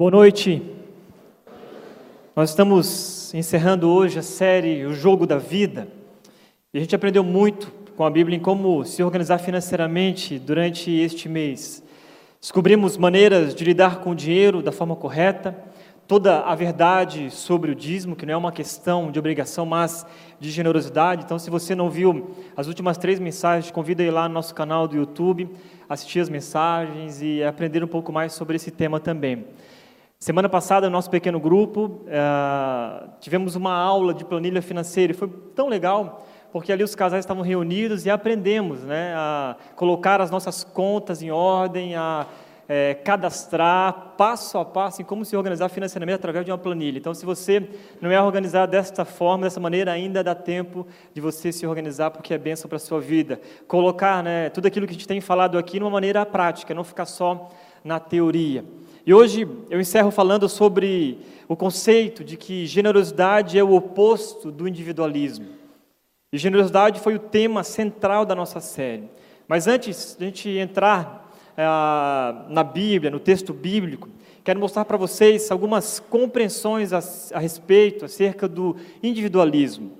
Boa 0.00 0.12
noite. 0.12 0.62
Nós 2.34 2.48
estamos 2.48 3.34
encerrando 3.34 3.86
hoje 3.90 4.18
a 4.18 4.22
série 4.22 4.86
O 4.86 4.94
Jogo 4.94 5.26
da 5.26 5.36
Vida. 5.36 5.88
E 6.72 6.78
a 6.78 6.80
gente 6.80 6.96
aprendeu 6.96 7.22
muito 7.22 7.70
com 7.98 8.06
a 8.06 8.08
Bíblia 8.08 8.34
em 8.34 8.40
como 8.40 8.82
se 8.86 9.02
organizar 9.02 9.36
financeiramente 9.36 10.38
durante 10.38 10.90
este 10.90 11.28
mês. 11.28 11.82
Descobrimos 12.40 12.96
maneiras 12.96 13.54
de 13.54 13.62
lidar 13.62 14.00
com 14.00 14.12
o 14.12 14.14
dinheiro 14.14 14.62
da 14.62 14.72
forma 14.72 14.96
correta, 14.96 15.54
toda 16.08 16.40
a 16.40 16.54
verdade 16.54 17.30
sobre 17.30 17.70
o 17.70 17.74
dízimo, 17.74 18.16
que 18.16 18.24
não 18.24 18.32
é 18.32 18.36
uma 18.38 18.52
questão 18.52 19.12
de 19.12 19.18
obrigação, 19.18 19.66
mas 19.66 20.06
de 20.40 20.50
generosidade. 20.50 21.24
Então, 21.26 21.38
se 21.38 21.50
você 21.50 21.74
não 21.74 21.90
viu 21.90 22.30
as 22.56 22.68
últimas 22.68 22.96
três 22.96 23.18
mensagens, 23.18 23.70
convida 23.70 24.02
ir 24.02 24.10
lá 24.10 24.26
no 24.28 24.32
nosso 24.32 24.54
canal 24.54 24.88
do 24.88 24.96
YouTube, 24.96 25.50
assistir 25.86 26.20
as 26.20 26.30
mensagens 26.30 27.20
e 27.20 27.44
aprender 27.44 27.84
um 27.84 27.86
pouco 27.86 28.10
mais 28.10 28.32
sobre 28.32 28.56
esse 28.56 28.70
tema 28.70 28.98
também. 28.98 29.44
Semana 30.22 30.50
passada, 30.50 30.86
no 30.86 30.92
nosso 30.92 31.08
pequeno 31.08 31.40
grupo, 31.40 32.02
uh, 32.04 33.08
tivemos 33.20 33.56
uma 33.56 33.72
aula 33.72 34.12
de 34.12 34.22
planilha 34.22 34.60
financeira 34.60 35.14
e 35.14 35.16
foi 35.16 35.26
tão 35.54 35.66
legal, 35.66 36.26
porque 36.52 36.70
ali 36.70 36.84
os 36.84 36.94
casais 36.94 37.24
estavam 37.24 37.42
reunidos 37.42 38.04
e 38.04 38.10
aprendemos 38.10 38.80
né, 38.82 39.14
a 39.16 39.56
colocar 39.74 40.20
as 40.20 40.30
nossas 40.30 40.62
contas 40.62 41.22
em 41.22 41.30
ordem, 41.30 41.96
a 41.96 42.26
é, 42.68 42.92
cadastrar 42.92 44.12
passo 44.18 44.58
a 44.58 44.64
passo 44.64 45.00
em 45.00 45.06
como 45.06 45.24
se 45.24 45.34
organizar 45.34 45.70
financeiramente 45.70 46.16
através 46.16 46.44
de 46.44 46.52
uma 46.52 46.58
planilha. 46.58 46.98
Então, 46.98 47.14
se 47.14 47.24
você 47.24 47.70
não 47.98 48.10
é 48.10 48.20
organizado 48.20 48.72
desta 48.72 49.06
forma, 49.06 49.44
dessa 49.44 49.58
maneira, 49.58 49.90
ainda 49.90 50.22
dá 50.22 50.34
tempo 50.34 50.86
de 51.14 51.20
você 51.22 51.50
se 51.50 51.66
organizar, 51.66 52.10
porque 52.10 52.34
é 52.34 52.38
bênção 52.38 52.68
para 52.68 52.76
a 52.76 52.78
sua 52.78 53.00
vida. 53.00 53.40
Colocar 53.66 54.22
né, 54.22 54.50
tudo 54.50 54.66
aquilo 54.66 54.86
que 54.86 54.92
a 54.92 54.96
gente 54.96 55.08
tem 55.08 55.22
falado 55.22 55.56
aqui 55.56 55.78
de 55.78 55.84
uma 55.84 55.90
maneira 55.90 56.26
prática, 56.26 56.74
não 56.74 56.84
ficar 56.84 57.06
só 57.06 57.48
na 57.82 57.98
teoria. 57.98 58.62
E 59.06 59.14
hoje 59.14 59.48
eu 59.70 59.80
encerro 59.80 60.10
falando 60.10 60.48
sobre 60.48 61.18
o 61.48 61.56
conceito 61.56 62.22
de 62.22 62.36
que 62.36 62.66
generosidade 62.66 63.58
é 63.58 63.64
o 63.64 63.74
oposto 63.74 64.52
do 64.52 64.68
individualismo. 64.68 65.46
E 66.32 66.38
generosidade 66.38 67.00
foi 67.00 67.14
o 67.14 67.18
tema 67.18 67.64
central 67.64 68.24
da 68.24 68.34
nossa 68.34 68.60
série. 68.60 69.10
Mas 69.48 69.66
antes 69.66 70.16
de 70.16 70.24
a 70.24 70.26
gente 70.28 70.48
entrar 70.50 71.34
é, 71.56 71.64
na 72.48 72.62
Bíblia, 72.62 73.10
no 73.10 73.18
texto 73.18 73.52
bíblico, 73.52 74.08
quero 74.44 74.60
mostrar 74.60 74.84
para 74.84 74.96
vocês 74.96 75.50
algumas 75.50 75.98
compreensões 75.98 76.92
a, 76.92 77.00
a 77.36 77.40
respeito, 77.40 78.04
acerca 78.04 78.46
do 78.46 78.76
individualismo. 79.02 79.98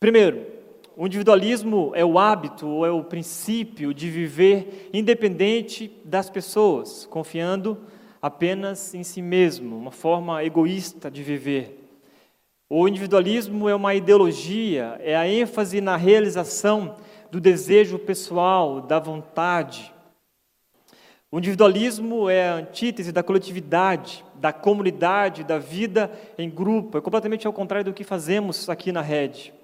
Primeiro, 0.00 0.51
o 0.96 1.06
individualismo 1.06 1.92
é 1.94 2.04
o 2.04 2.18
hábito 2.18 2.68
ou 2.68 2.84
é 2.84 2.90
o 2.90 3.02
princípio 3.02 3.94
de 3.94 4.10
viver 4.10 4.90
independente 4.92 5.90
das 6.04 6.28
pessoas, 6.28 7.06
confiando 7.06 7.78
apenas 8.20 8.94
em 8.94 9.02
si 9.02 9.22
mesmo, 9.22 9.76
uma 9.76 9.90
forma 9.90 10.44
egoísta 10.44 11.10
de 11.10 11.22
viver. 11.22 11.78
O 12.68 12.86
individualismo 12.86 13.68
é 13.68 13.74
uma 13.74 13.94
ideologia, 13.94 14.98
é 15.00 15.16
a 15.16 15.26
ênfase 15.26 15.80
na 15.80 15.96
realização 15.96 16.94
do 17.30 17.40
desejo 17.40 17.98
pessoal, 17.98 18.80
da 18.80 18.98
vontade. 18.98 19.92
O 21.30 21.38
individualismo 21.38 22.28
é 22.28 22.50
a 22.50 22.54
antítese 22.56 23.12
da 23.12 23.22
coletividade, 23.22 24.22
da 24.34 24.52
comunidade, 24.52 25.42
da 25.42 25.58
vida 25.58 26.10
em 26.36 26.50
grupo. 26.50 26.98
É 26.98 27.00
completamente 27.00 27.46
ao 27.46 27.52
contrário 27.52 27.86
do 27.86 27.94
que 27.94 28.04
fazemos 28.04 28.68
aqui 28.68 28.92
na 28.92 29.00
rede. 29.00 29.54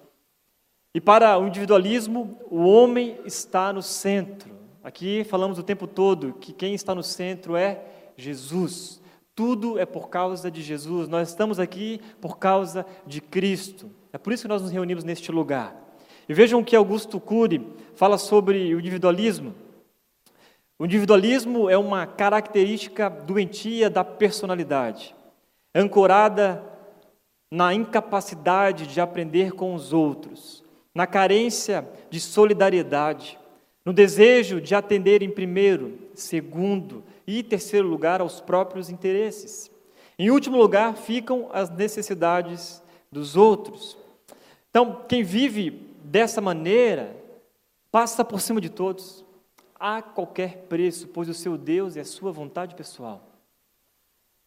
E 0.99 1.01
para 1.01 1.39
o 1.39 1.47
individualismo, 1.47 2.37
o 2.51 2.65
homem 2.65 3.21
está 3.25 3.73
no 3.73 3.81
centro. 3.81 4.53
Aqui 4.83 5.23
falamos 5.23 5.57
o 5.57 5.63
tempo 5.63 5.87
todo 5.87 6.33
que 6.33 6.53
quem 6.53 6.75
está 6.75 6.93
no 6.93 7.05
centro 7.05 7.55
é 7.55 7.85
Jesus. 8.17 9.01
Tudo 9.33 9.79
é 9.79 9.87
por 9.87 10.09
causa 10.09 10.51
de 10.51 10.61
Jesus. 10.61 11.07
Nós 11.07 11.29
estamos 11.29 11.61
aqui 11.61 12.01
por 12.21 12.37
causa 12.37 12.85
de 13.07 13.21
Cristo. 13.21 13.89
É 14.13 14.19
por 14.19 14.33
isso 14.33 14.43
que 14.43 14.49
nós 14.49 14.61
nos 14.61 14.73
reunimos 14.73 15.05
neste 15.05 15.31
lugar. 15.31 15.73
E 16.29 16.35
vejam 16.35 16.65
que 16.65 16.75
Augusto 16.75 17.21
Cury 17.21 17.65
fala 17.95 18.19
sobre 18.19 18.75
o 18.75 18.81
individualismo. 18.81 19.55
O 20.81 20.85
individualismo 20.85 21.71
é 21.71 21.79
uma 21.79 22.09
característica 22.09 23.09
doentia 23.09 23.89
da 23.89 24.03
personalidade, 24.03 25.15
ancorada 25.73 26.61
na 27.49 27.73
incapacidade 27.73 28.89
de 28.89 29.01
aprender 29.01 29.53
com 29.53 29.77
os 29.77 29.93
outros, 29.93 30.67
na 30.95 31.07
carência 31.07 31.89
de 32.11 32.21
solidariedade, 32.21 33.39
no 33.85 33.93
desejo 33.93 34.61
de 34.61 34.75
atender 34.75 35.23
em 35.23 35.31
primeiro, 35.31 35.99
segundo 36.15 37.05
e 37.27 37.43
terceiro 37.43 37.87
lugar 37.87 38.21
aos 38.21 38.41
próprios 38.41 38.91
interesses. 38.91 39.71
Em 40.19 40.31
último 40.31 40.57
lugar, 40.57 40.97
ficam 40.97 41.49
as 41.53 41.71
necessidades 41.71 42.83
dos 43.11 43.37
outros. 43.37 43.97
Então, 44.69 45.05
quem 45.09 45.23
vive 45.23 45.71
dessa 46.03 46.41
maneira 46.41 47.17
passa 47.91 48.25
por 48.25 48.41
cima 48.41 48.61
de 48.61 48.69
todos, 48.69 49.25
a 49.79 50.03
qualquer 50.03 50.67
preço, 50.69 51.07
pois 51.09 51.29
o 51.29 51.35
seu 51.35 51.57
Deus 51.57 51.97
é 51.97 52.01
a 52.01 52.05
sua 52.05 52.33
vontade 52.33 52.75
pessoal. 52.75 53.23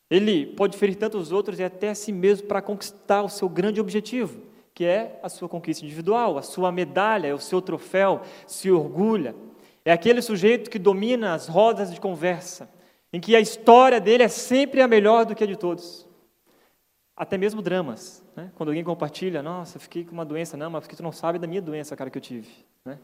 Ele 0.09 0.46
pode 0.46 0.78
ferir 0.78 0.96
tanto 0.96 1.18
os 1.18 1.31
outros 1.31 1.57
e 1.57 1.63
até 1.63 1.90
a 1.90 1.96
si 1.96 2.12
mesmo 2.12 2.47
para 2.47 2.62
conquistar 2.62 3.24
o 3.24 3.30
seu 3.30 3.47
grande 3.47 3.80
objetivo 3.80 4.50
que 4.73 4.85
é 4.85 5.19
a 5.21 5.29
sua 5.29 5.49
conquista 5.49 5.85
individual, 5.85 6.37
a 6.37 6.41
sua 6.41 6.71
medalha, 6.71 7.35
o 7.35 7.39
seu 7.39 7.61
troféu, 7.61 8.21
se 8.47 8.71
orgulha. 8.71 9.35
É 9.83 9.91
aquele 9.91 10.21
sujeito 10.21 10.69
que 10.69 10.79
domina 10.79 11.33
as 11.33 11.47
rodas 11.47 11.93
de 11.93 11.99
conversa, 11.99 12.69
em 13.11 13.19
que 13.19 13.35
a 13.35 13.39
história 13.39 13.99
dele 13.99 14.23
é 14.23 14.27
sempre 14.27 14.81
a 14.81 14.87
melhor 14.87 15.25
do 15.25 15.35
que 15.35 15.43
a 15.43 15.47
de 15.47 15.55
todos. 15.55 16.07
Até 17.15 17.37
mesmo 17.37 17.61
dramas. 17.61 18.23
Né? 18.35 18.51
Quando 18.55 18.69
alguém 18.69 18.83
compartilha, 18.83 19.43
nossa, 19.43 19.79
fiquei 19.79 20.05
com 20.05 20.11
uma 20.11 20.25
doença, 20.25 20.55
não, 20.55 20.69
mas 20.69 20.81
porque 20.81 20.95
tu 20.95 21.03
não 21.03 21.11
sabe 21.11 21.38
da 21.38 21.47
minha 21.47 21.61
doença, 21.61 21.95
cara, 21.95 22.09
que 22.09 22.17
eu 22.17 22.21
tive. 22.21 22.49
Né? 22.85 22.97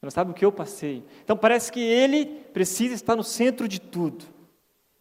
Tu 0.00 0.04
não 0.04 0.10
sabe 0.10 0.30
o 0.30 0.34
que 0.34 0.44
eu 0.44 0.52
passei. 0.52 1.02
Então 1.24 1.36
parece 1.36 1.72
que 1.72 1.80
ele 1.80 2.26
precisa 2.52 2.94
estar 2.94 3.16
no 3.16 3.24
centro 3.24 3.66
de 3.66 3.80
tudo. 3.80 4.24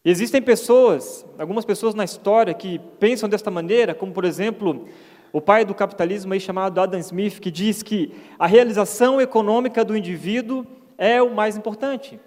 Existem 0.03 0.41
pessoas, 0.41 1.25
algumas 1.37 1.65
pessoas 1.65 1.93
na 1.93 2.05
história 2.05 2.53
que 2.53 2.79
pensam 2.99 3.27
desta 3.27 3.51
maneira, 3.51 3.93
como 3.93 4.13
por 4.13 4.23
exemplo 4.23 4.87
o 5.31 5.41
pai 5.41 5.65
do 5.65 5.75
capitalismo 5.75 6.33
aí 6.33 6.39
chamado 6.39 6.79
Adam 6.79 6.99
Smith, 6.99 7.39
que 7.39 7.51
diz 7.51 7.83
que 7.83 8.13
a 8.39 8.47
realização 8.47 9.19
econômica 9.21 9.83
do 9.83 9.95
indivíduo 9.95 10.65
é 10.97 11.21
o 11.21 11.33
mais 11.33 11.57
importante. 11.57 12.19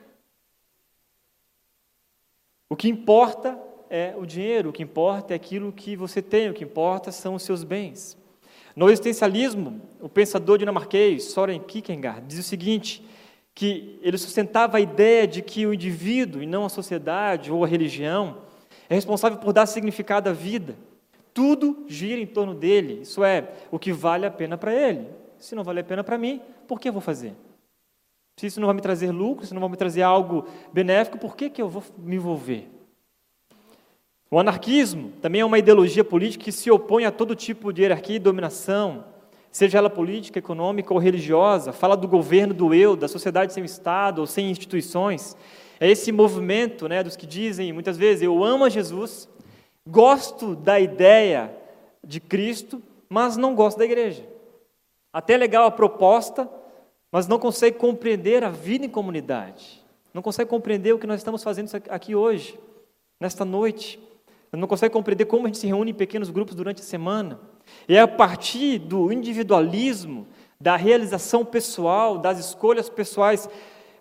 O 2.68 2.76
que 2.76 2.88
importa 2.88 3.58
é 3.88 4.14
o 4.16 4.24
dinheiro, 4.24 4.70
o 4.70 4.72
que 4.72 4.82
importa 4.82 5.34
é 5.34 5.36
aquilo 5.36 5.72
que 5.72 5.96
você 5.96 6.22
tem, 6.22 6.48
o 6.48 6.54
que 6.54 6.62
importa 6.62 7.10
são 7.10 7.34
os 7.34 7.42
seus 7.42 7.64
bens. 7.64 8.16
No 8.76 8.88
existencialismo, 8.88 9.80
o 10.00 10.08
pensador 10.08 10.58
dinamarquês 10.58 11.24
Soren 11.24 11.58
Kierkegaard 11.58 12.24
diz 12.26 12.38
o 12.38 12.42
seguinte, 12.42 13.04
que 13.52 13.98
ele 14.00 14.16
sustentava 14.16 14.76
a 14.76 14.80
ideia 14.80 15.26
de 15.26 15.42
que 15.42 15.66
o 15.66 15.74
indivíduo, 15.74 16.42
e 16.42 16.46
não 16.46 16.64
a 16.64 16.68
sociedade 16.68 17.50
ou 17.50 17.64
a 17.64 17.66
religião, 17.66 18.38
é 18.88 18.94
responsável 18.94 19.38
por 19.38 19.52
dar 19.52 19.66
significado 19.66 20.30
à 20.30 20.32
vida. 20.32 20.76
Tudo 21.32 21.84
gira 21.86 22.20
em 22.20 22.26
torno 22.26 22.54
dele, 22.54 23.02
isso 23.02 23.22
é, 23.22 23.52
o 23.70 23.78
que 23.78 23.92
vale 23.92 24.26
a 24.26 24.30
pena 24.30 24.58
para 24.58 24.74
ele. 24.74 25.06
Se 25.38 25.54
não 25.54 25.64
vale 25.64 25.80
a 25.80 25.84
pena 25.84 26.04
para 26.04 26.18
mim, 26.18 26.40
por 26.66 26.80
que 26.80 26.88
eu 26.88 26.92
vou 26.92 27.00
fazer? 27.00 27.34
Se 28.36 28.46
isso 28.46 28.60
não 28.60 28.66
vai 28.66 28.74
me 28.74 28.80
trazer 28.80 29.10
lucro, 29.10 29.46
se 29.46 29.52
não 29.52 29.60
vai 29.60 29.70
me 29.70 29.76
trazer 29.76 30.02
algo 30.02 30.46
benéfico, 30.72 31.18
por 31.18 31.36
que, 31.36 31.50
que 31.50 31.60
eu 31.60 31.68
vou 31.68 31.82
me 31.98 32.16
envolver? 32.16 32.68
O 34.30 34.38
anarquismo 34.38 35.12
também 35.20 35.40
é 35.40 35.44
uma 35.44 35.58
ideologia 35.58 36.04
política 36.04 36.44
que 36.44 36.52
se 36.52 36.70
opõe 36.70 37.04
a 37.04 37.10
todo 37.10 37.34
tipo 37.34 37.72
de 37.72 37.82
hierarquia 37.82 38.16
e 38.16 38.20
dominação, 38.20 39.04
seja 39.50 39.78
ela 39.78 39.90
política, 39.90 40.38
econômica 40.38 40.94
ou 40.94 41.00
religiosa, 41.00 41.72
fala 41.72 41.96
do 41.96 42.06
governo 42.06 42.54
do 42.54 42.72
eu, 42.72 42.94
da 42.94 43.08
sociedade 43.08 43.52
sem 43.52 43.64
Estado 43.64 44.20
ou 44.20 44.26
sem 44.26 44.50
instituições. 44.50 45.36
É 45.80 45.90
esse 45.90 46.12
movimento 46.12 46.88
né, 46.88 47.02
dos 47.02 47.16
que 47.16 47.26
dizem 47.26 47.72
muitas 47.72 47.96
vezes: 47.96 48.22
Eu 48.22 48.44
amo 48.44 48.64
a 48.64 48.68
Jesus, 48.68 49.28
Gosto 49.88 50.54
da 50.54 50.78
ideia 50.78 51.54
de 52.04 52.20
Cristo, 52.20 52.82
mas 53.08 53.36
não 53.36 53.54
gosto 53.54 53.78
da 53.78 53.84
igreja. 53.84 54.26
Até 55.12 55.34
é 55.34 55.36
legal 55.36 55.66
a 55.66 55.70
proposta, 55.70 56.48
mas 57.10 57.26
não 57.26 57.38
consegue 57.38 57.76
compreender 57.78 58.44
a 58.44 58.50
vida 58.50 58.86
em 58.86 58.88
comunidade. 58.88 59.84
Não 60.14 60.22
consegue 60.22 60.50
compreender 60.50 60.92
o 60.92 60.98
que 60.98 61.06
nós 61.06 61.20
estamos 61.20 61.42
fazendo 61.42 61.70
aqui 61.88 62.14
hoje, 62.14 62.58
nesta 63.20 63.44
noite. 63.44 63.98
Não 64.52 64.66
consegue 64.68 64.92
compreender 64.92 65.26
como 65.26 65.46
a 65.46 65.48
gente 65.48 65.58
se 65.58 65.66
reúne 65.66 65.92
em 65.92 65.94
pequenos 65.94 66.30
grupos 66.30 66.54
durante 66.54 66.80
a 66.80 66.84
semana. 66.84 67.40
E 67.88 67.96
é 67.96 68.00
a 68.00 68.08
partir 68.08 68.78
do 68.78 69.12
individualismo, 69.12 70.26
da 70.60 70.76
realização 70.76 71.44
pessoal, 71.44 72.18
das 72.18 72.38
escolhas 72.38 72.88
pessoais 72.88 73.48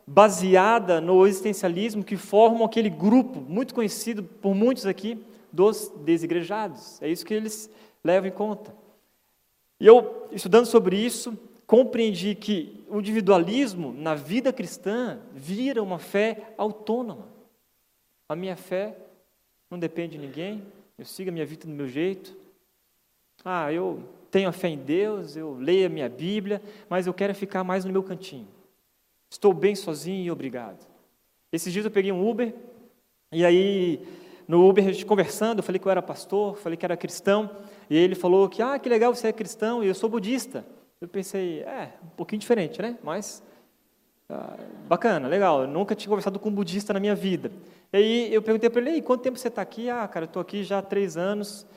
baseada 0.05 0.99
no 0.99 1.25
existencialismo 1.27 2.03
que 2.03 2.17
formam 2.17 2.65
aquele 2.65 2.89
grupo 2.89 3.39
muito 3.39 3.75
conhecido 3.75 4.23
por 4.23 4.55
muitos 4.55 4.87
aqui, 4.87 5.23
dos 5.51 5.91
desigrejados. 5.97 7.01
É 7.01 7.09
isso 7.09 7.25
que 7.25 7.33
eles 7.33 7.69
levam 8.03 8.29
em 8.29 8.33
conta. 8.33 8.73
E 9.79 9.87
eu, 9.87 10.27
estudando 10.31 10.65
sobre 10.65 10.97
isso, 10.97 11.37
compreendi 11.65 12.35
que 12.35 12.83
o 12.89 12.99
individualismo 12.99 13.93
na 13.93 14.15
vida 14.15 14.51
cristã 14.51 15.19
vira 15.33 15.81
uma 15.83 15.99
fé 15.99 16.53
autônoma. 16.57 17.27
A 18.27 18.35
minha 18.35 18.55
fé 18.55 18.97
não 19.69 19.79
depende 19.79 20.17
de 20.17 20.25
ninguém, 20.25 20.63
eu 20.97 21.05
sigo 21.05 21.29
a 21.29 21.33
minha 21.33 21.45
vida 21.45 21.65
do 21.65 21.73
meu 21.73 21.87
jeito. 21.87 22.35
Ah, 23.45 23.71
eu 23.71 24.03
tenho 24.29 24.49
a 24.49 24.51
fé 24.51 24.67
em 24.67 24.77
Deus, 24.77 25.35
eu 25.35 25.55
leio 25.55 25.85
a 25.85 25.89
minha 25.89 26.09
Bíblia, 26.09 26.61
mas 26.89 27.07
eu 27.07 27.13
quero 27.13 27.33
ficar 27.33 27.63
mais 27.63 27.85
no 27.85 27.91
meu 27.91 28.03
cantinho. 28.03 28.47
Estou 29.29 29.53
bem 29.53 29.75
sozinho 29.75 30.25
e 30.25 30.31
obrigado. 30.31 30.85
Esses 31.51 31.71
dias 31.71 31.85
eu 31.85 31.91
peguei 31.91 32.11
um 32.11 32.27
Uber, 32.27 32.53
e 33.31 33.45
aí 33.45 34.05
no 34.49 34.67
Uber 34.67 34.83
a 34.83 34.91
gente 34.91 35.05
conversando, 35.05 35.59
eu 35.59 35.63
falei 35.63 35.77
que 35.77 35.85
eu 35.85 35.91
era 35.91 36.01
pastor, 36.01 36.57
falei 36.57 36.75
que 36.75 36.83
era 36.83 36.97
cristão, 36.97 37.51
e 37.87 37.95
ele 37.95 38.15
falou 38.15 38.49
que, 38.49 38.63
ah, 38.63 38.79
que 38.79 38.89
legal 38.89 39.13
você 39.13 39.27
é 39.27 39.31
cristão, 39.31 39.83
e 39.83 39.87
eu 39.87 39.93
sou 39.93 40.09
budista. 40.09 40.65
Eu 40.99 41.07
pensei, 41.07 41.59
é, 41.59 41.93
um 42.03 42.15
pouquinho 42.17 42.39
diferente, 42.39 42.81
né? 42.81 42.97
Mas 43.03 43.43
ah, 44.27 44.57
bacana, 44.87 45.27
legal. 45.27 45.61
Eu 45.61 45.67
nunca 45.67 45.93
tinha 45.93 46.09
conversado 46.09 46.39
com 46.39 46.49
um 46.49 46.51
budista 46.51 46.91
na 46.93 46.99
minha 46.99 47.13
vida. 47.13 47.51
E 47.93 47.97
aí 47.97 48.33
eu 48.33 48.41
perguntei 48.41 48.71
para 48.71 48.81
ele, 48.81 48.93
e 48.93 49.01
quanto 49.03 49.21
tempo 49.21 49.37
você 49.37 49.49
está 49.49 49.61
aqui? 49.61 49.87
Ah, 49.87 50.07
cara, 50.07 50.23
eu 50.23 50.27
estou 50.27 50.41
aqui 50.41 50.63
já 50.63 50.79
há 50.79 50.81
três 50.81 51.15
anos. 51.15 51.67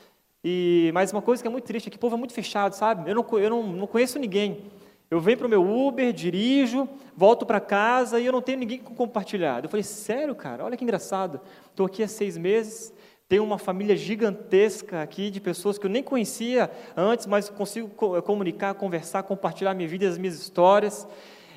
E 0.43 0.91
mais 0.95 1.13
uma 1.13 1.21
coisa 1.21 1.43
que 1.43 1.47
é 1.47 1.51
muito 1.51 1.65
triste, 1.65 1.89
é 1.89 1.91
que 1.91 1.99
o 1.99 2.01
povo 2.01 2.17
é 2.17 2.19
muito 2.19 2.33
fechado, 2.33 2.73
sabe? 2.75 3.11
Eu 3.11 3.15
não, 3.15 3.39
eu 3.39 3.51
não, 3.51 3.63
não 3.65 3.87
conheço 3.87 4.19
ninguém. 4.19 4.73
Eu 5.13 5.21
venho 5.21 5.37
para 5.37 5.47
o 5.47 5.51
meu 5.51 5.63
Uber, 5.63 6.11
dirijo, 6.11 6.89
volto 7.15 7.45
para 7.45 7.61
casa 7.61 8.19
e 8.19 8.25
eu 8.25 8.33
não 8.33 8.41
tenho 8.41 8.59
ninguém 8.59 8.79
com 8.79 8.95
compartilhar. 8.95 9.63
Eu 9.63 9.69
falei, 9.69 9.83
sério, 9.85 10.35
cara? 10.35 10.65
Olha 10.65 10.75
que 10.75 10.85
engraçado. 10.85 11.39
Estou 11.69 11.85
aqui 11.85 12.03
há 12.03 12.09
seis 12.09 12.39
meses, 12.39 12.95
tenho 13.29 13.45
uma 13.45 13.59
família 13.59 13.95
gigantesca 13.95 15.03
aqui 15.03 15.31
de 15.31 15.39
pessoas 15.39 15.77
que 15.77 15.85
eu 15.85 15.91
nem 15.91 16.03
conhecia 16.03 16.71
antes, 16.97 17.27
mas 17.27 17.51
consigo 17.51 17.91
comunicar, 18.23 18.73
conversar, 18.73 19.23
compartilhar 19.25 19.75
minha 19.75 19.87
vida, 19.87 20.09
as 20.09 20.17
minhas 20.17 20.41
histórias. 20.41 21.07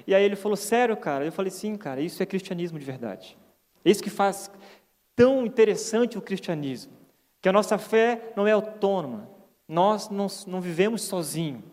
E 0.06 0.14
aí 0.14 0.26
ele 0.26 0.36
falou: 0.36 0.58
Sério, 0.58 0.98
cara? 0.98 1.24
Eu 1.24 1.32
falei: 1.32 1.50
Sim, 1.50 1.78
cara, 1.78 2.02
isso 2.02 2.22
é 2.22 2.26
cristianismo 2.26 2.78
de 2.78 2.84
verdade. 2.84 3.38
É 3.86 3.90
isso 3.90 4.04
que 4.04 4.10
faz 4.10 4.52
tão 5.16 5.46
interessante 5.46 6.18
o 6.18 6.22
cristianismo. 6.22 6.92
Que 7.42 7.48
a 7.48 7.54
nossa 7.54 7.78
fé 7.78 8.34
não 8.36 8.46
é 8.46 8.52
autônoma. 8.52 9.30
Nós 9.66 10.10
não, 10.10 10.28
não 10.46 10.60
vivemos 10.60 11.04
sozinhos. 11.04 11.64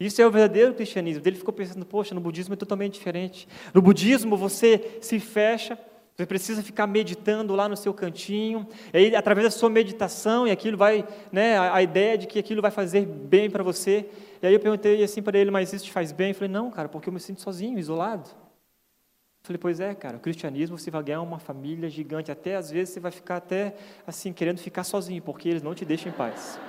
Isso 0.00 0.20
é 0.20 0.26
o 0.26 0.30
verdadeiro 0.30 0.74
cristianismo. 0.74 1.22
Ele 1.24 1.36
ficou 1.36 1.52
pensando: 1.52 1.84
Poxa, 1.86 2.14
no 2.14 2.20
budismo 2.20 2.54
é 2.54 2.56
totalmente 2.56 2.94
diferente. 2.94 3.46
No 3.72 3.80
budismo 3.80 4.36
você 4.36 4.98
se 5.00 5.20
fecha 5.20 5.78
você 6.20 6.26
precisa 6.26 6.62
ficar 6.62 6.86
meditando 6.86 7.54
lá 7.54 7.66
no 7.66 7.74
seu 7.74 7.94
cantinho, 7.94 8.68
e 8.92 8.96
aí, 8.98 9.16
através 9.16 9.46
da 9.46 9.50
sua 9.50 9.70
meditação, 9.70 10.46
e 10.46 10.50
aquilo 10.50 10.76
vai, 10.76 11.02
né, 11.32 11.58
a, 11.58 11.82
ideia 11.82 12.18
de 12.18 12.26
que 12.26 12.38
aquilo 12.38 12.60
vai 12.60 12.70
fazer 12.70 13.06
bem 13.06 13.48
para 13.48 13.62
você. 13.62 14.06
E 14.42 14.46
aí 14.46 14.52
eu 14.52 14.60
perguntei 14.60 15.02
assim 15.02 15.22
para 15.22 15.38
ele, 15.38 15.50
mas 15.50 15.72
isso 15.72 15.86
te 15.86 15.90
faz 15.90 16.12
bem? 16.12 16.28
Eu 16.28 16.34
falei, 16.34 16.50
não, 16.50 16.70
cara, 16.70 16.90
porque 16.90 17.08
eu 17.08 17.12
me 17.12 17.20
sinto 17.20 17.40
sozinho, 17.40 17.78
isolado. 17.78 18.28
Eu 18.28 19.44
falei, 19.44 19.58
pois 19.58 19.80
é, 19.80 19.94
cara, 19.94 20.18
o 20.18 20.20
cristianismo 20.20 20.76
você 20.76 20.90
vai 20.90 21.02
ganhar 21.02 21.22
uma 21.22 21.38
família 21.38 21.88
gigante, 21.88 22.30
até 22.30 22.54
às 22.56 22.70
vezes 22.70 22.92
você 22.92 23.00
vai 23.00 23.10
ficar 23.10 23.36
até 23.36 23.74
assim, 24.06 24.30
querendo 24.30 24.58
ficar 24.58 24.84
sozinho, 24.84 25.22
porque 25.22 25.48
eles 25.48 25.62
não 25.62 25.74
te 25.74 25.86
deixam 25.86 26.12
em 26.12 26.14
paz. 26.14 26.60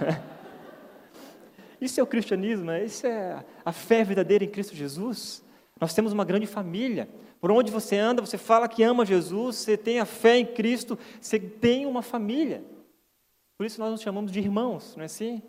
isso 1.82 1.98
é 1.98 2.02
o 2.02 2.06
cristianismo, 2.06 2.66
né? 2.66 2.84
isso 2.84 3.06
é 3.06 3.44
a 3.64 3.72
fé 3.72 4.04
verdadeira 4.04 4.44
em 4.44 4.48
Cristo 4.48 4.74
Jesus. 4.74 5.44
Nós 5.80 5.92
temos 5.92 6.12
uma 6.12 6.24
grande 6.24 6.46
família, 6.46 7.08
por 7.40 7.50
onde 7.50 7.72
você 7.72 7.96
anda, 7.96 8.24
você 8.24 8.38
fala 8.38 8.68
que 8.68 8.84
ama 8.84 9.04
Jesus, 9.04 9.56
você 9.56 9.76
tem 9.76 9.98
a 9.98 10.04
fé 10.04 10.38
em 10.38 10.46
Cristo, 10.46 10.96
você 11.20 11.40
tem 11.40 11.84
uma 11.84 12.00
família. 12.00 12.64
Por 13.58 13.66
isso 13.66 13.80
nós 13.80 13.90
nos 13.90 14.00
chamamos 14.00 14.30
de 14.30 14.38
irmãos, 14.38 14.94
não 14.94 15.02
é 15.02 15.06
assim? 15.06 15.42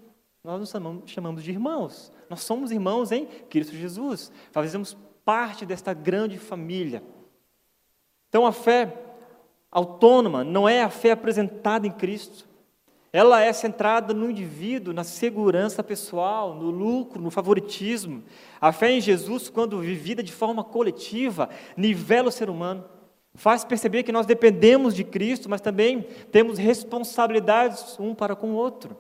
Nós 0.44 0.60
nos 0.60 0.72
chamamos, 0.72 1.10
chamamos 1.10 1.44
de 1.44 1.52
irmãos. 1.52 2.12
Nós 2.28 2.42
somos 2.42 2.72
irmãos 2.72 3.12
em 3.12 3.26
Cristo 3.26 3.76
Jesus. 3.76 4.32
Fazemos 4.52 4.98
parte 5.24 5.66
desta 5.68 5.94
grande 5.94 6.40
família. 6.40 7.04
Então 8.28 8.46
a 8.46 8.52
fé 8.52 8.92
autônoma 9.72 10.44
não 10.44 10.68
é 10.68 10.82
a 10.82 10.90
fé 10.90 11.12
apresentada 11.12 11.86
em 11.86 11.92
Cristo. 11.92 12.48
Ela 13.16 13.44
é 13.44 13.54
centrada 13.54 14.12
no 14.12 14.28
indivíduo, 14.28 14.92
na 14.92 15.04
segurança 15.04 15.84
pessoal, 15.84 16.56
no 16.56 16.72
lucro, 16.72 17.22
no 17.22 17.30
favoritismo. 17.30 18.24
A 18.60 18.72
fé 18.72 18.90
em 18.90 19.00
Jesus, 19.00 19.50
quando 19.50 19.80
vivida 19.80 20.24
de 20.24 20.32
forma 20.32 20.64
coletiva, 20.64 21.48
nivela 21.78 22.30
o 22.30 22.32
ser 22.32 22.50
humano, 22.50 22.84
faz 23.36 23.64
perceber 23.64 24.02
que 24.02 24.12
nós 24.12 24.26
dependemos 24.26 24.96
de 24.96 25.04
Cristo, 25.04 25.48
mas 25.48 25.62
também 25.62 26.08
temos 26.32 26.58
responsabilidades 26.58 28.00
um 28.00 28.16
para 28.16 28.36
com 28.36 28.54
o 28.54 28.56
outro. 28.56 28.98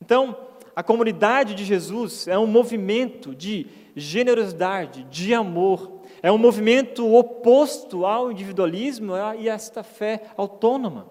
Então, 0.00 0.36
a 0.74 0.82
comunidade 0.84 1.56
de 1.56 1.64
Jesus 1.64 2.28
é 2.28 2.38
um 2.38 2.46
movimento 2.46 3.34
de 3.34 3.66
generosidade, 3.96 5.02
de 5.10 5.34
amor, 5.34 6.00
é 6.22 6.30
um 6.30 6.38
movimento 6.38 7.12
oposto 7.12 8.06
ao 8.06 8.30
individualismo 8.30 9.14
e 9.36 9.50
a 9.50 9.54
esta 9.54 9.82
fé 9.82 10.30
autônoma. 10.36 11.10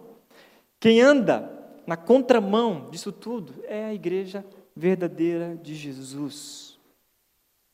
Quem 0.79 1.01
anda 1.01 1.60
na 1.91 1.97
contramão 1.97 2.89
disso 2.89 3.11
tudo, 3.11 3.53
é 3.67 3.83
a 3.83 3.93
igreja 3.93 4.45
verdadeira 4.73 5.57
de 5.57 5.75
Jesus, 5.75 6.79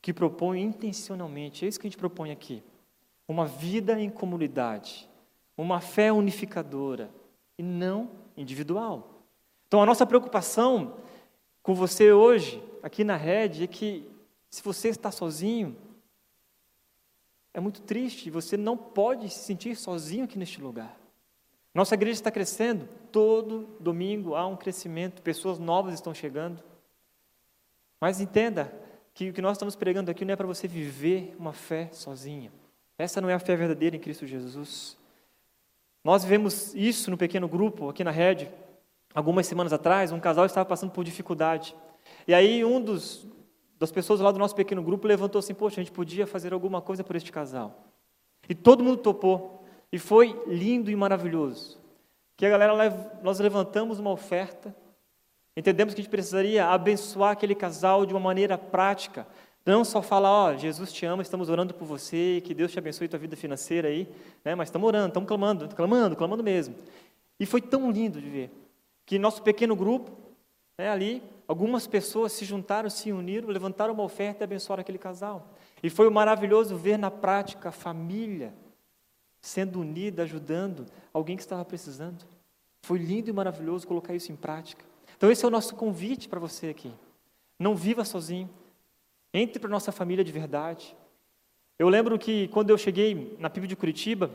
que 0.02 0.12
propõe 0.12 0.60
intencionalmente, 0.60 1.64
é 1.64 1.68
isso 1.68 1.78
que 1.78 1.86
a 1.86 1.90
gente 1.90 2.00
propõe 2.00 2.32
aqui, 2.32 2.60
uma 3.28 3.46
vida 3.46 3.96
em 4.00 4.10
comunidade, 4.10 5.08
uma 5.56 5.80
fé 5.80 6.12
unificadora 6.12 7.08
e 7.56 7.62
não 7.62 8.10
individual. 8.36 9.22
Então 9.68 9.80
a 9.80 9.86
nossa 9.86 10.04
preocupação 10.04 10.96
com 11.62 11.72
você 11.72 12.10
hoje, 12.10 12.60
aqui 12.82 13.04
na 13.04 13.14
rede, 13.14 13.62
é 13.62 13.66
que 13.68 14.04
se 14.50 14.64
você 14.64 14.88
está 14.88 15.12
sozinho, 15.12 15.76
é 17.54 17.60
muito 17.60 17.82
triste, 17.82 18.30
você 18.30 18.56
não 18.56 18.76
pode 18.76 19.30
se 19.30 19.44
sentir 19.44 19.76
sozinho 19.76 20.24
aqui 20.24 20.36
neste 20.36 20.60
lugar. 20.60 20.98
Nossa 21.74 21.94
igreja 21.94 22.18
está 22.18 22.30
crescendo, 22.30 22.88
todo 23.12 23.68
domingo 23.78 24.34
há 24.34 24.46
um 24.46 24.56
crescimento, 24.56 25.22
pessoas 25.22 25.58
novas 25.58 25.94
estão 25.94 26.14
chegando. 26.14 26.62
Mas 28.00 28.20
entenda 28.20 28.72
que 29.14 29.30
o 29.30 29.32
que 29.32 29.42
nós 29.42 29.56
estamos 29.56 29.74
pregando 29.74 30.10
aqui 30.10 30.24
não 30.24 30.32
é 30.32 30.36
para 30.36 30.46
você 30.46 30.68
viver 30.68 31.34
uma 31.38 31.52
fé 31.52 31.88
sozinha. 31.92 32.52
Essa 32.96 33.20
não 33.20 33.28
é 33.28 33.34
a 33.34 33.38
fé 33.38 33.56
verdadeira 33.56 33.96
em 33.96 34.00
Cristo 34.00 34.26
Jesus. 34.26 34.96
Nós 36.04 36.22
vivemos 36.22 36.74
isso 36.74 37.10
no 37.10 37.16
pequeno 37.18 37.48
grupo 37.48 37.88
aqui 37.88 38.02
na 38.02 38.10
rede. 38.10 38.50
Algumas 39.14 39.46
semanas 39.46 39.72
atrás, 39.72 40.12
um 40.12 40.20
casal 40.20 40.46
estava 40.46 40.64
passando 40.64 40.90
por 40.90 41.04
dificuldade. 41.04 41.74
E 42.26 42.34
aí 42.34 42.64
um 42.64 42.80
dos 42.80 43.26
das 43.78 43.92
pessoas 43.92 44.18
lá 44.18 44.32
do 44.32 44.38
nosso 44.38 44.54
pequeno 44.54 44.82
grupo 44.82 45.06
levantou 45.06 45.38
assim: 45.38 45.54
"Poxa, 45.54 45.80
a 45.80 45.84
gente 45.84 45.92
podia 45.92 46.26
fazer 46.26 46.52
alguma 46.52 46.80
coisa 46.80 47.04
por 47.04 47.14
este 47.14 47.30
casal". 47.30 47.84
E 48.48 48.54
todo 48.54 48.82
mundo 48.82 48.98
topou. 48.98 49.57
E 49.92 49.98
foi 49.98 50.40
lindo 50.46 50.90
e 50.90 50.96
maravilhoso. 50.96 51.78
Que 52.36 52.46
a 52.46 52.50
galera, 52.50 52.72
nós 53.22 53.40
levantamos 53.40 53.98
uma 53.98 54.10
oferta, 54.10 54.74
entendemos 55.56 55.94
que 55.94 56.00
a 56.00 56.04
gente 56.04 56.10
precisaria 56.10 56.66
abençoar 56.66 57.32
aquele 57.32 57.54
casal 57.54 58.06
de 58.06 58.12
uma 58.12 58.20
maneira 58.20 58.56
prática, 58.56 59.26
não 59.66 59.84
só 59.84 60.00
falar, 60.00 60.30
ó, 60.30 60.50
oh, 60.50 60.56
Jesus 60.56 60.92
te 60.92 61.04
ama, 61.04 61.20
estamos 61.20 61.48
orando 61.48 61.74
por 61.74 61.84
você, 61.84 62.40
que 62.44 62.54
Deus 62.54 62.72
te 62.72 62.78
abençoe 62.78 63.08
tua 63.08 63.18
vida 63.18 63.36
financeira 63.36 63.88
aí, 63.88 64.08
né? 64.44 64.54
mas 64.54 64.68
estamos 64.68 64.86
orando, 64.86 65.08
estamos 65.08 65.26
clamando, 65.26 65.68
clamando, 65.74 66.16
clamando 66.16 66.44
mesmo. 66.44 66.74
E 67.40 67.44
foi 67.44 67.60
tão 67.60 67.90
lindo 67.90 68.20
de 68.20 68.28
ver 68.30 68.50
que 69.04 69.18
nosso 69.18 69.42
pequeno 69.42 69.74
grupo, 69.74 70.12
né, 70.78 70.90
ali, 70.90 71.22
algumas 71.46 71.86
pessoas 71.86 72.32
se 72.32 72.44
juntaram, 72.44 72.88
se 72.88 73.10
uniram, 73.10 73.48
levantaram 73.48 73.92
uma 73.94 74.02
oferta 74.02 74.42
e 74.42 74.44
abençoaram 74.44 74.80
aquele 74.80 74.98
casal. 74.98 75.48
E 75.82 75.90
foi 75.90 76.08
maravilhoso 76.08 76.76
ver 76.76 76.98
na 76.98 77.10
prática 77.10 77.70
a 77.70 77.72
família 77.72 78.54
sendo 79.40 79.80
unida, 79.80 80.22
ajudando 80.22 80.86
alguém 81.12 81.36
que 81.36 81.42
estava 81.42 81.64
precisando. 81.64 82.24
Foi 82.82 82.98
lindo 82.98 83.30
e 83.30 83.32
maravilhoso 83.32 83.86
colocar 83.86 84.14
isso 84.14 84.32
em 84.32 84.36
prática. 84.36 84.84
Então, 85.16 85.30
esse 85.30 85.44
é 85.44 85.48
o 85.48 85.50
nosso 85.50 85.74
convite 85.74 86.28
para 86.28 86.40
você 86.40 86.68
aqui. 86.68 86.92
Não 87.58 87.74
viva 87.74 88.04
sozinho. 88.04 88.48
Entre 89.32 89.58
para 89.58 89.68
nossa 89.68 89.92
família 89.92 90.24
de 90.24 90.32
verdade. 90.32 90.96
Eu 91.78 91.88
lembro 91.88 92.18
que 92.18 92.48
quando 92.48 92.70
eu 92.70 92.78
cheguei 92.78 93.36
na 93.38 93.50
PIB 93.50 93.66
de 93.66 93.76
Curitiba, 93.76 94.30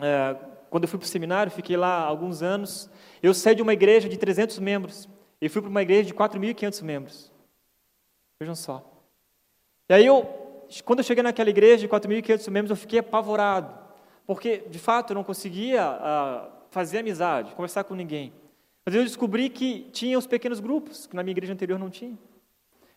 é, 0.00 0.36
quando 0.68 0.84
eu 0.84 0.88
fui 0.88 0.98
para 0.98 1.06
o 1.06 1.08
seminário, 1.08 1.52
fiquei 1.52 1.76
lá 1.76 2.00
alguns 2.00 2.42
anos, 2.42 2.90
eu 3.22 3.32
saí 3.32 3.54
de 3.54 3.62
uma 3.62 3.72
igreja 3.72 4.08
de 4.08 4.16
300 4.16 4.58
membros 4.58 5.08
e 5.40 5.48
fui 5.48 5.62
para 5.62 5.70
uma 5.70 5.82
igreja 5.82 6.08
de 6.08 6.14
4.500 6.14 6.82
membros. 6.82 7.32
Vejam 8.40 8.54
só. 8.54 8.84
E 9.88 9.94
aí, 9.94 10.04
eu, 10.04 10.24
quando 10.84 10.98
eu 10.98 11.04
cheguei 11.04 11.22
naquela 11.22 11.48
igreja 11.48 11.78
de 11.78 11.88
4.500 11.88 12.50
membros, 12.50 12.70
eu 12.70 12.76
fiquei 12.76 12.98
apavorado 12.98 13.85
porque 14.26 14.64
de 14.68 14.78
fato 14.78 15.12
eu 15.12 15.14
não 15.14 15.24
conseguia 15.24 15.82
uh, 15.88 16.50
fazer 16.70 16.98
amizade, 16.98 17.54
conversar 17.54 17.84
com 17.84 17.94
ninguém. 17.94 18.32
Mas 18.84 18.94
eu 18.94 19.02
descobri 19.02 19.48
que 19.48 19.88
tinha 19.92 20.18
os 20.18 20.26
pequenos 20.26 20.60
grupos, 20.60 21.06
que 21.06 21.16
na 21.16 21.22
minha 21.22 21.32
igreja 21.32 21.52
anterior 21.52 21.78
não 21.78 21.90
tinha. 21.90 22.16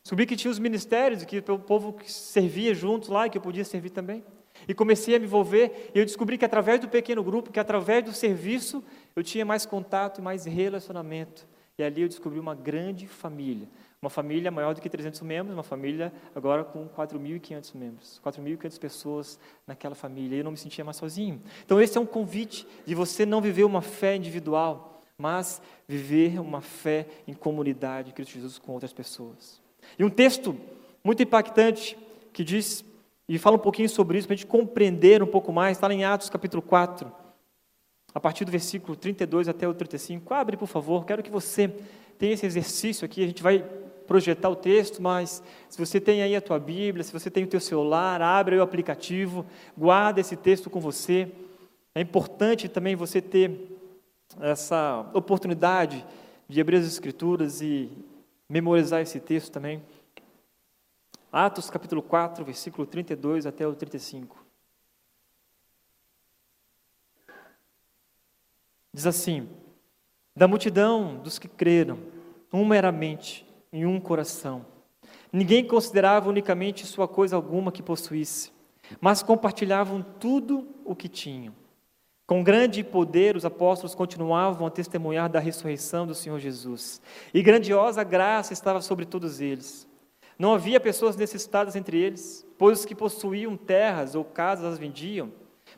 Descobri 0.04 0.26
que 0.26 0.36
tinha 0.36 0.52
os 0.52 0.60
ministérios, 0.60 1.24
que 1.24 1.40
o 1.40 1.60
povo 1.60 1.94
que 1.94 2.12
servia 2.12 2.74
juntos 2.74 3.10
lá 3.10 3.28
e 3.28 3.30
que 3.30 3.38
eu 3.38 3.42
podia 3.42 3.66
servir 3.66 3.90
também. 3.90 4.24
E 4.68 4.74
comecei 4.74 5.16
a 5.16 5.20
me 5.20 5.26
envolver, 5.26 5.92
e 5.94 6.00
eu 6.00 6.06
descobri 6.06 6.38
que 6.38 6.46
através 6.46 6.80
do 6.80 6.88
pequeno 6.88 7.24
grupo, 7.24 7.52
que 7.52 7.60
através 7.60 8.04
do 8.04 8.12
serviço, 8.12 8.84
eu 9.16 9.24
tinha 9.24 9.46
mais 9.46 9.66
contato 9.66 10.20
e 10.20 10.22
mais 10.22 10.46
relacionamento. 10.46 11.48
E 11.78 11.84
ali 11.84 12.02
eu 12.02 12.08
descobri 12.08 12.40
uma 12.40 12.54
grande 12.54 13.08
família, 13.08 13.68
Uma 14.02 14.10
família 14.10 14.50
maior 14.50 14.74
do 14.74 14.80
que 14.80 14.90
300 14.90 15.20
membros, 15.22 15.54
uma 15.54 15.64
família 15.64 16.14
agora 16.34 16.64
com 16.64 16.88
4.500 16.88 17.76
membros, 17.76 18.22
4.500 18.24 18.80
pessoas 18.80 19.40
naquela 19.68 19.94
família. 19.94 20.38
E 20.38 20.40
eu 20.40 20.44
não 20.46 20.52
me 20.52 20.58
sentia 20.58 20.86
mais 20.86 20.96
sozinho. 20.96 21.42
Então, 21.66 21.82
esse 21.82 21.98
é 21.98 22.02
um 22.02 22.06
convite 22.06 22.66
de 22.86 22.96
você 22.96 23.26
não 23.26 23.42
viver 23.42 23.66
uma 23.66 23.82
fé 23.82 24.16
individual, 24.16 25.02
mas 25.18 25.62
viver 25.86 26.40
uma 26.40 26.62
fé 26.62 27.08
em 27.28 27.34
comunidade, 27.34 28.12
em 28.12 28.14
Cristo 28.14 28.36
Jesus, 28.36 28.58
com 28.58 28.72
outras 28.72 28.94
pessoas. 28.94 29.62
E 29.98 30.04
um 30.04 30.10
texto 30.10 30.56
muito 31.04 31.22
impactante 31.22 31.98
que 32.32 32.42
diz, 32.42 32.86
e 33.28 33.38
fala 33.38 33.58
um 33.58 33.60
pouquinho 33.60 33.90
sobre 33.90 34.18
isso, 34.18 34.28
para 34.28 34.36
a 34.36 34.38
gente 34.38 34.48
compreender 34.48 35.22
um 35.22 35.28
pouco 35.28 35.52
mais, 35.52 35.76
está 35.76 35.94
em 35.94 36.06
Atos 36.06 36.30
capítulo 36.30 36.62
4, 36.62 37.12
a 38.14 38.20
partir 38.20 38.46
do 38.46 38.52
versículo 38.52 38.96
32 38.96 39.50
até 39.50 39.68
o 39.68 39.74
35. 39.74 40.34
Abre, 40.34 40.56
por 40.56 40.68
favor, 40.68 41.06
quero 41.06 41.22
que 41.22 41.30
você 41.30 41.68
tenha 42.18 42.34
esse 42.34 42.46
exercício 42.46 43.04
aqui, 43.04 43.22
a 43.24 43.28
gente 43.28 43.44
vai 43.44 43.66
projetar 44.10 44.50
o 44.50 44.56
texto, 44.56 45.04
mas 45.04 45.44
se 45.70 45.78
você 45.78 46.02
tem 46.02 46.24
aí 46.24 46.36
a 46.36 46.42
tua 46.42 46.58
Bíblia, 46.58 47.04
se 47.04 47.14
você 47.14 47.30
tem 47.30 47.44
o 47.44 47.48
teu 47.48 47.60
celular, 47.60 48.20
abre 48.24 48.58
o 48.58 48.62
aplicativo, 48.64 49.46
guarda 49.78 50.20
esse 50.20 50.36
texto 50.36 50.68
com 50.68 50.80
você. 50.80 51.32
É 51.94 52.02
importante 52.02 52.68
também 52.68 52.96
você 52.96 53.22
ter 53.22 53.78
essa 54.42 55.08
oportunidade 55.14 56.04
de 56.48 56.60
abrir 56.60 56.78
as 56.78 56.88
Escrituras 56.88 57.62
e 57.62 57.88
memorizar 58.50 59.00
esse 59.00 59.20
texto 59.20 59.52
também. 59.52 59.84
Atos 61.32 61.70
capítulo 61.70 62.02
4, 62.02 62.44
versículo 62.44 62.88
32 62.88 63.46
até 63.46 63.68
o 63.68 63.76
35. 63.76 64.44
Diz 68.92 69.06
assim: 69.06 69.48
Da 70.36 70.48
multidão 70.48 71.18
dos 71.18 71.38
que 71.38 71.48
creram, 71.48 72.00
uma 72.52 72.76
era 72.76 72.92
mente 72.92 73.48
em 73.72 73.86
um 73.86 74.00
coração. 74.00 74.66
Ninguém 75.32 75.66
considerava 75.66 76.30
unicamente 76.30 76.86
sua 76.86 77.08
coisa 77.08 77.36
alguma 77.36 77.72
que 77.72 77.84
possuísse, 77.84 78.52
mas 79.00 79.22
compartilhavam 79.22 80.04
tudo 80.20 80.68
o 80.84 80.96
que 80.96 81.08
tinham. 81.08 81.54
Com 82.26 82.44
grande 82.44 82.84
poder, 82.84 83.36
os 83.36 83.46
apóstolos 83.46 83.96
continuavam 83.96 84.68
a 84.68 84.72
testemunhar 84.72 85.30
da 85.30 85.40
ressurreição 85.40 86.06
do 86.06 86.14
Senhor 86.14 86.40
Jesus, 86.40 87.02
e 87.34 87.42
grandiosa 87.42 88.04
graça 88.04 88.54
estava 88.54 88.82
sobre 88.82 89.06
todos 89.06 89.42
eles. 89.42 89.88
Não 90.38 90.54
havia 90.54 90.80
pessoas 90.80 91.16
necessitadas 91.16 91.76
entre 91.76 91.98
eles, 91.98 92.48
pois 92.58 92.80
os 92.80 92.86
que 92.86 92.96
possuíam 92.96 93.58
terras 93.58 94.16
ou 94.16 94.24
casas 94.24 94.74
as 94.74 94.80
vendiam, 94.80 95.32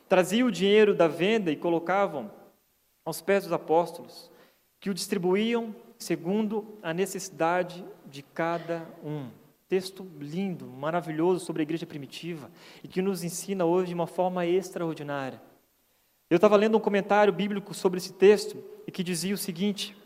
traziam 0.08 0.48
o 0.48 0.52
dinheiro 0.52 0.94
da 0.94 1.08
venda 1.08 1.50
e 1.50 1.56
colocavam 1.56 2.30
aos 3.04 3.20
pés 3.20 3.44
dos 3.44 3.52
apóstolos, 3.52 4.30
que 4.78 4.90
o 4.90 4.94
distribuíam 4.94 5.74
segundo 6.02 6.78
a 6.82 6.92
necessidade 6.92 7.84
de 8.06 8.22
cada 8.22 8.86
um. 9.02 9.30
Texto 9.68 10.06
lindo, 10.18 10.66
maravilhoso 10.66 11.44
sobre 11.44 11.62
a 11.62 11.64
igreja 11.64 11.86
primitiva 11.86 12.50
e 12.84 12.88
que 12.88 13.00
nos 13.00 13.24
ensina 13.24 13.64
hoje 13.64 13.88
de 13.88 13.94
uma 13.94 14.06
forma 14.06 14.44
extraordinária. 14.44 15.40
Eu 16.28 16.36
estava 16.36 16.56
lendo 16.56 16.76
um 16.76 16.80
comentário 16.80 17.32
bíblico 17.32 17.72
sobre 17.72 17.98
esse 17.98 18.12
texto 18.12 18.62
e 18.86 18.90
que 18.90 19.02
dizia 19.02 19.34
o 19.34 19.38
seguinte: 19.38 19.96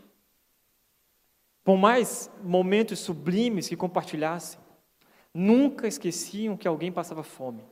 por 1.65 1.77
mais 1.77 2.31
momentos 2.45 3.01
sublimes 3.01 3.69
que 3.69 3.77
compartilhassem, 3.77 4.61
nunca 5.35 5.89
esqueciam 5.89 6.57
que 6.57 6.69
alguém 6.69 6.93
passava 6.93 7.25
fome, 7.25 7.65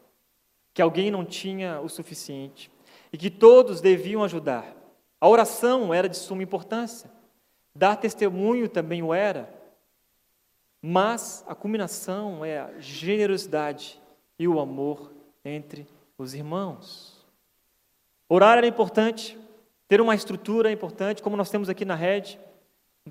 que 0.72 0.82
alguém 0.82 1.10
não 1.12 1.24
tinha 1.24 1.80
o 1.80 1.88
suficiente 1.88 2.70
e 3.12 3.16
que 3.16 3.30
todos 3.30 3.80
deviam 3.80 4.24
ajudar. 4.24 4.76
A 5.20 5.28
oração 5.28 5.94
era 5.94 6.08
de 6.08 6.16
suma 6.16 6.42
importância. 6.42 7.13
Dar 7.74 7.96
testemunho 7.96 8.68
também 8.68 9.02
o 9.02 9.12
era, 9.12 9.52
mas 10.80 11.44
a 11.48 11.54
culminação 11.54 12.44
é 12.44 12.60
a 12.60 12.78
generosidade 12.78 14.00
e 14.38 14.46
o 14.46 14.60
amor 14.60 15.12
entre 15.44 15.86
os 16.16 16.34
irmãos. 16.34 17.26
Orar 18.28 18.58
era 18.58 18.66
importante, 18.66 19.38
ter 19.88 20.00
uma 20.00 20.14
estrutura 20.14 20.70
é 20.70 20.72
importante, 20.72 21.22
como 21.22 21.36
nós 21.36 21.50
temos 21.50 21.68
aqui 21.68 21.84
na 21.84 21.94
rede, 21.94 22.38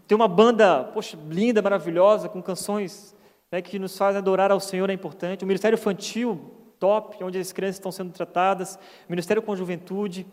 ter 0.08 0.16
uma 0.16 0.28
banda, 0.28 0.84
poxa, 0.86 1.18
linda, 1.30 1.62
maravilhosa, 1.62 2.30
com 2.30 2.42
canções 2.42 3.16
né, 3.52 3.62
que 3.62 3.78
nos 3.78 3.98
fazem 3.98 4.18
adorar 4.18 4.52
ao 4.52 4.60
Senhor 4.60 4.90
é 4.90 4.94
importante. 4.94 5.44
O 5.44 5.48
ministério 5.48 5.76
infantil, 5.78 6.52
top, 6.80 7.24
onde 7.24 7.38
as 7.38 7.52
crianças 7.52 7.76
estão 7.76 7.92
sendo 7.92 8.12
tratadas, 8.12 8.76
o 9.08 9.12
ministério 9.12 9.42
com 9.42 9.54
a 9.54 9.56
juventude, 9.56 10.26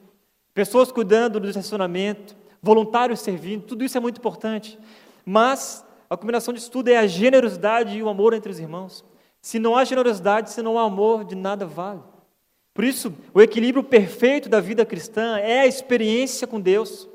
pessoas 0.55 0.91
cuidando 0.91 1.39
do 1.39 1.49
estacionamento, 1.49 2.35
voluntários 2.63 3.21
servindo, 3.21 3.65
tudo 3.65 3.85
isso 3.85 3.97
é 3.97 4.01
muito 4.01 4.19
importante. 4.19 4.79
Mas 5.25 5.85
a 6.09 6.17
combinação 6.17 6.53
disso 6.53 6.71
tudo 6.71 6.89
é 6.89 6.97
a 6.97 7.07
generosidade 7.07 7.97
e 7.97 8.03
o 8.03 8.09
amor 8.09 8.35
entre 8.35 8.51
os 8.51 8.59
irmãos. 8.59 9.05
Se 9.41 9.59
não 9.59 9.77
há 9.77 9.85
generosidade, 9.85 10.51
se 10.51 10.61
não 10.61 10.79
há 10.79 10.83
amor, 10.83 11.25
de 11.25 11.35
nada 11.35 11.65
vale. 11.65 12.01
Por 12.75 12.85
isso, 12.85 13.15
o 13.33 13.41
equilíbrio 13.41 13.83
perfeito 13.83 14.49
da 14.49 14.61
vida 14.61 14.85
cristã 14.85 15.39
é 15.39 15.61
a 15.61 15.67
experiência 15.67 16.47
com 16.47 16.61
Deus, 16.61 17.09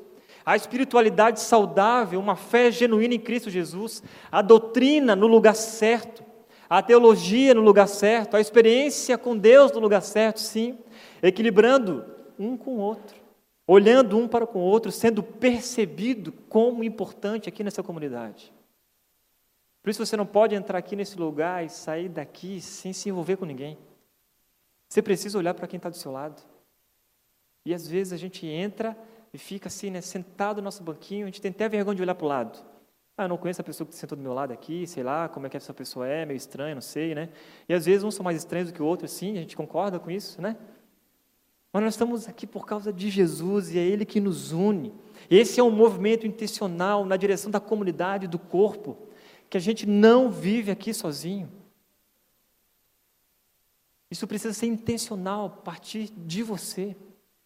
a 0.44 0.54
espiritualidade 0.54 1.40
saudável, 1.40 2.20
uma 2.20 2.36
fé 2.36 2.70
genuína 2.70 3.14
em 3.14 3.20
Cristo 3.20 3.50
Jesus, 3.50 4.02
a 4.30 4.42
doutrina 4.42 5.16
no 5.16 5.26
lugar 5.26 5.54
certo, 5.54 6.24
a 6.68 6.82
teologia 6.82 7.54
no 7.54 7.62
lugar 7.62 7.88
certo, 7.88 8.36
a 8.36 8.40
experiência 8.40 9.16
com 9.16 9.36
Deus 9.36 9.72
no 9.72 9.80
lugar 9.80 10.02
certo, 10.02 10.40
sim, 10.40 10.78
equilibrando 11.22 12.04
um 12.38 12.56
com 12.56 12.76
o 12.76 12.78
outro 12.78 13.15
olhando 13.66 14.16
um 14.16 14.28
para 14.28 14.46
com 14.46 14.60
o 14.60 14.62
outro, 14.62 14.92
sendo 14.92 15.22
percebido 15.22 16.32
como 16.32 16.84
importante 16.84 17.48
aqui 17.48 17.64
nessa 17.64 17.82
comunidade. 17.82 18.52
Por 19.82 19.90
isso 19.90 20.04
você 20.04 20.16
não 20.16 20.26
pode 20.26 20.54
entrar 20.54 20.78
aqui 20.78 20.94
nesse 20.96 21.18
lugar 21.18 21.64
e 21.64 21.68
sair 21.68 22.08
daqui 22.08 22.60
sem 22.60 22.92
se 22.92 23.08
envolver 23.08 23.36
com 23.36 23.44
ninguém. 23.44 23.78
Você 24.88 25.02
precisa 25.02 25.38
olhar 25.38 25.54
para 25.54 25.66
quem 25.66 25.76
está 25.78 25.88
do 25.88 25.96
seu 25.96 26.12
lado. 26.12 26.42
E 27.64 27.74
às 27.74 27.86
vezes 27.86 28.12
a 28.12 28.16
gente 28.16 28.46
entra 28.46 28.96
e 29.32 29.38
fica 29.38 29.68
assim, 29.68 29.90
né, 29.90 30.00
sentado 30.00 30.58
no 30.58 30.64
nosso 30.64 30.82
banquinho, 30.82 31.24
a 31.24 31.26
gente 31.26 31.40
tem 31.40 31.50
até 31.50 31.68
vergonha 31.68 31.96
de 31.96 32.02
olhar 32.02 32.14
para 32.14 32.24
o 32.24 32.28
lado. 32.28 32.64
Ah, 33.18 33.24
eu 33.24 33.28
não 33.28 33.36
conheço 33.36 33.60
a 33.60 33.64
pessoa 33.64 33.86
que 33.86 33.94
sentou 33.94 34.16
do 34.16 34.22
meu 34.22 34.34
lado 34.34 34.52
aqui, 34.52 34.86
sei 34.86 35.02
lá 35.02 35.28
como 35.28 35.46
é 35.46 35.50
que 35.50 35.56
essa 35.56 35.72
pessoa 35.72 36.06
é, 36.06 36.26
meio 36.26 36.36
estranha, 36.36 36.74
não 36.74 36.82
sei, 36.82 37.14
né? 37.14 37.30
E 37.68 37.72
às 37.72 37.86
vezes 37.86 38.04
uns 38.04 38.14
são 38.14 38.22
mais 38.22 38.36
estranhos 38.36 38.70
do 38.70 38.74
que 38.74 38.82
o 38.82 38.86
outro, 38.86 39.08
sim, 39.08 39.38
a 39.38 39.40
gente 39.40 39.56
concorda 39.56 39.98
com 39.98 40.10
isso, 40.10 40.40
né? 40.40 40.56
Mas 41.76 41.84
nós 41.84 41.92
estamos 41.92 42.26
aqui 42.26 42.46
por 42.46 42.64
causa 42.64 42.90
de 42.90 43.10
Jesus 43.10 43.74
e 43.74 43.78
é 43.78 43.82
Ele 43.82 44.06
que 44.06 44.18
nos 44.18 44.50
une. 44.50 44.94
Esse 45.30 45.60
é 45.60 45.62
um 45.62 45.70
movimento 45.70 46.26
intencional 46.26 47.04
na 47.04 47.18
direção 47.18 47.50
da 47.50 47.60
comunidade, 47.60 48.26
do 48.26 48.38
corpo, 48.38 48.96
que 49.50 49.58
a 49.58 49.60
gente 49.60 49.84
não 49.84 50.30
vive 50.30 50.70
aqui 50.70 50.94
sozinho. 50.94 51.52
Isso 54.10 54.26
precisa 54.26 54.54
ser 54.54 54.64
intencional 54.64 55.44
a 55.44 55.50
partir 55.50 56.10
de 56.16 56.42
você, 56.42 56.96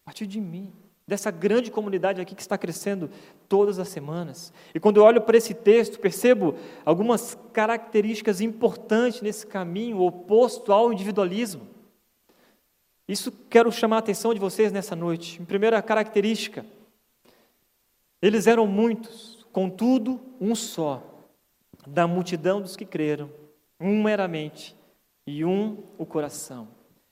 a 0.01 0.05
partir 0.05 0.25
de 0.27 0.39
mim, 0.39 0.71
dessa 1.05 1.29
grande 1.29 1.69
comunidade 1.69 2.21
aqui 2.21 2.33
que 2.33 2.41
está 2.41 2.57
crescendo 2.57 3.09
todas 3.49 3.79
as 3.79 3.89
semanas. 3.89 4.53
E 4.73 4.79
quando 4.79 4.95
eu 4.95 5.03
olho 5.03 5.19
para 5.19 5.35
esse 5.35 5.53
texto, 5.53 5.99
percebo 5.99 6.55
algumas 6.85 7.37
características 7.51 8.39
importantes 8.39 9.21
nesse 9.21 9.45
caminho 9.45 9.99
oposto 9.99 10.71
ao 10.71 10.93
individualismo. 10.93 11.70
Isso 13.11 13.29
quero 13.49 13.69
chamar 13.73 13.97
a 13.97 13.99
atenção 13.99 14.33
de 14.33 14.39
vocês 14.39 14.71
nessa 14.71 14.95
noite. 14.95 15.41
Em 15.41 15.43
primeira 15.43 15.81
característica, 15.81 16.65
eles 18.21 18.47
eram 18.47 18.65
muitos, 18.65 19.45
contudo, 19.51 20.17
um 20.39 20.55
só, 20.55 21.03
da 21.85 22.07
multidão 22.07 22.61
dos 22.61 22.77
que 22.77 22.85
creram, 22.85 23.29
um 23.77 24.01
meramente 24.01 24.77
e 25.27 25.43
um 25.43 25.83
o 25.97 26.05
coração. 26.05 26.69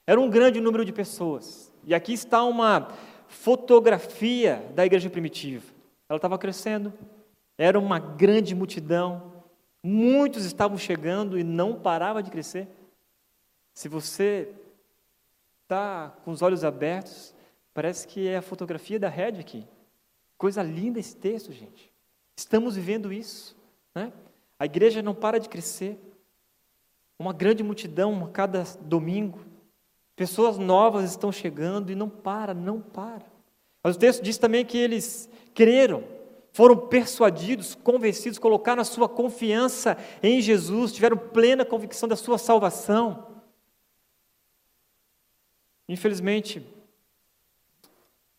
Era 0.08 0.22
um 0.22 0.30
grande 0.30 0.62
número 0.62 0.86
de 0.86 0.94
pessoas. 0.94 1.70
E 1.84 1.94
aqui 1.94 2.14
está 2.14 2.46
uma 2.46 2.94
fotografia 3.28 4.72
da 4.74 4.86
igreja 4.86 5.10
primitiva. 5.10 5.66
Ela 6.08 6.16
estava 6.16 6.38
crescendo, 6.38 6.94
era 7.58 7.78
uma 7.78 8.00
grande 8.00 8.56
multidão, 8.56 9.34
muitos 9.84 10.46
estavam 10.46 10.78
chegando 10.78 11.38
e 11.38 11.44
não 11.44 11.76
parava 11.76 12.24
de 12.24 12.32
crescer. 12.32 12.70
Se 13.74 13.90
você 13.90 14.48
está 15.70 16.12
com 16.26 16.32
os 16.32 16.42
olhos 16.42 16.64
abertos, 16.64 17.32
parece 17.76 18.08
que 18.08 18.28
é 18.28 18.38
a 18.38 18.42
fotografia 18.42 19.00
da 19.00 19.08
Red 19.08 19.40
aqui. 19.40 19.68
Coisa 20.36 20.64
linda 20.64 21.00
esse 21.00 21.16
texto, 21.16 21.54
gente. 21.54 21.94
Estamos 22.36 22.76
vivendo 22.76 23.14
isso. 23.14 23.56
Né? 23.94 24.12
A 24.58 24.66
igreja 24.66 25.04
não 25.04 25.14
para 25.14 25.40
de 25.40 25.48
crescer. 25.48 26.00
Uma 27.20 27.32
grande 27.34 27.62
multidão 27.62 28.26
a 28.26 28.30
cada 28.30 28.64
domingo. 28.82 29.46
Pessoas 30.16 30.58
novas 30.58 31.12
estão 31.12 31.32
chegando 31.32 31.92
e 31.92 31.96
não 31.96 32.10
para, 32.10 32.52
não 32.56 32.82
para. 32.82 33.26
Mas 33.84 33.96
o 33.96 34.00
texto 34.00 34.24
diz 34.24 34.40
também 34.40 34.66
que 34.66 34.78
eles 34.78 35.30
creram, 35.54 36.04
foram 36.52 36.76
persuadidos, 36.76 37.76
convencidos, 37.76 38.40
colocaram 38.40 38.82
a 38.82 38.86
sua 38.86 39.08
confiança 39.08 39.96
em 40.24 40.42
Jesus, 40.42 40.92
tiveram 40.92 41.16
plena 41.16 41.64
convicção 41.64 42.10
da 42.10 42.16
sua 42.16 42.40
salvação. 42.40 43.29
Infelizmente, 45.90 46.64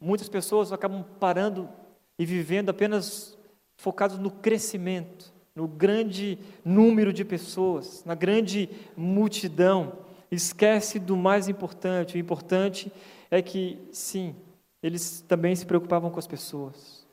muitas 0.01 0.29
pessoas 0.29 0.73
acabam 0.73 1.05
parando 1.19 1.69
e 2.17 2.25
vivendo 2.25 2.71
apenas 2.71 3.37
focados 3.77 4.21
no 4.21 4.31
crescimento, 4.31 5.33
no 5.53 5.67
grande 5.67 6.39
número 6.65 7.13
de 7.13 7.25
pessoas, 7.25 8.05
na 8.05 8.15
grande 8.15 8.71
multidão, 8.97 9.99
esquece 10.31 11.01
do 11.01 11.17
mais 11.17 11.49
importante. 11.49 12.15
O 12.15 12.21
importante 12.21 12.93
é 13.29 13.43
que, 13.43 13.85
sim, 13.91 14.37
eles 14.81 15.21
também 15.27 15.57
se 15.57 15.67
preocupavam 15.67 16.09
com 16.09 16.21
as 16.21 16.29
pessoas. 16.29 17.05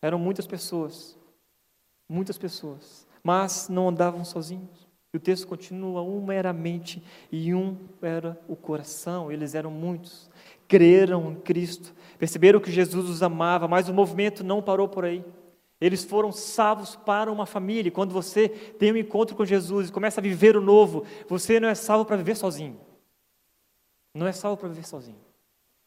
Eram 0.00 0.20
muitas 0.20 0.46
pessoas, 0.46 1.18
muitas 2.08 2.38
pessoas, 2.38 3.04
mas 3.20 3.68
não 3.68 3.88
andavam 3.88 4.24
sozinhos. 4.24 4.87
E 5.18 5.20
o 5.20 5.20
texto 5.20 5.48
continua: 5.48 6.00
um 6.00 6.30
era 6.30 6.50
a 6.50 6.52
mente 6.52 7.02
e 7.32 7.52
um 7.52 7.76
era 8.00 8.40
o 8.46 8.54
coração. 8.54 9.32
Eles 9.32 9.52
eram 9.52 9.68
muitos, 9.68 10.30
creram 10.68 11.32
em 11.32 11.34
Cristo, 11.34 11.92
perceberam 12.16 12.60
que 12.60 12.70
Jesus 12.70 13.10
os 13.10 13.20
amava, 13.20 13.66
mas 13.66 13.88
o 13.88 13.92
movimento 13.92 14.44
não 14.44 14.62
parou 14.62 14.88
por 14.88 15.04
aí. 15.04 15.24
Eles 15.80 16.04
foram 16.04 16.30
salvos 16.30 16.94
para 16.94 17.32
uma 17.32 17.46
família. 17.46 17.90
Quando 17.90 18.12
você 18.12 18.48
tem 18.48 18.92
um 18.92 18.96
encontro 18.96 19.34
com 19.34 19.44
Jesus 19.44 19.88
e 19.88 19.92
começa 19.92 20.20
a 20.20 20.22
viver 20.22 20.56
o 20.56 20.60
novo, 20.60 21.04
você 21.26 21.58
não 21.58 21.68
é 21.68 21.74
salvo 21.74 22.04
para 22.04 22.16
viver 22.16 22.36
sozinho. 22.36 22.78
Não 24.14 24.26
é 24.26 24.32
salvo 24.32 24.56
para 24.56 24.68
viver 24.68 24.86
sozinho. 24.86 25.18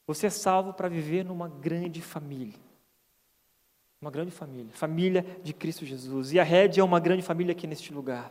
Você 0.06 0.28
é 0.28 0.30
salvo 0.30 0.74
para 0.74 0.90
viver 0.90 1.24
numa 1.24 1.48
grande 1.48 2.02
família. 2.02 2.60
Uma 4.02 4.12
grande 4.12 4.32
família, 4.32 4.74
família 4.74 5.26
de 5.42 5.54
Cristo 5.54 5.86
Jesus. 5.86 6.34
E 6.34 6.40
a 6.40 6.44
Rede 6.44 6.82
é 6.82 6.84
uma 6.84 7.00
grande 7.00 7.22
família 7.22 7.54
aqui 7.54 7.66
neste 7.66 7.94
lugar. 7.94 8.30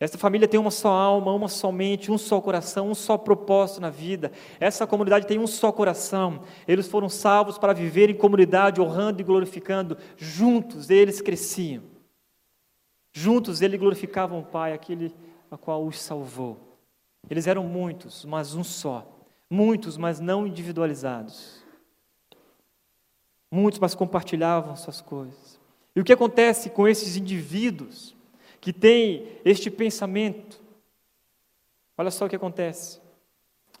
Essa 0.00 0.16
família 0.16 0.48
tem 0.48 0.58
uma 0.58 0.70
só 0.70 0.88
alma, 0.88 1.30
uma 1.30 1.46
só 1.46 1.70
mente, 1.70 2.10
um 2.10 2.16
só 2.16 2.40
coração, 2.40 2.90
um 2.90 2.94
só 2.94 3.18
propósito 3.18 3.82
na 3.82 3.90
vida. 3.90 4.32
Essa 4.58 4.86
comunidade 4.86 5.26
tem 5.26 5.38
um 5.38 5.46
só 5.46 5.70
coração. 5.70 6.42
Eles 6.66 6.88
foram 6.88 7.10
salvos 7.10 7.58
para 7.58 7.74
viver 7.74 8.08
em 8.08 8.14
comunidade, 8.14 8.80
honrando 8.80 9.20
e 9.20 9.24
glorificando. 9.24 9.98
Juntos 10.16 10.88
eles 10.88 11.20
cresciam. 11.20 11.82
Juntos 13.12 13.60
eles 13.60 13.78
glorificavam 13.78 14.40
o 14.40 14.44
Pai, 14.44 14.72
aquele 14.72 15.14
a 15.50 15.58
qual 15.58 15.86
os 15.86 16.00
salvou. 16.00 16.78
Eles 17.28 17.46
eram 17.46 17.64
muitos, 17.64 18.24
mas 18.24 18.54
um 18.54 18.64
só. 18.64 19.06
Muitos, 19.50 19.98
mas 19.98 20.18
não 20.18 20.46
individualizados. 20.46 21.62
Muitos, 23.52 23.78
mas 23.78 23.94
compartilhavam 23.94 24.74
suas 24.76 25.02
coisas. 25.02 25.60
E 25.94 26.00
o 26.00 26.04
que 26.04 26.12
acontece 26.12 26.70
com 26.70 26.88
esses 26.88 27.16
indivíduos? 27.16 28.18
Que 28.60 28.72
tem 28.72 29.40
este 29.44 29.70
pensamento, 29.70 30.60
olha 31.96 32.10
só 32.10 32.26
o 32.26 32.28
que 32.28 32.36
acontece. 32.36 33.00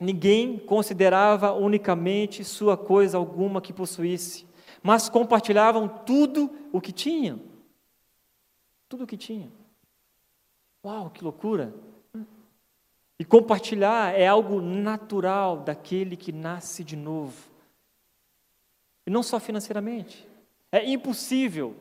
Ninguém 0.00 0.58
considerava 0.58 1.52
unicamente 1.52 2.42
sua 2.42 2.76
coisa 2.76 3.18
alguma 3.18 3.60
que 3.60 3.72
possuísse, 3.72 4.46
mas 4.82 5.10
compartilhavam 5.10 5.86
tudo 5.86 6.50
o 6.72 6.80
que 6.80 6.92
tinham. 6.92 7.40
Tudo 8.88 9.04
o 9.04 9.06
que 9.06 9.16
tinham. 9.16 9.52
Uau, 10.82 11.10
que 11.10 11.22
loucura! 11.22 11.74
E 13.18 13.24
compartilhar 13.24 14.18
é 14.18 14.26
algo 14.26 14.62
natural 14.62 15.58
daquele 15.58 16.16
que 16.16 16.32
nasce 16.32 16.82
de 16.82 16.96
novo. 16.96 17.50
E 19.06 19.10
não 19.10 19.22
só 19.22 19.38
financeiramente. 19.38 20.26
É 20.72 20.88
impossível 20.88 21.76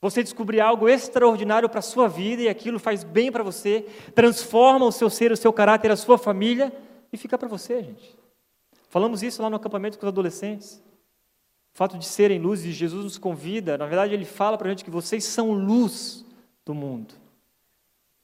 você 0.00 0.22
descobrir 0.22 0.60
algo 0.60 0.88
extraordinário 0.88 1.68
para 1.68 1.80
a 1.80 1.82
sua 1.82 2.08
vida 2.08 2.42
e 2.42 2.48
aquilo 2.48 2.78
faz 2.78 3.02
bem 3.02 3.32
para 3.32 3.42
você, 3.42 3.84
transforma 4.14 4.86
o 4.86 4.92
seu 4.92 5.10
ser, 5.10 5.32
o 5.32 5.36
seu 5.36 5.52
caráter, 5.52 5.90
a 5.90 5.96
sua 5.96 6.16
família 6.16 6.72
e 7.12 7.16
fica 7.16 7.36
para 7.36 7.48
você, 7.48 7.82
gente. 7.82 8.16
Falamos 8.88 9.22
isso 9.22 9.42
lá 9.42 9.50
no 9.50 9.56
acampamento 9.56 9.98
com 9.98 10.06
os 10.06 10.08
adolescentes. 10.08 10.82
O 11.74 11.78
fato 11.78 11.98
de 11.98 12.06
serem 12.06 12.38
luz 12.38 12.64
e 12.64 12.72
Jesus 12.72 13.04
nos 13.04 13.18
convida, 13.18 13.76
na 13.76 13.86
verdade, 13.86 14.14
ele 14.14 14.24
fala 14.24 14.56
para 14.56 14.68
a 14.68 14.70
gente 14.70 14.84
que 14.84 14.90
vocês 14.90 15.24
são 15.24 15.52
luz 15.52 16.24
do 16.64 16.74
mundo. 16.74 17.14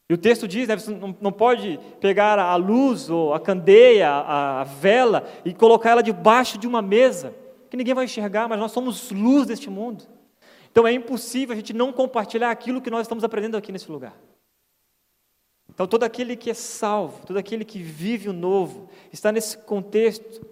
E 0.09 0.15
o 0.15 0.19
texto 0.19 0.47
diz, 0.47 0.69
né, 0.69 0.77
você 0.77 0.97
não 1.21 1.33
pode 1.33 1.81
pegar 2.01 2.39
a 2.39 2.55
luz 2.57 3.09
ou 3.09 3.33
a 3.33 3.41
candeia, 3.41 4.11
a 4.11 4.65
vela 4.65 5.27
e 5.45 5.55
colocar 5.55 5.91
ela 5.91 6.03
debaixo 6.03 6.59
de 6.59 6.67
uma 6.67 6.83
mesa, 6.83 7.35
que 7.71 7.77
ninguém 7.77 7.95
vai 7.95 8.05
enxergar, 8.05 8.49
mas 8.49 8.59
nós 8.59 8.71
somos 8.71 9.11
luz 9.11 9.47
deste 9.47 9.71
mundo. 9.71 10.05
Então 10.75 10.89
é 10.89 10.93
impossível 10.93 11.53
a 11.53 11.57
gente 11.57 11.73
não 11.73 11.93
compartilhar 11.93 12.51
aquilo 12.51 12.83
que 12.83 12.91
nós 12.91 13.03
estamos 13.03 13.23
aprendendo 13.23 13.57
aqui 13.57 13.71
nesse 13.71 13.89
lugar. 13.89 14.21
Então 15.73 15.87
todo 15.87 16.03
aquele 16.03 16.35
que 16.35 16.51
é 16.51 16.55
salvo, 16.55 17.25
todo 17.25 17.37
aquele 17.37 17.65
que 17.65 17.79
vive 17.81 18.29
o 18.29 18.33
novo, 18.33 18.89
está 19.13 19.31
nesse 19.31 19.57
contexto 19.57 20.45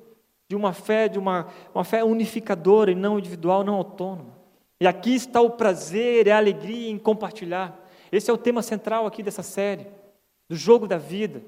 de 0.49 0.55
uma 0.55 0.73
fé, 0.73 1.09
de 1.09 1.19
uma, 1.19 1.49
uma 1.75 1.83
fé 1.83 2.05
unificadora 2.05 2.93
e 2.93 2.95
não 2.95 3.19
individual, 3.19 3.65
não 3.65 3.75
autônoma. 3.75 4.39
E 4.81 4.87
aqui 4.87 5.13
está 5.13 5.41
o 5.41 5.51
prazer 5.51 6.29
e 6.29 6.31
a 6.31 6.37
alegria 6.37 6.89
em 6.89 6.99
compartilhar. 6.99 7.77
Esse 8.13 8.31
é 8.31 8.33
o 8.33 8.39
tema 8.39 8.63
central 8.63 9.07
aqui 9.07 9.25
dessa 9.25 9.43
série, 9.43 9.89
do 10.49 10.55
jogo 10.55 10.87
da 10.87 10.99
vida, 10.99 11.43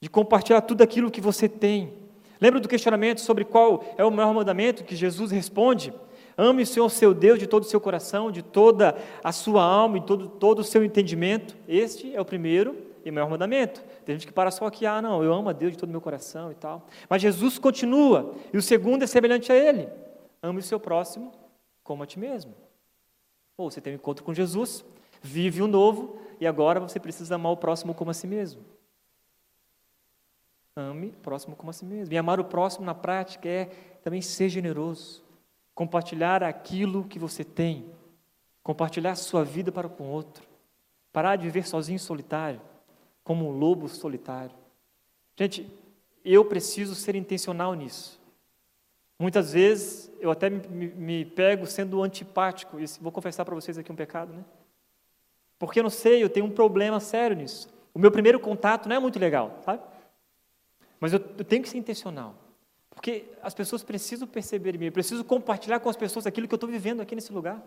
de 0.00 0.08
compartilhar 0.08 0.60
tudo 0.60 0.82
aquilo 0.82 1.10
que 1.10 1.20
você 1.20 1.48
tem. 1.48 1.92
Lembra 2.40 2.60
do 2.60 2.68
questionamento 2.68 3.20
sobre 3.20 3.44
qual 3.44 3.84
é 3.98 4.04
o 4.04 4.12
maior 4.12 4.32
mandamento 4.32 4.84
que 4.84 4.94
Jesus 4.94 5.32
responde? 5.32 5.92
Ame 6.40 6.62
o 6.62 6.66
Senhor 6.66 6.88
seu 6.88 7.12
Deus 7.12 7.38
de 7.38 7.46
todo 7.46 7.64
o 7.64 7.66
seu 7.66 7.78
coração, 7.78 8.32
de 8.32 8.40
toda 8.40 8.96
a 9.22 9.30
sua 9.30 9.62
alma 9.62 9.98
e 9.98 10.00
todo, 10.00 10.26
todo 10.26 10.60
o 10.60 10.64
seu 10.64 10.82
entendimento. 10.82 11.54
Este 11.68 12.16
é 12.16 12.18
o 12.18 12.24
primeiro 12.24 12.78
e 13.04 13.10
maior 13.10 13.28
mandamento. 13.28 13.84
Tem 14.06 14.14
gente 14.14 14.26
que 14.26 14.32
para 14.32 14.50
só 14.50 14.64
aqui, 14.64 14.86
ah, 14.86 15.02
não, 15.02 15.22
eu 15.22 15.34
amo 15.34 15.50
a 15.50 15.52
Deus 15.52 15.72
de 15.72 15.78
todo 15.78 15.90
o 15.90 15.92
meu 15.92 16.00
coração 16.00 16.50
e 16.50 16.54
tal. 16.54 16.86
Mas 17.10 17.20
Jesus 17.20 17.58
continua, 17.58 18.34
e 18.54 18.56
o 18.56 18.62
segundo 18.62 19.02
é 19.02 19.06
semelhante 19.06 19.52
a 19.52 19.54
ele: 19.54 19.86
ame 20.42 20.60
o 20.60 20.62
seu 20.62 20.80
próximo 20.80 21.30
como 21.84 22.04
a 22.04 22.06
ti 22.06 22.18
mesmo. 22.18 22.54
Ou 23.58 23.70
você 23.70 23.78
tem 23.78 23.92
um 23.92 23.96
encontro 23.96 24.24
com 24.24 24.32
Jesus, 24.32 24.82
vive 25.20 25.60
o 25.60 25.66
novo, 25.66 26.16
e 26.40 26.46
agora 26.46 26.80
você 26.80 26.98
precisa 26.98 27.34
amar 27.34 27.52
o 27.52 27.56
próximo 27.58 27.92
como 27.92 28.12
a 28.12 28.14
si 28.14 28.26
mesmo. 28.26 28.62
Ame 30.74 31.08
o 31.08 31.20
próximo 31.22 31.54
como 31.54 31.68
a 31.68 31.74
si 31.74 31.84
mesmo. 31.84 32.14
E 32.14 32.16
amar 32.16 32.40
o 32.40 32.44
próximo 32.44 32.86
na 32.86 32.94
prática 32.94 33.46
é 33.46 33.66
também 34.02 34.22
ser 34.22 34.48
generoso 34.48 35.28
compartilhar 35.74 36.42
aquilo 36.42 37.04
que 37.04 37.18
você 37.18 37.44
tem, 37.44 37.90
compartilhar 38.62 39.14
sua 39.14 39.44
vida 39.44 39.72
para 39.72 39.88
com 39.88 40.08
outro, 40.08 40.46
parar 41.12 41.36
de 41.36 41.44
viver 41.44 41.66
sozinho 41.66 41.98
solitário, 41.98 42.60
como 43.24 43.48
um 43.48 43.58
lobo 43.58 43.88
solitário. 43.88 44.54
Gente, 45.36 45.70
eu 46.24 46.44
preciso 46.44 46.94
ser 46.94 47.14
intencional 47.14 47.74
nisso. 47.74 48.20
Muitas 49.18 49.52
vezes 49.52 50.10
eu 50.20 50.30
até 50.30 50.48
me, 50.48 50.66
me, 50.68 50.86
me 50.88 51.24
pego 51.24 51.66
sendo 51.66 52.02
antipático, 52.02 52.80
e 52.80 52.84
vou 53.00 53.12
confessar 53.12 53.44
para 53.44 53.54
vocês 53.54 53.78
aqui 53.78 53.92
um 53.92 53.96
pecado, 53.96 54.32
né? 54.32 54.44
Porque 55.58 55.78
eu 55.78 55.82
não 55.82 55.90
sei, 55.90 56.22
eu 56.22 56.30
tenho 56.30 56.46
um 56.46 56.50
problema 56.50 57.00
sério 57.00 57.36
nisso. 57.36 57.68
O 57.92 57.98
meu 57.98 58.10
primeiro 58.10 58.40
contato 58.40 58.88
não 58.88 58.96
é 58.96 58.98
muito 58.98 59.18
legal, 59.18 59.58
sabe? 59.64 59.82
Mas 60.98 61.12
eu, 61.12 61.18
eu 61.38 61.44
tenho 61.44 61.62
que 61.62 61.68
ser 61.68 61.78
intencional. 61.78 62.34
Porque 63.00 63.24
as 63.42 63.54
pessoas 63.54 63.82
precisam 63.82 64.28
perceber 64.28 64.74
em 64.74 64.78
mim, 64.78 64.84
eu 64.84 64.92
preciso 64.92 65.24
compartilhar 65.24 65.80
com 65.80 65.88
as 65.88 65.96
pessoas 65.96 66.26
aquilo 66.26 66.46
que 66.46 66.52
eu 66.52 66.58
estou 66.58 66.68
vivendo 66.68 67.00
aqui 67.00 67.14
nesse 67.14 67.32
lugar. 67.32 67.64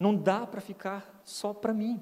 Não 0.00 0.16
dá 0.16 0.46
para 0.46 0.58
ficar 0.58 1.20
só 1.22 1.52
para 1.52 1.74
mim. 1.74 2.00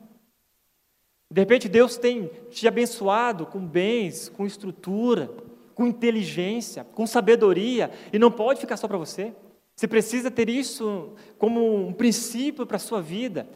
De 1.28 1.40
repente 1.40 1.68
Deus 1.68 1.96
tem 1.96 2.30
te 2.50 2.68
abençoado 2.68 3.46
com 3.46 3.58
bens, 3.58 4.28
com 4.28 4.46
estrutura, 4.46 5.28
com 5.74 5.88
inteligência, 5.88 6.84
com 6.84 7.04
sabedoria, 7.04 7.90
e 8.12 8.18
não 8.18 8.30
pode 8.30 8.60
ficar 8.60 8.76
só 8.76 8.86
para 8.86 8.96
você. 8.96 9.34
Você 9.74 9.88
precisa 9.88 10.30
ter 10.30 10.48
isso 10.48 11.14
como 11.38 11.88
um 11.88 11.92
princípio 11.92 12.64
para 12.64 12.76
a 12.76 12.78
sua 12.78 13.02
vida, 13.02 13.48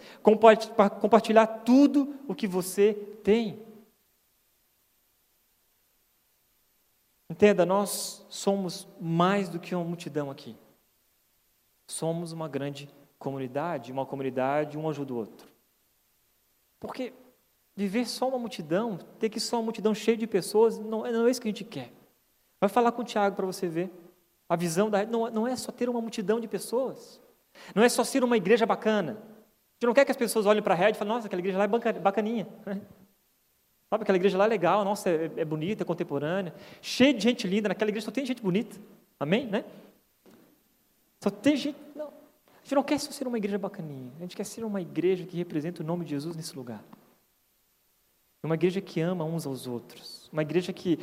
compartilhar 1.01 1.47
tudo 1.47 2.13
o 2.27 2.35
que 2.35 2.49
você 2.49 2.93
tem. 3.23 3.61
Entenda, 7.29 7.67
nós 7.67 8.25
somos 8.29 8.87
mais 9.01 9.49
do 9.49 9.59
que 9.59 9.75
uma 9.75 9.85
multidão 9.85 10.31
aqui. 10.31 10.57
Somos 11.87 12.33
uma 12.33 12.49
grande 12.49 12.89
comunidade, 13.19 13.91
uma 13.91 14.07
comunidade, 14.07 14.79
um 14.79 14.89
ajuda 14.89 15.13
o 15.13 15.17
outro. 15.17 15.49
Porque 16.79 17.13
viver 17.75 18.07
só 18.07 18.29
uma 18.29 18.39
multidão, 18.39 18.99
ter 19.19 19.29
que 19.29 19.41
só 19.41 19.57
uma 19.57 19.65
multidão 19.65 19.95
cheia 19.95 20.17
de 20.17 20.27
pessoas, 20.27 20.79
não, 20.79 21.05
é, 21.05 21.11
não 21.11 21.27
é 21.27 21.31
isso 21.31 21.41
que 21.41 21.49
a 21.49 21.51
gente 21.51 21.65
quer. 21.65 21.93
Vai 22.61 22.71
falar 22.71 22.93
com 22.93 23.03
o 23.03 23.05
Tiago 23.05 23.37
para 23.37 23.47
você 23.47 23.69
ver. 23.69 23.91
A 24.49 24.55
visão 24.55 24.89
da 24.89 25.05
não, 25.05 25.29
não 25.31 25.47
é 25.47 25.57
só 25.57 25.73
ter 25.73 25.89
uma 25.89 26.01
multidão 26.01 26.39
de 26.39 26.47
pessoas. 26.47 27.21
Não 27.75 27.83
é 27.83 27.89
só 27.89 28.05
ser 28.05 28.23
uma 28.23 28.37
igreja 28.37 28.65
bacana. 28.65 29.13
A 29.13 29.75
gente 29.75 29.87
não 29.87 29.95
quer 29.95 30.05
que 30.05 30.11
as 30.11 30.17
pessoas 30.17 30.47
olhem 30.47 30.63
para 30.63 30.75
a 30.75 30.77
rede 30.77 30.97
e 30.97 30.99
falem, 30.99 31.15
nossa, 31.15 31.27
aquela 31.27 31.41
igreja 31.41 31.59
lá 31.59 31.65
é 31.65 31.93
bacaninha. 31.99 32.47
Sabe, 33.89 34.03
aquela 34.03 34.17
igreja 34.17 34.37
lá 34.37 34.45
é 34.45 34.49
legal, 34.49 34.85
nossa, 34.85 35.09
é, 35.09 35.31
é 35.37 35.45
bonita, 35.45 35.85
é 35.85 35.87
contemporânea, 35.87 36.53
cheia 36.83 37.15
de 37.15 37.23
gente 37.23 37.47
linda, 37.47 37.69
naquela 37.69 37.91
igreja 37.91 38.07
só 38.07 38.11
tem 38.11 38.27
gente 38.27 38.43
bonita. 38.43 38.77
Amém? 39.19 39.47
Né? 39.47 39.65
Só 41.23 41.31
tem 41.31 41.57
gente. 41.57 41.79
Não. 41.95 42.09
A 42.09 42.63
gente 42.63 42.75
não 42.75 42.83
quer 42.83 42.99
só 42.99 43.13
ser 43.13 43.27
uma 43.29 43.39
igreja 43.39 43.59
bacaninha, 43.59 44.11
a 44.19 44.23
gente 44.23 44.37
quer 44.37 44.45
ser 44.45 44.65
uma 44.65 44.81
igreja 44.81 45.25
que 45.25 45.37
representa 45.37 45.83
o 45.83 45.87
nome 45.87 46.05
de 46.05 46.11
Jesus 46.11 46.35
nesse 46.35 46.57
lugar. 46.57 46.83
Uma 48.43 48.55
igreja 48.55 48.81
que 48.81 49.01
ama 49.01 49.25
uns 49.25 49.45
aos 49.47 49.67
outros. 49.67 50.29
Uma 50.33 50.43
igreja 50.43 50.73
que 50.73 50.99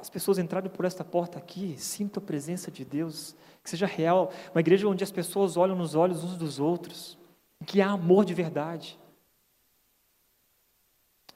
as 0.00 0.08
pessoas 0.08 0.38
entrarem 0.38 0.70
por 0.70 0.84
esta 0.84 1.04
porta 1.04 1.38
aqui, 1.38 1.74
sintam 1.76 2.22
a 2.22 2.26
presença 2.26 2.70
de 2.70 2.84
Deus, 2.84 3.36
que 3.62 3.68
seja 3.68 3.86
real. 3.86 4.32
Uma 4.54 4.60
igreja 4.60 4.88
onde 4.88 5.04
as 5.04 5.10
pessoas 5.10 5.56
olham 5.56 5.76
nos 5.76 5.94
olhos 5.94 6.24
uns 6.24 6.36
dos 6.36 6.58
outros, 6.58 7.18
que 7.66 7.82
há 7.82 7.90
amor 7.90 8.24
de 8.24 8.32
verdade. 8.32 8.98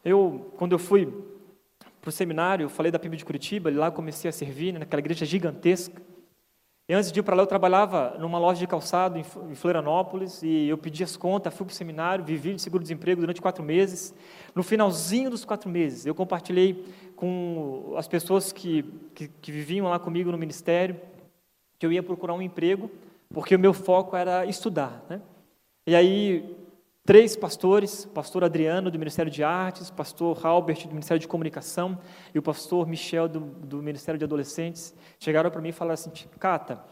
Eu, 0.05 0.53
quando 0.57 0.73
eu 0.73 0.79
fui 0.79 1.07
para 2.01 2.09
o 2.09 2.12
seminário, 2.12 2.65
eu 2.65 2.69
falei 2.69 2.91
da 2.91 2.99
PIB 2.99 3.17
de 3.17 3.25
Curitiba, 3.25 3.71
lá 3.71 3.87
eu 3.87 3.93
comecei 3.93 4.29
a 4.29 4.33
servir, 4.33 4.73
né, 4.73 4.81
naquela 4.81 5.01
igreja 5.01 5.25
gigantesca. 5.25 6.03
E 6.88 6.95
antes 6.95 7.12
de 7.12 7.21
ir 7.21 7.23
para 7.23 7.37
lá, 7.37 7.43
eu 7.43 7.47
trabalhava 7.47 8.17
numa 8.19 8.38
loja 8.38 8.59
de 8.59 8.67
calçado 8.67 9.17
em 9.17 9.55
Florianópolis 9.55 10.43
e 10.43 10.69
eu 10.69 10.77
pedi 10.77 11.05
as 11.05 11.17
contas, 11.17 11.55
fui 11.55 11.65
para 11.65 11.73
o 11.73 11.77
seminário, 11.77 12.25
vivi 12.25 12.55
de 12.55 12.61
seguro-desemprego 12.61 13.21
durante 13.21 13.41
quatro 13.41 13.62
meses. 13.62 14.12
No 14.53 14.65
finalzinho 14.65 15.31
dos 15.31 15.45
quatro 15.45 15.71
meses, 15.71 16.05
eu 16.05 16.15
compartilhei 16.15 16.85
com 17.15 17.95
as 17.97 18.09
pessoas 18.09 18.53
que, 18.53 18.83
que, 19.15 19.29
que 19.29 19.53
viviam 19.53 19.88
lá 19.88 19.99
comigo 19.99 20.33
no 20.33 20.37
ministério 20.37 21.01
que 21.79 21.87
eu 21.87 21.93
ia 21.93 22.03
procurar 22.03 22.35
um 22.35 22.43
emprego, 22.43 22.91
porque 23.33 23.57
o 23.57 23.59
meu 23.59 23.73
foco 23.73 24.17
era 24.17 24.45
estudar. 24.47 25.05
Né? 25.09 25.21
E 25.87 25.97
aí, 25.97 26.57
três 27.05 27.35
pastores, 27.35 28.05
pastor 28.05 28.45
Adriano, 28.45 28.91
do 28.91 28.99
Ministério 28.99 29.31
de 29.31 29.43
Artes, 29.43 29.91
pastor 29.91 30.38
Albert, 30.47 30.87
do 30.87 30.91
Ministério 30.91 31.21
de 31.21 31.27
Comunicação, 31.27 31.99
e 32.35 32.38
o 32.38 32.43
pastor 32.43 32.87
Michel, 32.87 33.29
do, 33.29 33.41
do 33.41 33.83
Ministério 33.83 34.19
de 34.19 34.25
Adolescentes, 34.25 34.95
chegaram 35.19 35.51
para 35.51 35.61
mim 35.61 35.71
e 35.71 35.73
falaram 35.73 35.95
assim, 35.95 36.11
Cata, 36.38 36.83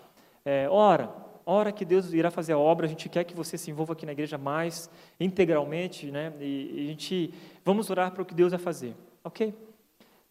é, 0.45 0.69
ora, 0.69 1.11
ora 1.47 1.71
que 1.71 1.85
Deus 1.85 2.13
irá 2.13 2.31
fazer 2.31 2.55
a 2.55 2.59
obra, 2.59 2.87
a 2.87 2.89
gente 2.89 3.09
quer 3.09 3.25
que 3.25 3.35
você 3.35 3.57
se 3.57 3.71
envolva 3.71 3.93
aqui 3.93 4.05
na 4.05 4.13
igreja 4.13 4.37
mais 4.37 4.91
integralmente, 5.19 6.11
né? 6.11 6.33
E, 6.41 6.73
e 6.75 6.85
a 6.85 6.89
gente, 6.89 7.35
vamos 7.65 7.89
orar 7.89 8.11
para 8.11 8.23
o 8.23 8.25
que 8.25 8.35
Deus 8.35 8.51
vai 8.51 8.61
fazer. 8.61 8.97
Ok? 9.23 9.55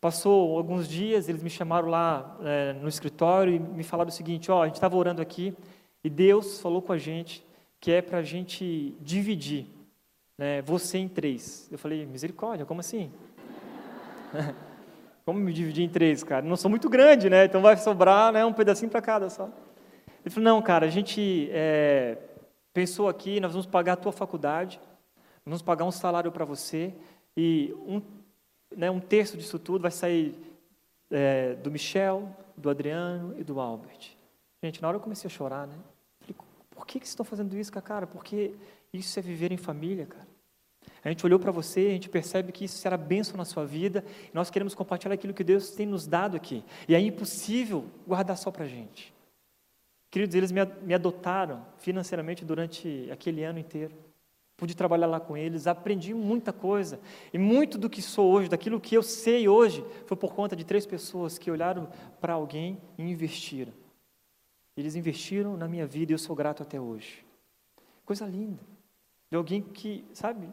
Passou 0.02 0.58
alguns 0.58 0.88
dias, 0.88 1.28
eles 1.28 1.44
me 1.44 1.50
chamaram 1.50 1.90
lá 1.90 2.38
é, 2.42 2.74
no 2.74 2.88
escritório 2.88 3.54
e 3.54 3.60
me 3.60 3.84
falaram 3.84 4.10
o 4.10 4.14
seguinte: 4.14 4.50
ó, 4.50 4.64
a 4.64 4.66
gente 4.66 4.76
estava 4.76 4.96
orando 4.96 5.22
aqui 5.22 5.54
e 6.02 6.10
Deus 6.10 6.60
falou 6.62 6.82
com 6.82 6.94
a 6.94 6.98
gente 6.98 7.44
que 7.80 7.92
é 7.92 8.02
para 8.02 8.20
a 8.20 8.24
gente 8.24 8.96
dividir 9.00 9.68
né, 10.38 10.62
você 10.62 10.98
em 10.98 11.08
três. 11.08 11.68
Eu 11.72 11.78
falei: 11.78 12.06
misericórdia, 12.06 12.66
como 12.66 12.80
assim? 12.80 13.12
como 15.26 15.40
me 15.40 15.54
dividir 15.54 15.84
em 15.84 15.90
três, 15.90 16.24
cara? 16.24 16.46
Não 16.46 16.56
sou 16.56 16.70
muito 16.70 16.90
grande, 16.90 17.30
né? 17.30 17.46
Então 17.46 17.62
vai 17.62 17.78
sobrar 17.78 18.32
né, 18.32 18.46
um 18.46 18.54
pedacinho 18.54 18.92
para 18.92 19.02
cada 19.02 19.30
só. 19.30 19.50
Ele 20.24 20.34
falou: 20.34 20.46
não, 20.46 20.62
cara, 20.62 20.86
a 20.86 20.90
gente 20.90 21.50
é, 21.52 22.18
pensou 22.74 23.08
aqui, 23.08 23.40
nós 23.40 23.52
vamos 23.52 23.66
pagar 23.66 23.94
a 23.94 23.98
tua 23.98 24.12
faculdade, 24.12 24.80
vamos 25.46 25.62
pagar 25.62 25.86
um 25.86 25.92
salário 25.92 26.32
para 26.32 26.46
você 26.46 26.94
e 27.36 27.74
um 27.86 28.02
né, 28.76 28.90
um 28.90 29.00
terço 29.00 29.38
disso 29.38 29.58
tudo 29.58 29.82
vai 29.82 29.92
sair 29.92 30.36
é, 31.10 31.56
do 31.56 31.72
Michel, 31.72 32.30
do 32.56 32.70
Adriano 32.70 33.36
e 33.38 33.44
do 33.44 33.60
Albert. 33.60 34.16
Gente, 34.64 34.82
na 34.82 34.88
hora 34.88 34.98
eu 34.98 35.02
comecei 35.02 35.28
a 35.28 35.32
chorar, 35.32 35.68
né? 35.68 35.76
Por 36.80 36.88
que, 36.88 36.98
que 36.98 37.06
vocês 37.06 37.12
estão 37.12 37.26
fazendo 37.26 37.58
isso, 37.58 37.74
cara? 37.74 38.08
Porque 38.08 38.56
isso 38.94 39.20
é 39.20 39.22
viver 39.22 39.52
em 39.52 39.58
família, 39.58 40.06
cara. 40.06 40.26
A 41.04 41.10
gente 41.10 41.26
olhou 41.26 41.38
para 41.38 41.52
você, 41.52 41.82
a 41.82 41.92
gente 41.92 42.08
percebe 42.08 42.54
que 42.54 42.64
isso 42.64 42.78
será 42.78 42.96
bênção 42.96 43.36
na 43.36 43.44
sua 43.44 43.66
vida, 43.66 44.02
e 44.32 44.34
nós 44.34 44.50
queremos 44.50 44.74
compartilhar 44.74 45.14
aquilo 45.14 45.34
que 45.34 45.44
Deus 45.44 45.72
tem 45.72 45.86
nos 45.86 46.08
dado 46.08 46.38
aqui. 46.38 46.64
E 46.88 46.96
é 46.96 47.00
impossível 47.02 47.86
guardar 48.08 48.38
só 48.38 48.50
para 48.50 48.64
a 48.64 48.68
gente. 48.68 49.14
Queridos, 50.10 50.34
eles 50.36 50.54
me 50.54 50.94
adotaram 50.94 51.66
financeiramente 51.80 52.46
durante 52.46 53.10
aquele 53.12 53.44
ano 53.44 53.60
inteiro 53.60 53.94
pude 54.60 54.76
trabalhar 54.76 55.08
lá 55.08 55.22
com 55.22 55.38
eles, 55.38 55.68
aprendi 55.68 56.14
muita 56.14 56.52
coisa. 56.52 57.00
E 57.34 57.38
muito 57.38 57.78
do 57.78 57.90
que 57.90 58.02
sou 58.02 58.30
hoje, 58.30 58.50
daquilo 58.50 58.78
que 58.78 58.94
eu 58.94 59.02
sei 59.02 59.48
hoje, 59.48 59.86
foi 60.06 60.18
por 60.18 60.34
conta 60.36 60.54
de 60.54 60.66
três 60.66 60.86
pessoas 60.86 61.38
que 61.38 61.50
olharam 61.50 61.88
para 62.20 62.34
alguém 62.34 62.78
e 62.98 63.04
investiram. 63.04 63.72
Eles 64.76 64.96
investiram 64.96 65.58
na 65.58 65.68
minha 65.68 65.86
vida 65.86 66.12
e 66.12 66.16
eu 66.16 66.20
sou 66.20 66.36
grato 66.36 66.64
até 66.64 66.80
hoje. 66.80 67.26
Coisa 68.06 68.26
linda. 68.26 68.62
De 69.30 69.38
alguém 69.38 69.62
que, 69.62 70.06
sabe, 70.14 70.50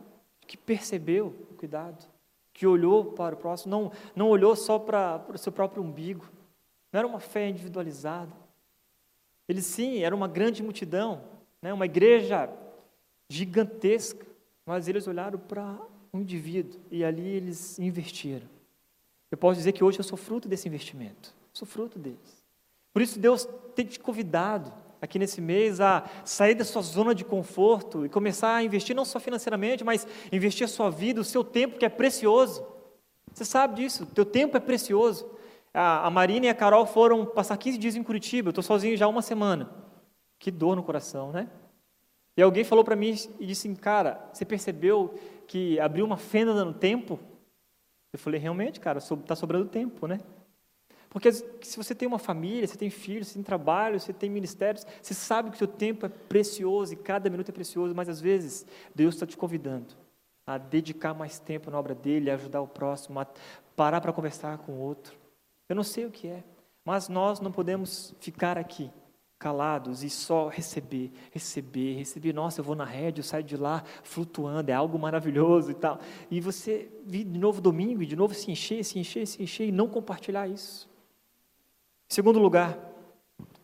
que 0.47 0.57
percebeu 0.57 1.29
o 1.51 1.55
cuidado, 1.55 2.05
que 2.53 2.67
olhou 2.67 3.13
para 3.13 3.35
o 3.35 3.39
próximo, 3.39 3.71
não, 3.71 3.93
não 4.15 4.29
olhou 4.29 4.55
só 4.57 4.79
para, 4.79 5.19
para 5.19 5.37
o 5.37 5.39
seu 5.39 5.53
próprio 5.53 5.83
umbigo. 5.83 6.27
Não 6.93 6.99
era 6.99 7.07
uma 7.07 7.21
fé 7.21 7.49
individualizada. 7.49 8.33
Eles 9.49 9.67
sim, 9.67 9.99
era 9.99 10.15
uma 10.15 10.27
grande 10.27 10.63
multidão, 10.63 11.23
né, 11.63 11.73
uma 11.73 11.87
igreja 11.87 12.51
gigantesca, 13.29 14.27
mas 14.65 14.89
eles 14.89 15.07
olharam 15.07 15.39
para 15.39 15.79
um 16.13 16.21
indivíduo 16.21 16.81
e 16.91 17.05
ali 17.05 17.29
eles 17.29 17.79
investiram. 17.79 18.49
Eu 19.31 19.39
posso 19.39 19.59
dizer 19.59 19.73
que 19.73 19.85
hoje 19.85 19.99
eu 19.99 20.05
sou 20.05 20.17
fruto 20.17 20.49
desse 20.49 20.69
investimento, 20.69 21.35
sou 21.53 21.67
fruto 21.67 21.99
deles. 21.99 22.36
Por 22.97 23.03
isso 23.03 23.21
Deus 23.21 23.47
tem 23.75 23.85
te 23.85 24.01
convidado 24.01 24.73
aqui 25.03 25.19
nesse 25.19 25.39
mês 25.39 25.83
a 25.83 26.09
sair 26.25 26.55
da 26.55 26.65
sua 26.65 26.81
zona 26.81 27.15
de 27.15 27.27
conforto 27.27 28.07
e 28.07 28.09
começar 28.09 28.55
a 28.55 28.63
investir 28.63 28.97
não 28.97 29.05
só 29.05 29.21
financeiramente, 29.21 29.85
mas 29.85 30.09
investir 30.33 30.65
a 30.65 30.69
sua 30.69 30.89
vida, 30.89 31.21
o 31.21 31.25
seu 31.25 31.45
tempo 31.45 31.77
que 31.77 31.85
é 31.85 31.91
precioso. 31.91 32.67
Você 33.35 33.45
sabe 33.45 33.83
disso, 33.83 34.07
teu 34.07 34.25
tempo 34.25 34.57
é 34.57 34.61
precioso. 34.61 35.31
A, 35.75 36.09
Marina 36.09 36.47
e 36.47 36.49
a 36.49 36.55
Carol 36.55 36.87
foram 36.87 37.27
passar 37.27 37.59
15 37.59 37.77
dias 37.77 37.97
em 37.97 38.03
Curitiba, 38.03 38.49
eu 38.49 38.51
estou 38.53 38.65
sozinho 38.65 38.97
já 38.97 39.05
há 39.05 39.09
uma 39.09 39.21
semana. 39.21 39.71
Que 40.39 40.51
dor 40.51 40.75
no 40.75 40.83
coração, 40.83 41.33
né? 41.33 41.51
E 42.35 42.41
alguém 42.41 42.65
falou 42.65 42.83
para 42.83 42.97
mim 42.97 43.15
e 43.39 43.45
disse 43.45 43.69
assim, 43.69 43.75
cara, 43.75 44.27
você 44.33 44.47
percebeu 44.47 45.19
que 45.47 45.79
abriu 45.81 46.07
uma 46.07 46.17
fenda 46.17 46.65
no 46.65 46.73
tempo? 46.73 47.21
Eu 48.11 48.19
falei, 48.19 48.41
realmente, 48.41 48.81
cara, 48.81 49.01
está 49.01 49.37
sobrando 49.37 49.67
tempo, 49.67 50.07
né? 50.07 50.19
Porque 51.11 51.33
se 51.33 51.77
você 51.77 51.95
tem 51.95 52.07
uma 52.07 52.19
família, 52.19 52.67
você 52.67 52.77
tem 52.77 52.91
filhos, 52.91 53.29
você 53.29 53.35
tem 53.35 53.43
trabalho, 53.43 53.99
você 53.99 54.13
tem 54.13 54.29
ministérios, 54.29 54.87
você 55.01 55.15
sabe 55.15 55.51
que 55.51 55.57
o 55.57 55.59
seu 55.59 55.69
tempo 55.69 56.07
é 56.07 56.09
precioso 56.09 56.93
e 56.93 56.97
cada 56.97 57.31
minuto 57.31 57.49
é 57.49 57.53
precioso, 57.53 57.95
mas 57.95 58.09
às 58.09 58.21
vezes 58.21 58.67
Deus 58.95 59.15
está 59.15 59.27
te 59.27 59.37
convidando 59.37 59.95
a 60.47 60.59
dedicar 60.59 61.13
mais 61.13 61.39
tempo 61.39 61.71
na 61.71 61.79
obra 61.79 61.95
dele, 61.95 62.31
a 62.31 62.35
ajudar 62.35 62.61
o 62.61 62.69
próximo, 62.69 63.19
a 63.19 63.27
parar 63.75 64.01
para 64.01 64.13
conversar 64.13 64.59
com 64.59 64.73
o 64.73 64.79
outro. 64.79 65.19
Eu 65.69 65.75
não 65.75 65.83
sei 65.83 66.07
o 66.07 66.11
que 66.11 66.29
é, 66.29 66.45
mas 66.85 67.09
nós 67.09 67.41
não 67.41 67.51
podemos 67.51 68.15
ficar 68.21 68.57
aqui 68.57 68.91
calados 69.39 70.03
e 70.03 70.09
só 70.09 70.49
receber, 70.49 71.13
receber, 71.31 71.97
receber. 71.97 72.33
Nossa, 72.33 72.61
eu 72.61 72.65
vou 72.65 72.75
na 72.75 72.85
rede, 72.85 73.21
eu 73.21 73.25
saio 73.25 73.45
de 73.45 73.57
lá 73.57 73.83
flutuando, 74.03 74.71
é 74.71 74.75
algo 74.75 74.99
maravilhoso 74.99 75.71
e 75.71 75.75
tal. 75.75 76.01
E 76.31 76.41
você 76.41 76.89
vir 77.05 77.25
de 77.25 77.39
novo 77.39 77.61
domingo 77.61 78.03
e 78.03 78.07
de 78.07 78.17
novo 78.17 78.33
se 78.33 78.51
encher, 78.51 78.85
se 78.85 78.99
encher, 78.99 79.27
se 79.27 79.43
encher 79.43 79.67
e 79.67 79.73
não 79.73 79.89
compartilhar 79.89 80.49
isso. 80.49 80.89
Segundo 82.09 82.39
lugar, 82.39 82.79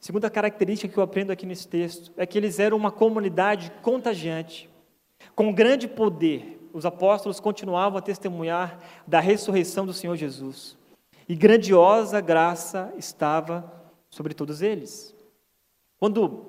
segunda 0.00 0.28
característica 0.28 0.92
que 0.92 0.98
eu 0.98 1.02
aprendo 1.02 1.31
aqui 1.31 1.46
nesse 1.46 1.68
texto 1.68 2.12
é 2.16 2.26
que 2.26 2.37
eles 2.37 2.59
eram 2.59 2.76
uma 2.76 2.90
comunidade 2.90 3.72
contagiante, 3.83 4.68
com 5.35 5.52
grande 5.52 5.87
poder. 5.87 6.59
Os 6.72 6.85
apóstolos 6.85 7.38
continuavam 7.38 7.98
a 7.98 8.02
testemunhar 8.02 8.78
da 9.07 9.20
ressurreição 9.20 9.87
do 9.87 9.92
Senhor 9.92 10.16
Jesus. 10.16 10.76
E 11.28 11.37
grandiosa 11.37 12.20
graça 12.20 12.92
estava 12.96 13.72
sobre 14.11 14.35
todos 14.35 14.61
eles. 14.61 15.14
Quando 15.98 16.46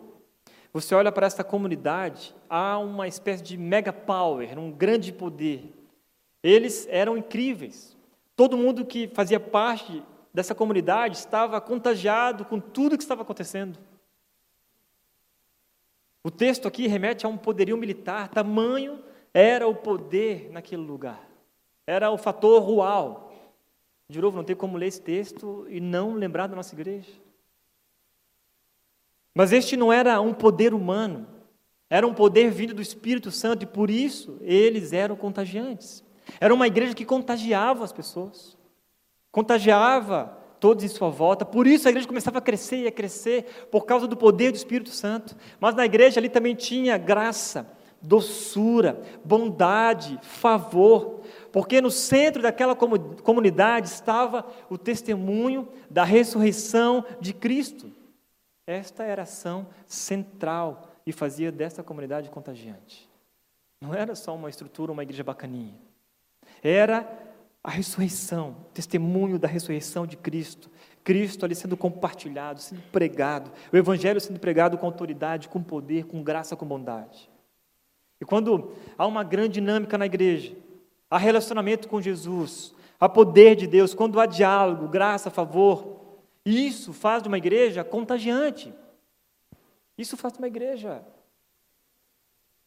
você 0.74 0.96
olha 0.96 1.12
para 1.12 1.28
esta 1.28 1.44
comunidade, 1.44 2.36
há 2.50 2.80
uma 2.80 3.08
espécie 3.08 3.44
de 3.44 3.56
mega 3.56 3.94
power, 3.94 4.58
um 4.58 4.72
grande 4.72 5.14
poder. 5.14 5.72
Eles 6.42 6.88
eram 6.90 7.16
incríveis. 7.16 7.96
Todo 8.36 8.58
mundo 8.58 8.84
que 8.84 9.08
fazia 9.14 9.40
parte 9.40 10.02
dessa 10.34 10.56
comunidade 10.56 11.18
estava 11.18 11.62
contagiado 11.62 12.44
com 12.44 12.60
tudo 12.60 12.98
que 12.98 13.04
estava 13.04 13.22
acontecendo. 13.22 13.78
O 16.24 16.32
texto 16.32 16.68
aqui 16.68 16.88
remete 16.88 17.26
a 17.26 17.30
um 17.30 17.38
poderio 17.38 17.78
militar, 17.78 18.30
tamanho 18.30 19.04
era 19.34 19.68
o 19.68 19.76
poder 19.76 20.50
naquele 20.52 20.82
lugar. 20.82 21.28
Era 21.86 22.10
o 22.12 22.18
fator 22.18 22.62
rual. 22.62 23.32
De 24.08 24.22
novo, 24.22 24.38
não 24.38 24.44
tem 24.44 24.56
como 24.56 24.78
ler 24.78 24.88
esse 24.88 25.02
texto 25.02 25.66
e 25.70 25.80
não 25.80 26.14
lembrar 26.14 26.48
da 26.48 26.56
nossa 26.56 26.74
igreja. 26.74 27.12
Mas 29.34 29.52
este 29.52 29.76
não 29.76 29.92
era 29.92 30.22
um 30.22 30.34
poder 30.34 30.74
humano, 30.74 31.28
era 31.90 32.06
um 32.08 32.14
poder 32.14 32.52
vindo 32.52 32.74
do 32.74 32.82
Espírito 32.82 33.32
Santo 33.32 33.64
e 33.64 33.68
por 33.68 33.90
isso 33.90 34.38
eles 34.42 34.94
eram 34.94 35.16
contagiantes. 35.16 36.04
Era 36.40 36.54
uma 36.54 36.68
igreja 36.68 36.94
que 36.94 37.04
contagiava 37.04 37.84
as 37.84 37.92
pessoas, 37.92 38.58
contagiava 39.34 40.38
todos 40.60 40.84
em 40.86 40.88
sua 40.88 41.10
volta, 41.10 41.44
por 41.44 41.68
isso 41.68 41.88
a 41.88 41.92
igreja 41.92 42.08
começava 42.08 42.38
a 42.38 42.42
crescer 42.42 42.84
e 42.84 42.88
a 42.88 42.92
crescer 42.92 43.68
por 43.70 43.86
causa 43.86 44.08
do 44.08 44.16
poder 44.16 44.52
do 44.52 44.56
Espírito 44.56 44.92
Santo. 44.92 45.36
Mas 45.60 45.76
na 45.76 45.84
igreja 45.84 46.22
ali 46.22 46.30
também 46.30 46.56
tinha 46.56 46.98
graça, 46.98 47.68
doçura, 48.02 49.02
bondade, 49.26 50.20
favor, 50.22 51.22
porque 51.52 51.82
no 51.82 51.90
centro 51.90 52.44
daquela 52.44 52.76
comunidade 52.76 53.88
estava 53.88 54.48
o 54.70 54.78
testemunho 54.78 55.68
da 55.90 56.04
ressurreição 56.04 57.04
de 57.20 57.34
Cristo. 57.34 57.92
Esta 58.68 59.04
era 59.04 59.24
a 59.24 59.24
ação 59.24 59.68
central 59.88 60.94
e 61.06 61.12
fazia 61.12 61.52
dessa 61.52 61.82
comunidade 61.84 62.30
contagiante. 62.30 63.10
Não 63.82 63.94
era 63.94 64.16
só 64.16 64.34
uma 64.34 64.50
estrutura, 64.50 64.92
uma 64.92 65.04
igreja 65.04 65.24
bacaninha. 65.24 65.76
Era 66.64 67.33
a 67.64 67.72
ressurreição, 67.72 68.58
testemunho 68.74 69.40
da 69.40 69.48
ressurreição 69.48 70.06
de 70.06 70.18
Cristo. 70.18 70.70
Cristo 71.04 71.46
ali 71.46 71.56
sendo 71.56 71.78
compartilhado, 71.78 72.62
sendo 72.62 72.82
pregado, 72.92 73.52
o 73.72 73.78
Evangelho 73.78 74.20
sendo 74.20 74.40
pregado 74.40 74.78
com 74.78 74.86
autoridade, 74.86 75.48
com 75.48 75.64
poder, 75.64 76.06
com 76.06 76.22
graça, 76.22 76.56
com 76.56 76.66
bondade. 76.66 77.30
E 78.20 78.26
quando 78.26 78.74
há 78.98 79.08
uma 79.08 79.24
grande 79.24 79.56
dinâmica 79.56 79.98
na 79.98 80.06
igreja, 80.06 80.56
há 81.10 81.18
relacionamento 81.18 81.88
com 81.88 82.02
Jesus, 82.02 82.74
há 83.00 83.08
poder 83.08 83.56
de 83.56 83.68
Deus, 83.68 83.94
quando 83.94 84.20
há 84.20 84.26
diálogo, 84.26 84.88
graça, 84.88 85.30
favor, 85.30 86.02
isso 86.46 86.92
faz 86.92 87.24
de 87.24 87.30
uma 87.30 87.38
igreja 87.38 87.84
contagiante. 87.84 88.74
Isso 89.98 90.18
faz 90.18 90.34
de 90.34 90.40
uma 90.40 90.48
igreja 90.48 91.04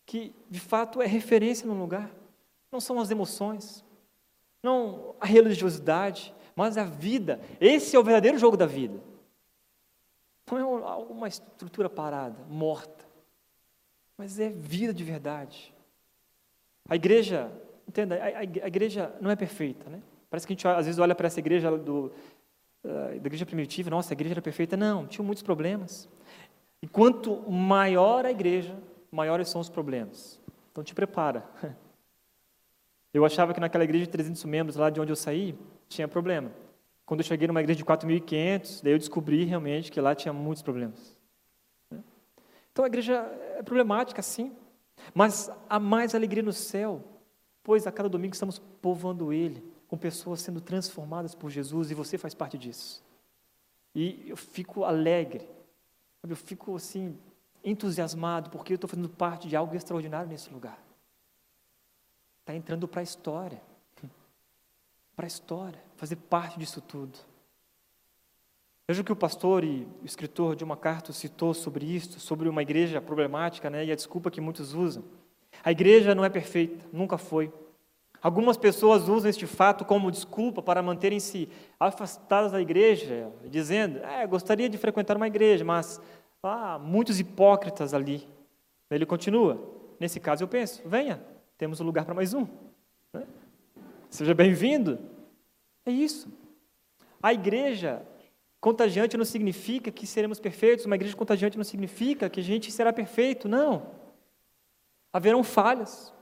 que, 0.06 0.34
de 0.48 0.60
fato, 0.60 1.02
é 1.02 1.06
referência 1.06 1.66
no 1.66 1.74
lugar. 1.74 2.10
Não 2.70 2.80
são 2.80 3.00
as 3.00 3.10
emoções, 3.10 3.84
não 4.62 5.14
a 5.20 5.26
religiosidade, 5.26 6.34
mas 6.54 6.78
a 6.78 6.84
vida. 6.84 7.40
Esse 7.60 7.94
é 7.94 7.98
o 7.98 8.04
verdadeiro 8.04 8.38
jogo 8.38 8.56
da 8.56 8.66
vida. 8.66 9.00
Não 10.50 10.58
é 10.58 10.64
uma 10.64 11.28
estrutura 11.28 11.90
parada, 11.90 12.44
morta, 12.48 13.04
mas 14.16 14.38
é 14.38 14.48
vida 14.48 14.94
de 14.94 15.02
verdade. 15.02 15.74
A 16.88 16.94
igreja, 16.94 17.50
entenda, 17.86 18.14
a, 18.16 18.28
a, 18.28 18.38
a 18.40 18.68
igreja 18.68 19.12
não 19.20 19.30
é 19.30 19.34
perfeita, 19.34 19.90
né? 19.90 20.00
Parece 20.30 20.46
que 20.46 20.52
a 20.52 20.54
gente 20.54 20.68
às 20.68 20.86
vezes 20.86 20.98
olha 21.00 21.14
para 21.14 21.26
essa 21.26 21.40
igreja 21.40 21.76
do, 21.76 22.12
uh, 22.84 23.08
da 23.08 23.16
igreja 23.16 23.44
primitiva, 23.44 23.90
nossa, 23.90 24.12
a 24.12 24.14
igreja 24.14 24.34
era 24.34 24.42
perfeita. 24.42 24.76
Não, 24.76 25.06
tinha 25.06 25.24
muitos 25.24 25.42
problemas. 25.42 26.08
E 26.80 26.86
quanto 26.86 27.50
maior 27.50 28.24
a 28.24 28.30
igreja, 28.30 28.76
maiores 29.10 29.48
são 29.48 29.60
os 29.60 29.68
problemas. 29.68 30.40
Então 30.70 30.84
te 30.84 30.94
prepara. 30.94 31.44
Eu 33.16 33.24
achava 33.24 33.54
que 33.54 33.60
naquela 33.60 33.82
igreja 33.82 34.04
de 34.04 34.10
300 34.10 34.44
membros, 34.44 34.76
lá 34.76 34.90
de 34.90 35.00
onde 35.00 35.10
eu 35.10 35.16
saí, 35.16 35.58
tinha 35.88 36.06
problema. 36.06 36.52
Quando 37.06 37.20
eu 37.20 37.24
cheguei 37.24 37.48
numa 37.48 37.62
igreja 37.62 37.78
de 37.78 37.84
4.500, 37.84 38.82
daí 38.82 38.92
eu 38.92 38.98
descobri 38.98 39.42
realmente 39.44 39.90
que 39.90 39.98
lá 40.02 40.14
tinha 40.14 40.34
muitos 40.34 40.62
problemas. 40.62 41.16
Então 42.70 42.84
a 42.84 42.88
igreja 42.88 43.14
é 43.56 43.62
problemática, 43.62 44.20
sim, 44.20 44.54
mas 45.14 45.50
há 45.66 45.80
mais 45.80 46.14
alegria 46.14 46.42
no 46.42 46.52
céu, 46.52 47.02
pois 47.62 47.86
a 47.86 47.90
cada 47.90 48.06
domingo 48.06 48.34
estamos 48.34 48.58
povoando 48.82 49.32
ele, 49.32 49.64
com 49.88 49.96
pessoas 49.96 50.42
sendo 50.42 50.60
transformadas 50.60 51.34
por 51.34 51.48
Jesus 51.48 51.90
e 51.90 51.94
você 51.94 52.18
faz 52.18 52.34
parte 52.34 52.58
disso. 52.58 53.02
E 53.94 54.26
eu 54.28 54.36
fico 54.36 54.84
alegre, 54.84 55.48
eu 56.28 56.36
fico 56.36 56.76
assim, 56.76 57.16
entusiasmado, 57.64 58.50
porque 58.50 58.74
eu 58.74 58.76
estou 58.76 58.90
fazendo 58.90 59.08
parte 59.08 59.48
de 59.48 59.56
algo 59.56 59.74
extraordinário 59.74 60.28
nesse 60.28 60.52
lugar. 60.52 60.85
Está 62.46 62.54
entrando 62.54 62.86
para 62.86 63.00
a 63.00 63.04
história 63.04 63.60
para 65.16 65.24
a 65.24 65.26
história, 65.26 65.80
fazer 65.96 66.16
parte 66.16 66.58
disso 66.58 66.82
tudo. 66.82 67.18
Veja 68.86 69.02
que 69.02 69.10
o 69.10 69.16
pastor 69.16 69.64
e 69.64 69.88
o 70.02 70.04
escritor 70.04 70.54
de 70.54 70.62
uma 70.62 70.76
carta 70.76 71.12
citou 71.12 71.54
sobre 71.54 71.86
isso, 71.86 72.20
sobre 72.20 72.48
uma 72.48 72.62
igreja 72.62 73.00
problemática, 73.00 73.70
né, 73.70 73.86
e 73.86 73.90
a 73.90 73.96
desculpa 73.96 74.30
que 74.30 74.40
muitos 74.40 74.74
usam. 74.74 75.02
A 75.64 75.72
igreja 75.72 76.14
não 76.14 76.24
é 76.24 76.28
perfeita, 76.28 76.84
nunca 76.92 77.16
foi. 77.16 77.50
Algumas 78.22 78.56
pessoas 78.56 79.08
usam 79.08 79.30
este 79.30 79.46
fato 79.46 79.84
como 79.84 80.10
desculpa 80.10 80.62
para 80.62 80.82
manterem-se 80.82 81.48
afastadas 81.80 82.52
da 82.52 82.60
igreja, 82.60 83.32
dizendo: 83.46 83.98
é, 84.00 84.26
gostaria 84.26 84.68
de 84.68 84.76
frequentar 84.76 85.16
uma 85.16 85.26
igreja, 85.26 85.64
mas 85.64 86.00
há 86.42 86.78
muitos 86.78 87.18
hipócritas 87.18 87.94
ali. 87.94 88.28
Ele 88.90 89.06
continua: 89.06 89.60
nesse 89.98 90.20
caso 90.20 90.44
eu 90.44 90.48
penso, 90.48 90.82
venha, 90.86 91.22
temos 91.58 91.80
um 91.80 91.84
lugar 91.84 92.04
para 92.04 92.14
mais 92.14 92.34
um. 92.34 92.46
Né? 93.12 93.26
Seja 94.10 94.34
bem-vindo. 94.34 94.98
É 95.84 95.90
isso. 95.90 96.30
A 97.22 97.32
igreja 97.32 98.06
contagiante 98.60 99.16
não 99.16 99.24
significa 99.24 99.90
que 99.90 100.06
seremos 100.06 100.40
perfeitos, 100.40 100.86
uma 100.86 100.96
igreja 100.96 101.16
contagiante 101.16 101.56
não 101.56 101.64
significa 101.64 102.28
que 102.28 102.40
a 102.40 102.42
gente 102.42 102.70
será 102.72 102.92
perfeito, 102.92 103.48
não. 103.48 103.90
Haverão 105.12 105.42
falhas. 105.44 106.12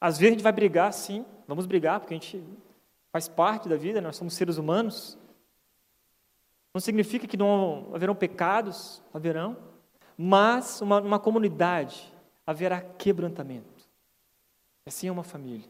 Às 0.00 0.18
vezes 0.18 0.32
a 0.32 0.34
gente 0.34 0.42
vai 0.42 0.52
brigar, 0.52 0.92
sim, 0.92 1.24
vamos 1.46 1.66
brigar, 1.66 2.00
porque 2.00 2.14
a 2.14 2.16
gente 2.16 2.42
faz 3.12 3.28
parte 3.28 3.68
da 3.68 3.76
vida, 3.76 4.00
nós 4.00 4.16
somos 4.16 4.34
seres 4.34 4.58
humanos. 4.58 5.18
Não 6.74 6.80
significa 6.80 7.26
que 7.26 7.36
não 7.36 7.90
haverão 7.94 8.14
pecados, 8.14 9.02
haverão, 9.12 9.56
mas 10.16 10.80
uma, 10.80 11.00
uma 11.00 11.18
comunidade 11.18 12.12
haverá 12.46 12.80
quebrantamento. 12.80 13.73
Assim 14.86 15.08
é 15.08 15.12
uma 15.12 15.24
família. 15.24 15.68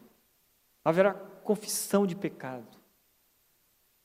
Haverá 0.85 1.15
confissão 1.15 2.07
de 2.07 2.17
pecado. 2.17 2.67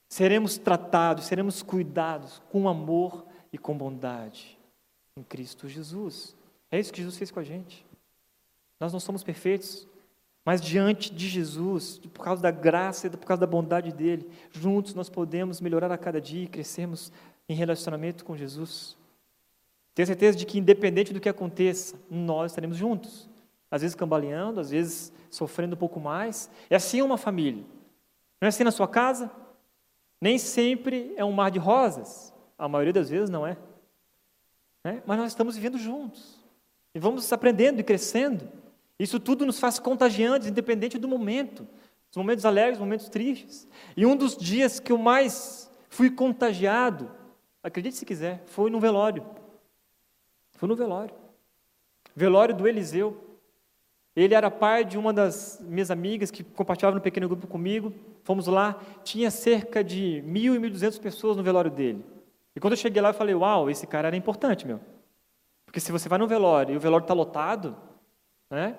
Seremos 0.07 0.57
tratados, 0.57 1.25
seremos 1.25 1.61
cuidados 1.61 2.41
com 2.51 2.67
amor 2.67 3.25
e 3.51 3.57
com 3.57 3.77
bondade 3.77 4.57
em 5.15 5.23
Cristo 5.23 5.67
Jesus. 5.67 6.35
É 6.71 6.79
isso 6.79 6.91
que 6.91 6.99
Jesus 6.99 7.17
fez 7.17 7.29
com 7.29 7.39
a 7.39 7.43
gente. 7.43 7.85
Nós 8.79 8.93
não 8.93 8.99
somos 8.99 9.23
perfeitos, 9.23 9.87
mas 10.45 10.61
diante 10.61 11.13
de 11.13 11.27
Jesus, 11.27 11.99
por 11.99 12.23
causa 12.23 12.41
da 12.41 12.51
graça 12.51 13.07
e 13.07 13.09
por 13.09 13.25
causa 13.25 13.41
da 13.41 13.47
bondade 13.47 13.91
dele, 13.91 14.29
juntos 14.51 14.93
nós 14.93 15.09
podemos 15.09 15.59
melhorar 15.59 15.91
a 15.91 15.97
cada 15.97 16.21
dia 16.21 16.45
e 16.45 16.47
crescermos 16.47 17.11
em 17.47 17.53
relacionamento 17.53 18.23
com 18.23 18.37
Jesus. 18.37 18.97
Tenho 19.93 20.07
certeza 20.07 20.37
de 20.37 20.45
que, 20.45 20.57
independente 20.57 21.13
do 21.13 21.19
que 21.19 21.27
aconteça, 21.27 21.99
nós 22.09 22.51
estaremos 22.51 22.77
juntos. 22.77 23.29
Às 23.71 23.81
vezes 23.81 23.95
cambaleando, 23.95 24.59
às 24.59 24.71
vezes 24.71 25.13
sofrendo 25.29 25.75
um 25.75 25.79
pouco 25.79 25.99
mais. 25.99 26.49
É 26.69 26.75
assim 26.75 27.01
uma 27.01 27.17
família. 27.17 27.63
Não 28.41 28.45
é 28.45 28.47
assim 28.47 28.63
na 28.63 28.71
sua 28.71 28.87
casa? 28.87 29.31
Nem 30.21 30.37
sempre 30.37 31.13
é 31.15 31.23
um 31.23 31.31
mar 31.31 31.51
de 31.51 31.59
rosas. 31.59 32.33
A 32.57 32.67
maioria 32.67 32.93
das 32.93 33.09
vezes 33.09 33.29
não 33.29 33.45
é. 33.45 33.57
é? 34.83 35.01
Mas 35.05 35.17
nós 35.17 35.31
estamos 35.31 35.55
vivendo 35.55 35.77
juntos. 35.77 36.39
E 36.93 36.99
vamos 36.99 37.31
aprendendo 37.31 37.79
e 37.79 37.83
crescendo. 37.83 38.49
Isso 38.97 39.19
tudo 39.19 39.45
nos 39.45 39.59
faz 39.59 39.79
contagiantes, 39.79 40.47
independente 40.47 40.97
do 40.97 41.07
momento. 41.07 41.67
Os 42.11 42.17
momentos 42.17 42.43
alegres, 42.43 42.77
os 42.77 42.83
momentos 42.83 43.07
tristes. 43.07 43.67
E 43.95 44.05
um 44.05 44.15
dos 44.15 44.35
dias 44.35 44.79
que 44.79 44.91
eu 44.91 44.97
mais 44.97 45.71
fui 45.89 46.09
contagiado, 46.09 47.09
acredite 47.63 47.97
se 47.97 48.05
quiser, 48.05 48.43
foi 48.47 48.69
no 48.69 48.79
velório. 48.79 49.25
Foi 50.53 50.67
no 50.67 50.75
velório. 50.75 51.15
Velório 52.15 52.55
do 52.55 52.67
Eliseu. 52.67 53.28
Ele 54.15 54.33
era 54.33 54.49
pai 54.49 54.83
de 54.83 54.97
uma 54.97 55.13
das 55.13 55.59
minhas 55.61 55.91
amigas 55.91 56.31
que 56.31 56.43
compartilhava 56.43 56.95
no 56.95 57.01
pequeno 57.01 57.27
grupo 57.27 57.47
comigo. 57.47 57.93
Fomos 58.23 58.47
lá, 58.47 58.79
tinha 59.03 59.31
cerca 59.31 59.83
de 59.83 60.21
mil 60.25 60.55
e 60.55 60.59
mil 60.59 60.69
duzentas 60.69 60.97
pessoas 60.97 61.37
no 61.37 61.43
velório 61.43 61.71
dele. 61.71 62.03
E 62.55 62.59
quando 62.59 62.73
eu 62.73 62.77
cheguei 62.77 63.01
lá, 63.01 63.09
eu 63.09 63.13
falei: 63.13 63.35
Uau, 63.35 63.69
esse 63.69 63.87
cara 63.87 64.07
era 64.07 64.17
importante, 64.17 64.67
meu. 64.67 64.79
Porque 65.65 65.79
se 65.79 65.91
você 65.91 66.09
vai 66.09 66.17
no 66.17 66.27
velório 66.27 66.73
e 66.73 66.77
o 66.77 66.79
velório 66.79 67.03
está 67.03 67.13
lotado, 67.13 67.77
né, 68.49 68.75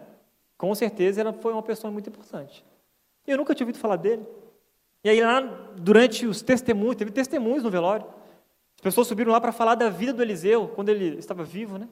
com 0.58 0.74
certeza 0.74 1.20
ela 1.20 1.32
foi 1.32 1.52
uma 1.52 1.62
pessoa 1.62 1.90
muito 1.90 2.10
importante. 2.10 2.64
E 3.26 3.30
eu 3.30 3.36
nunca 3.36 3.54
tinha 3.54 3.64
ouvido 3.64 3.80
falar 3.80 3.96
dele. 3.96 4.26
E 5.02 5.08
aí, 5.08 5.20
lá, 5.20 5.40
durante 5.76 6.26
os 6.26 6.42
testemunhos, 6.42 6.96
teve 6.96 7.10
testemunhos 7.10 7.62
no 7.62 7.70
velório. 7.70 8.06
As 8.76 8.82
pessoas 8.82 9.06
subiram 9.06 9.32
lá 9.32 9.40
para 9.40 9.52
falar 9.52 9.74
da 9.74 9.88
vida 9.88 10.12
do 10.12 10.22
Eliseu, 10.22 10.68
quando 10.68 10.88
ele 10.88 11.16
estava 11.16 11.44
vivo, 11.44 11.78
né? 11.78 11.88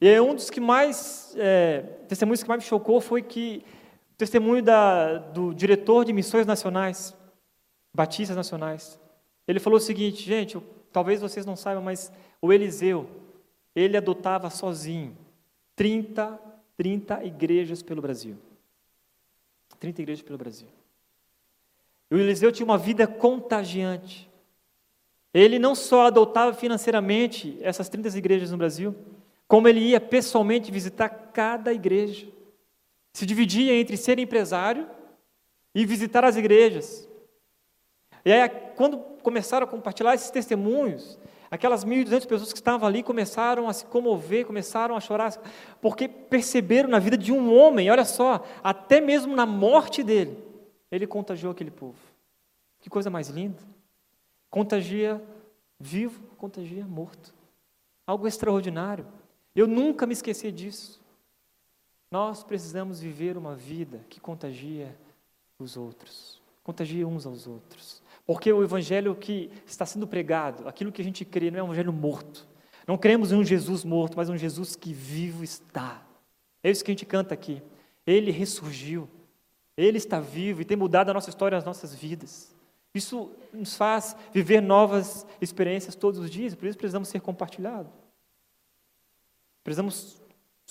E 0.00 0.20
um 0.20 0.34
dos 0.34 0.50
que 0.50 0.60
mais, 0.60 1.34
é, 1.38 1.80
testemunhos 2.08 2.42
que 2.42 2.48
mais 2.48 2.62
me 2.62 2.68
chocou 2.68 3.00
foi 3.00 3.22
que 3.22 3.64
o 4.12 4.16
testemunho 4.16 4.62
da, 4.62 5.18
do 5.18 5.54
diretor 5.54 6.04
de 6.04 6.12
missões 6.12 6.46
nacionais, 6.46 7.14
batistas 7.94 8.36
nacionais. 8.36 8.98
Ele 9.48 9.60
falou 9.60 9.78
o 9.78 9.82
seguinte, 9.82 10.22
gente, 10.22 10.58
talvez 10.92 11.20
vocês 11.20 11.46
não 11.46 11.56
saibam, 11.56 11.82
mas 11.82 12.12
o 12.42 12.52
Eliseu, 12.52 13.08
ele 13.74 13.96
adotava 13.96 14.50
sozinho 14.50 15.16
30, 15.74 16.38
30 16.76 17.24
igrejas 17.24 17.82
pelo 17.82 18.02
Brasil. 18.02 18.36
30 19.78 20.02
igrejas 20.02 20.22
pelo 20.22 20.38
Brasil. 20.38 20.68
E 22.10 22.14
o 22.14 22.18
Eliseu 22.18 22.52
tinha 22.52 22.64
uma 22.64 22.78
vida 22.78 23.06
contagiante. 23.06 24.30
Ele 25.32 25.58
não 25.58 25.74
só 25.74 26.06
adotava 26.06 26.54
financeiramente 26.54 27.58
essas 27.60 27.88
30 27.88 28.16
igrejas 28.16 28.50
no 28.50 28.56
Brasil, 28.56 28.94
como 29.48 29.68
ele 29.68 29.80
ia 29.80 30.00
pessoalmente 30.00 30.70
visitar 30.70 31.08
cada 31.08 31.72
igreja. 31.72 32.26
Se 33.12 33.24
dividia 33.24 33.74
entre 33.74 33.96
ser 33.96 34.18
empresário 34.18 34.88
e 35.74 35.84
visitar 35.86 36.24
as 36.24 36.36
igrejas. 36.36 37.08
E 38.24 38.32
aí, 38.32 38.48
quando 38.76 38.98
começaram 39.22 39.66
a 39.66 39.70
compartilhar 39.70 40.14
esses 40.14 40.30
testemunhos, 40.30 41.18
aquelas 41.50 41.84
1.200 41.84 42.26
pessoas 42.26 42.52
que 42.52 42.58
estavam 42.58 42.88
ali 42.88 43.02
começaram 43.02 43.68
a 43.68 43.72
se 43.72 43.86
comover, 43.86 44.46
começaram 44.46 44.96
a 44.96 45.00
chorar, 45.00 45.32
porque 45.80 46.08
perceberam 46.08 46.88
na 46.88 46.98
vida 46.98 47.16
de 47.16 47.32
um 47.32 47.54
homem, 47.54 47.90
olha 47.90 48.04
só, 48.04 48.44
até 48.62 49.00
mesmo 49.00 49.36
na 49.36 49.46
morte 49.46 50.02
dele, 50.02 50.36
ele 50.90 51.06
contagiou 51.06 51.52
aquele 51.52 51.70
povo. 51.70 51.98
Que 52.80 52.90
coisa 52.90 53.10
mais 53.10 53.28
linda. 53.28 53.62
Contagia 54.50 55.22
vivo, 55.78 56.22
contagia 56.36 56.84
morto. 56.84 57.34
Algo 58.06 58.26
extraordinário. 58.26 59.06
Eu 59.56 59.66
nunca 59.66 60.06
me 60.06 60.12
esqueci 60.12 60.52
disso. 60.52 61.00
Nós 62.10 62.44
precisamos 62.44 63.00
viver 63.00 63.38
uma 63.38 63.56
vida 63.56 64.04
que 64.10 64.20
contagia 64.20 64.94
os 65.58 65.76
outros, 65.78 66.42
contagia 66.62 67.08
uns 67.08 67.24
aos 67.24 67.46
outros. 67.46 68.02
Porque 68.26 68.52
o 68.52 68.62
evangelho 68.62 69.14
que 69.14 69.50
está 69.66 69.86
sendo 69.86 70.06
pregado, 70.06 70.68
aquilo 70.68 70.92
que 70.92 71.00
a 71.00 71.04
gente 71.04 71.24
crê, 71.24 71.50
não 71.50 71.58
é 71.58 71.62
um 71.62 71.66
evangelho 71.66 71.92
morto. 71.92 72.46
Não 72.86 72.98
cremos 72.98 73.32
em 73.32 73.36
um 73.36 73.44
Jesus 73.44 73.82
morto, 73.82 74.16
mas 74.16 74.28
um 74.28 74.36
Jesus 74.36 74.76
que 74.76 74.92
vivo 74.92 75.42
está. 75.42 76.06
É 76.62 76.70
isso 76.70 76.84
que 76.84 76.90
a 76.90 76.94
gente 76.94 77.06
canta 77.06 77.32
aqui. 77.32 77.62
Ele 78.06 78.30
ressurgiu. 78.30 79.08
Ele 79.76 79.98
está 79.98 80.20
vivo 80.20 80.60
e 80.60 80.64
tem 80.64 80.76
mudado 80.76 81.10
a 81.10 81.14
nossa 81.14 81.30
história, 81.30 81.56
as 81.56 81.64
nossas 81.64 81.94
vidas. 81.94 82.54
Isso 82.94 83.30
nos 83.52 83.76
faz 83.76 84.16
viver 84.32 84.60
novas 84.60 85.26
experiências 85.40 85.94
todos 85.94 86.20
os 86.20 86.30
dias, 86.30 86.54
por 86.54 86.66
isso 86.66 86.78
precisamos 86.78 87.08
ser 87.08 87.20
compartilhados. 87.20 88.05
Precisamos 89.66 90.22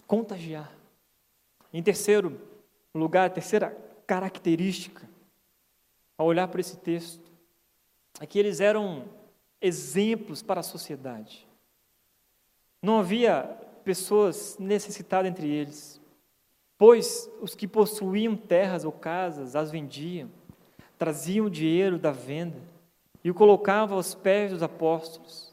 contagiar. 0.07 0.71
Em 1.73 1.83
terceiro 1.83 2.39
lugar, 2.93 3.25
a 3.25 3.29
terceira 3.29 3.77
característica, 4.07 5.01
ao 6.17 6.27
olhar 6.27 6.47
para 6.47 6.61
esse 6.61 6.77
texto, 6.77 7.29
é 8.21 8.25
que 8.25 8.39
eles 8.39 8.61
eram 8.61 9.03
exemplos 9.59 10.41
para 10.41 10.61
a 10.61 10.63
sociedade. 10.63 11.45
Não 12.81 12.99
havia 12.99 13.43
pessoas 13.83 14.55
necessitadas 14.57 15.29
entre 15.29 15.49
eles, 15.49 15.99
pois 16.77 17.29
os 17.41 17.53
que 17.53 17.67
possuíam 17.67 18.33
terras 18.33 18.85
ou 18.85 18.93
casas 18.93 19.57
as 19.57 19.69
vendiam 19.69 20.31
traziam 20.97 21.47
o 21.47 21.49
dinheiro 21.49 21.99
da 21.99 22.13
venda 22.13 22.61
e 23.21 23.29
o 23.29 23.33
colocavam 23.33 23.97
aos 23.97 24.15
pés 24.15 24.51
dos 24.51 24.63
apóstolos, 24.63 25.44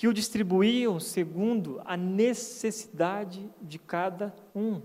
que 0.00 0.08
o 0.08 0.14
distribuíam 0.14 0.98
segundo 0.98 1.78
a 1.84 1.94
necessidade 1.94 3.52
de 3.60 3.78
cada 3.78 4.34
um. 4.54 4.80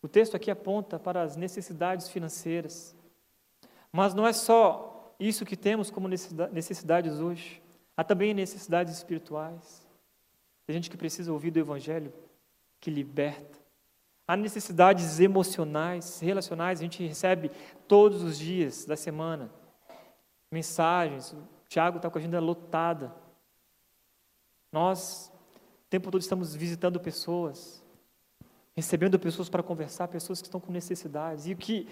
O 0.00 0.06
texto 0.06 0.36
aqui 0.36 0.52
aponta 0.52 1.00
para 1.00 1.20
as 1.20 1.34
necessidades 1.34 2.08
financeiras, 2.08 2.94
mas 3.90 4.14
não 4.14 4.24
é 4.24 4.32
só 4.32 5.12
isso 5.18 5.44
que 5.44 5.56
temos 5.56 5.90
como 5.90 6.06
necessidades 6.06 7.18
hoje, 7.18 7.60
há 7.96 8.04
também 8.04 8.32
necessidades 8.32 8.94
espirituais. 8.94 9.84
Tem 10.64 10.74
gente 10.74 10.88
que 10.88 10.96
precisa 10.96 11.32
ouvir 11.32 11.50
do 11.50 11.58
Evangelho 11.58 12.12
que 12.78 12.88
liberta, 12.88 13.58
Há 14.28 14.36
necessidades 14.36 15.18
emocionais, 15.18 16.20
relacionais, 16.20 16.78
a 16.78 16.82
gente 16.82 17.04
recebe 17.04 17.50
todos 17.88 18.22
os 18.22 18.38
dias 18.38 18.84
da 18.84 18.96
semana 18.96 19.50
mensagens. 20.52 21.32
O 21.32 21.42
Tiago 21.68 21.96
está 21.96 22.08
com 22.08 22.16
a 22.16 22.20
agenda 22.20 22.38
lotada. 22.38 23.25
Nós, 24.76 25.32
o 25.86 25.88
tempo 25.88 26.10
todo, 26.10 26.20
estamos 26.20 26.54
visitando 26.54 27.00
pessoas, 27.00 27.82
recebendo 28.74 29.18
pessoas 29.18 29.48
para 29.48 29.62
conversar, 29.62 30.06
pessoas 30.06 30.42
que 30.42 30.48
estão 30.48 30.60
com 30.60 30.70
necessidades. 30.70 31.46
E 31.46 31.54
o 31.54 31.56
que 31.56 31.88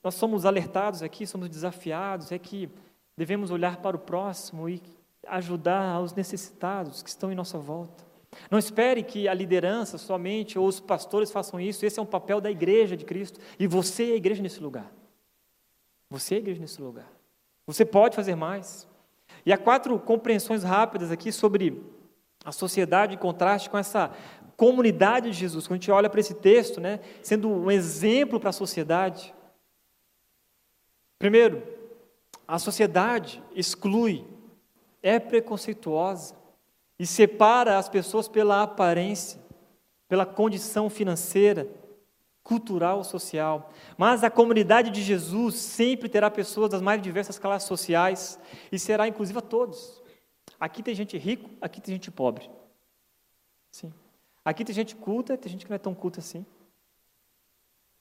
nós 0.00 0.14
somos 0.14 0.46
alertados 0.46 1.02
aqui, 1.02 1.26
somos 1.26 1.48
desafiados, 1.48 2.30
é 2.30 2.38
que 2.38 2.70
devemos 3.16 3.50
olhar 3.50 3.78
para 3.78 3.96
o 3.96 3.98
próximo 3.98 4.68
e 4.68 4.80
ajudar 5.26 5.96
aos 5.96 6.14
necessitados 6.14 7.02
que 7.02 7.08
estão 7.08 7.32
em 7.32 7.34
nossa 7.34 7.58
volta. 7.58 8.04
Não 8.48 8.56
espere 8.56 9.02
que 9.02 9.26
a 9.26 9.34
liderança 9.34 9.98
somente 9.98 10.56
ou 10.56 10.68
os 10.68 10.78
pastores 10.78 11.32
façam 11.32 11.58
isso, 11.58 11.84
esse 11.84 11.98
é 11.98 12.02
um 12.02 12.06
papel 12.06 12.40
da 12.40 12.48
igreja 12.48 12.96
de 12.96 13.04
Cristo 13.04 13.40
e 13.58 13.66
você 13.66 14.10
é 14.10 14.12
a 14.12 14.16
igreja 14.18 14.40
nesse 14.40 14.60
lugar. 14.60 14.88
Você 16.10 16.34
é 16.34 16.36
a 16.36 16.40
igreja 16.40 16.60
nesse 16.60 16.80
lugar. 16.80 17.10
Você 17.66 17.84
pode 17.84 18.14
fazer 18.14 18.36
mais. 18.36 18.86
E 19.44 19.52
há 19.52 19.58
quatro 19.58 19.98
compreensões 19.98 20.62
rápidas 20.62 21.10
aqui 21.10 21.30
sobre 21.30 21.82
a 22.44 22.52
sociedade 22.52 23.14
em 23.14 23.18
contraste 23.18 23.70
com 23.70 23.78
essa 23.78 24.10
comunidade 24.56 25.30
de 25.30 25.36
Jesus. 25.36 25.66
Quando 25.66 25.78
a 25.78 25.80
gente 25.80 25.90
olha 25.90 26.08
para 26.08 26.20
esse 26.20 26.34
texto, 26.34 26.80
né, 26.80 27.00
sendo 27.22 27.48
um 27.48 27.70
exemplo 27.70 28.38
para 28.38 28.50
a 28.50 28.52
sociedade. 28.52 29.34
Primeiro, 31.18 31.62
a 32.46 32.58
sociedade 32.58 33.42
exclui, 33.54 34.24
é 35.02 35.18
preconceituosa, 35.18 36.34
e 36.98 37.06
separa 37.06 37.78
as 37.78 37.88
pessoas 37.88 38.28
pela 38.28 38.62
aparência, 38.62 39.40
pela 40.08 40.24
condição 40.24 40.88
financeira, 40.88 41.68
cultural 42.44 43.02
social. 43.02 43.72
Mas 43.96 44.22
a 44.22 44.30
comunidade 44.30 44.90
de 44.90 45.02
Jesus 45.02 45.56
sempre 45.56 46.08
terá 46.08 46.30
pessoas 46.30 46.70
das 46.70 46.82
mais 46.82 47.00
diversas 47.00 47.38
classes 47.38 47.66
sociais 47.66 48.38
e 48.70 48.78
será 48.78 49.08
inclusive 49.08 49.38
a 49.38 49.42
todos. 49.42 50.02
Aqui 50.60 50.82
tem 50.82 50.94
gente 50.94 51.16
rico, 51.16 51.50
aqui 51.60 51.80
tem 51.80 51.94
gente 51.94 52.10
pobre. 52.10 52.48
Sim. 53.72 53.92
Aqui 54.44 54.64
tem 54.64 54.74
gente 54.74 54.94
culta, 54.94 55.36
tem 55.38 55.50
gente 55.50 55.64
que 55.64 55.70
não 55.70 55.76
é 55.76 55.78
tão 55.78 55.94
culta 55.94 56.20
assim. 56.20 56.44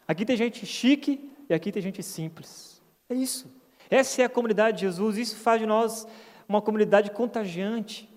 Aqui 0.05 0.25
tem 0.25 0.35
gente 0.35 0.65
chique 0.65 1.31
e 1.49 1.53
aqui 1.53 1.71
tem 1.71 1.81
gente 1.81 2.03
simples. 2.03 2.81
É 3.09 3.15
isso. 3.15 3.49
Essa 3.89 4.23
é 4.23 4.25
a 4.25 4.29
comunidade 4.29 4.77
de 4.77 4.81
Jesus. 4.81 5.17
Isso 5.17 5.37
faz 5.37 5.61
de 5.61 5.65
nós 5.65 6.05
uma 6.47 6.61
comunidade 6.61 7.11
contagiante. 7.11 8.09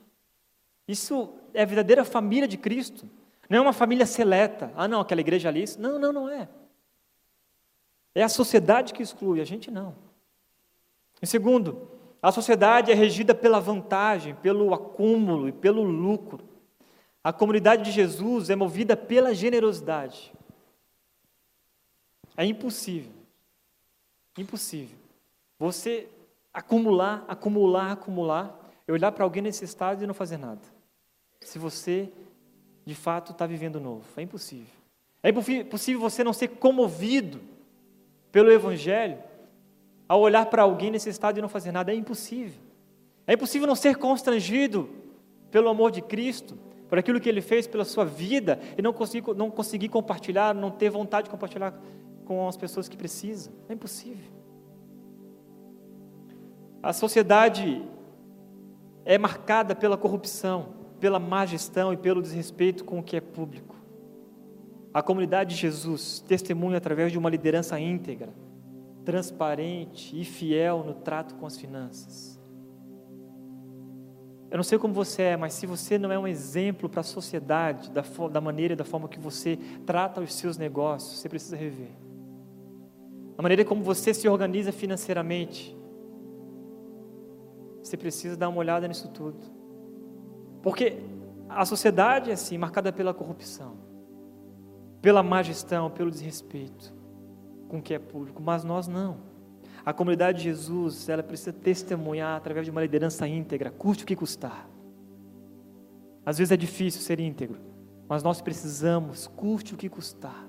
Isso 0.88 1.34
é 1.54 1.62
a 1.62 1.66
verdadeira 1.66 2.04
família 2.04 2.48
de 2.48 2.56
Cristo. 2.56 3.08
Não 3.48 3.58
é 3.58 3.60
uma 3.60 3.72
família 3.72 4.06
seleta. 4.06 4.72
Ah, 4.76 4.88
não, 4.88 5.00
aquela 5.00 5.20
igreja 5.20 5.48
ali. 5.48 5.64
Não, 5.78 5.98
não, 5.98 6.12
não 6.12 6.28
é. 6.28 6.48
É 8.14 8.22
a 8.22 8.28
sociedade 8.28 8.92
que 8.92 9.02
exclui, 9.02 9.40
a 9.40 9.44
gente 9.44 9.70
não. 9.70 9.94
Em 11.22 11.26
segundo, 11.26 11.90
a 12.22 12.32
sociedade 12.32 12.90
é 12.90 12.94
regida 12.94 13.34
pela 13.34 13.60
vantagem, 13.60 14.34
pelo 14.34 14.74
acúmulo 14.74 15.48
e 15.48 15.52
pelo 15.52 15.82
lucro. 15.82 16.44
A 17.22 17.32
comunidade 17.32 17.84
de 17.84 17.90
Jesus 17.90 18.50
é 18.50 18.56
movida 18.56 18.96
pela 18.96 19.34
generosidade. 19.34 20.32
É 22.36 22.44
impossível. 22.44 23.12
Impossível. 24.38 24.96
Você 25.58 26.08
acumular, 26.52 27.24
acumular, 27.28 27.92
acumular, 27.92 28.66
e 28.88 28.92
olhar 28.92 29.10
para 29.12 29.24
alguém 29.24 29.42
nesse 29.42 29.64
estado 29.64 30.02
e 30.02 30.06
não 30.06 30.14
fazer 30.14 30.36
nada 30.36 30.76
se 31.40 31.58
você 31.58 32.10
de 32.86 32.94
fato 32.94 33.32
está 33.32 33.44
vivendo 33.44 33.80
novo. 33.80 34.04
É 34.16 34.22
impossível. 34.22 34.72
É 35.20 35.28
impossível 35.28 36.00
você 36.00 36.22
não 36.22 36.32
ser 36.32 36.48
comovido 36.48 37.40
pelo 38.30 38.52
Evangelho 38.52 39.18
ao 40.08 40.20
olhar 40.20 40.46
para 40.46 40.62
alguém 40.62 40.92
nesse 40.92 41.08
estado 41.08 41.38
e 41.38 41.42
não 41.42 41.48
fazer 41.48 41.72
nada. 41.72 41.90
É 41.90 41.96
impossível. 41.96 42.60
É 43.26 43.34
impossível 43.34 43.66
não 43.66 43.74
ser 43.74 43.96
constrangido 43.96 44.88
pelo 45.50 45.68
amor 45.68 45.90
de 45.90 46.00
Cristo, 46.00 46.56
por 46.88 46.96
aquilo 46.96 47.20
que 47.20 47.28
Ele 47.28 47.40
fez 47.40 47.66
pela 47.66 47.84
sua 47.84 48.04
vida 48.04 48.60
e 48.78 48.82
não 48.82 48.92
conseguir, 48.92 49.34
não 49.34 49.50
conseguir 49.50 49.88
compartilhar, 49.88 50.54
não 50.54 50.70
ter 50.70 50.88
vontade 50.88 51.24
de 51.24 51.30
compartilhar 51.30 51.74
com 52.24 52.46
as 52.46 52.56
pessoas 52.56 52.88
que 52.88 52.96
precisam. 52.96 53.52
É 53.68 53.72
impossível. 53.72 54.30
A 56.80 56.92
sociedade 56.92 57.82
é 59.04 59.18
marcada 59.18 59.74
pela 59.74 59.96
corrupção 59.96 60.75
pela 61.00 61.18
má 61.18 61.44
gestão 61.46 61.92
e 61.92 61.96
pelo 61.96 62.22
desrespeito 62.22 62.84
com 62.84 62.98
o 62.98 63.02
que 63.02 63.16
é 63.16 63.20
público. 63.20 63.76
A 64.92 65.02
comunidade 65.02 65.54
de 65.54 65.60
Jesus 65.60 66.24
testemunha 66.26 66.78
através 66.78 67.12
de 67.12 67.18
uma 67.18 67.28
liderança 67.28 67.78
íntegra, 67.78 68.32
transparente 69.04 70.18
e 70.18 70.24
fiel 70.24 70.82
no 70.84 70.94
trato 70.94 71.34
com 71.34 71.46
as 71.46 71.56
finanças. 71.56 72.40
Eu 74.50 74.56
não 74.56 74.64
sei 74.64 74.78
como 74.78 74.94
você 74.94 75.22
é, 75.22 75.36
mas 75.36 75.54
se 75.54 75.66
você 75.66 75.98
não 75.98 76.10
é 76.10 76.18
um 76.18 76.26
exemplo 76.26 76.88
para 76.88 77.00
a 77.00 77.04
sociedade 77.04 77.90
da, 77.90 78.02
da 78.30 78.40
maneira 78.40 78.72
e 78.72 78.76
da 78.76 78.84
forma 78.84 79.08
que 79.08 79.18
você 79.18 79.58
trata 79.84 80.20
os 80.20 80.32
seus 80.32 80.56
negócios, 80.56 81.18
você 81.18 81.28
precisa 81.28 81.56
rever. 81.56 81.90
A 83.36 83.42
maneira 83.42 83.64
como 83.64 83.82
você 83.82 84.14
se 84.14 84.26
organiza 84.28 84.72
financeiramente, 84.72 85.76
você 87.82 87.96
precisa 87.96 88.36
dar 88.36 88.48
uma 88.48 88.58
olhada 88.58 88.88
nisso 88.88 89.08
tudo. 89.08 89.55
Porque 90.66 90.98
a 91.48 91.64
sociedade 91.64 92.28
é 92.28 92.32
assim, 92.32 92.58
marcada 92.58 92.92
pela 92.92 93.14
corrupção, 93.14 93.76
pela 95.00 95.22
má 95.22 95.40
gestão, 95.40 95.88
pelo 95.88 96.10
desrespeito 96.10 96.92
com 97.68 97.78
o 97.78 97.80
que 97.80 97.94
é 97.94 98.00
público, 98.00 98.42
mas 98.42 98.64
nós 98.64 98.88
não. 98.88 99.18
A 99.84 99.92
comunidade 99.92 100.38
de 100.38 100.44
Jesus, 100.44 101.08
ela 101.08 101.22
precisa 101.22 101.52
testemunhar 101.52 102.36
através 102.36 102.66
de 102.66 102.72
uma 102.72 102.80
liderança 102.80 103.28
íntegra, 103.28 103.70
custe 103.70 104.02
o 104.02 104.06
que 104.08 104.16
custar. 104.16 104.68
Às 106.24 106.38
vezes 106.38 106.50
é 106.50 106.56
difícil 106.56 107.00
ser 107.00 107.20
íntegro, 107.20 107.60
mas 108.08 108.24
nós 108.24 108.40
precisamos, 108.40 109.28
custe 109.28 109.72
o 109.72 109.76
que 109.76 109.88
custar, 109.88 110.48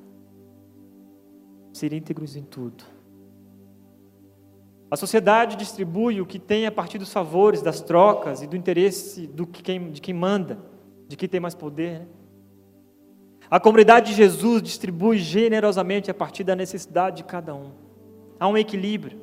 ser 1.71 1.93
íntegros 1.93 2.35
em 2.35 2.43
tudo. 2.43 2.83
A 4.89 4.95
sociedade 4.95 5.57
distribui 5.57 6.21
o 6.21 6.25
que 6.25 6.39
tem 6.39 6.65
a 6.65 6.71
partir 6.71 6.97
dos 6.97 7.11
favores, 7.11 7.61
das 7.61 7.81
trocas 7.81 8.41
e 8.41 8.47
do 8.47 8.55
interesse 8.55 9.27
do 9.27 9.45
que 9.45 9.61
quem, 9.61 9.91
de 9.91 9.99
quem 9.99 10.13
manda, 10.13 10.57
de 11.07 11.17
quem 11.17 11.27
tem 11.27 11.39
mais 11.39 11.53
poder. 11.53 11.99
Né? 11.99 12.07
A 13.49 13.59
comunidade 13.59 14.11
de 14.11 14.13
Jesus 14.13 14.61
distribui 14.61 15.17
generosamente 15.17 16.09
a 16.09 16.13
partir 16.13 16.43
da 16.45 16.55
necessidade 16.55 17.17
de 17.17 17.23
cada 17.25 17.53
um. 17.53 17.71
Há 18.39 18.47
um 18.47 18.57
equilíbrio. 18.57 19.19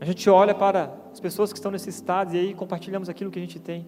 A 0.00 0.04
gente 0.06 0.28
olha 0.30 0.54
para 0.54 0.94
as 1.12 1.20
pessoas 1.20 1.52
que 1.52 1.58
estão 1.58 1.70
necessitadas 1.70 2.32
e 2.32 2.38
aí 2.38 2.54
compartilhamos 2.54 3.08
aquilo 3.10 3.30
que 3.30 3.38
a 3.38 3.42
gente 3.42 3.58
tem. 3.58 3.86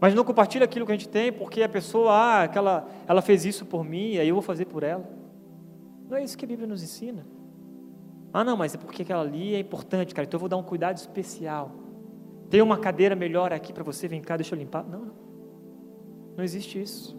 Mas 0.00 0.14
não 0.14 0.24
compartilha 0.24 0.64
aquilo 0.64 0.86
que 0.86 0.92
a 0.92 0.94
gente 0.94 1.08
tem 1.08 1.30
porque 1.30 1.62
a 1.62 1.68
pessoa, 1.68 2.12
ah, 2.12 2.42
aquela, 2.44 2.88
ela 3.06 3.20
fez 3.20 3.44
isso 3.44 3.66
por 3.66 3.84
mim, 3.84 4.16
aí 4.16 4.28
eu 4.28 4.34
vou 4.34 4.42
fazer 4.42 4.64
por 4.64 4.82
ela. 4.82 5.04
Não 6.08 6.16
é 6.16 6.24
isso 6.24 6.38
que 6.38 6.44
a 6.44 6.48
Bíblia 6.48 6.66
nos 6.66 6.82
ensina. 6.82 7.26
Ah, 8.32 8.44
não, 8.44 8.56
mas 8.56 8.74
é 8.74 8.78
porque 8.78 9.02
aquela 9.02 9.22
ali 9.22 9.54
é 9.54 9.58
importante, 9.58 10.14
cara, 10.14 10.26
então 10.26 10.38
eu 10.38 10.40
vou 10.40 10.48
dar 10.48 10.56
um 10.56 10.62
cuidado 10.62 10.96
especial. 10.96 11.72
Tem 12.48 12.62
uma 12.62 12.78
cadeira 12.78 13.16
melhor 13.16 13.52
aqui 13.52 13.72
para 13.72 13.82
você, 13.82 14.06
vem 14.08 14.20
cá, 14.20 14.36
deixa 14.36 14.54
eu 14.54 14.58
limpar. 14.58 14.84
Não, 14.84 15.00
não. 15.00 15.14
Não 16.36 16.44
existe 16.44 16.80
isso. 16.80 17.18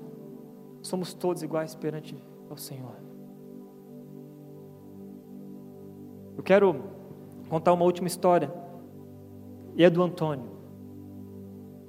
Somos 0.81 1.13
todos 1.13 1.43
iguais 1.43 1.75
perante 1.75 2.15
ao 2.49 2.57
Senhor. 2.57 2.95
Eu 6.37 6.43
quero 6.43 6.83
contar 7.49 7.73
uma 7.73 7.83
última 7.83 8.07
história, 8.07 8.51
e 9.75 9.83
é 9.83 9.89
do 9.89 10.01
Antônio. 10.01 10.49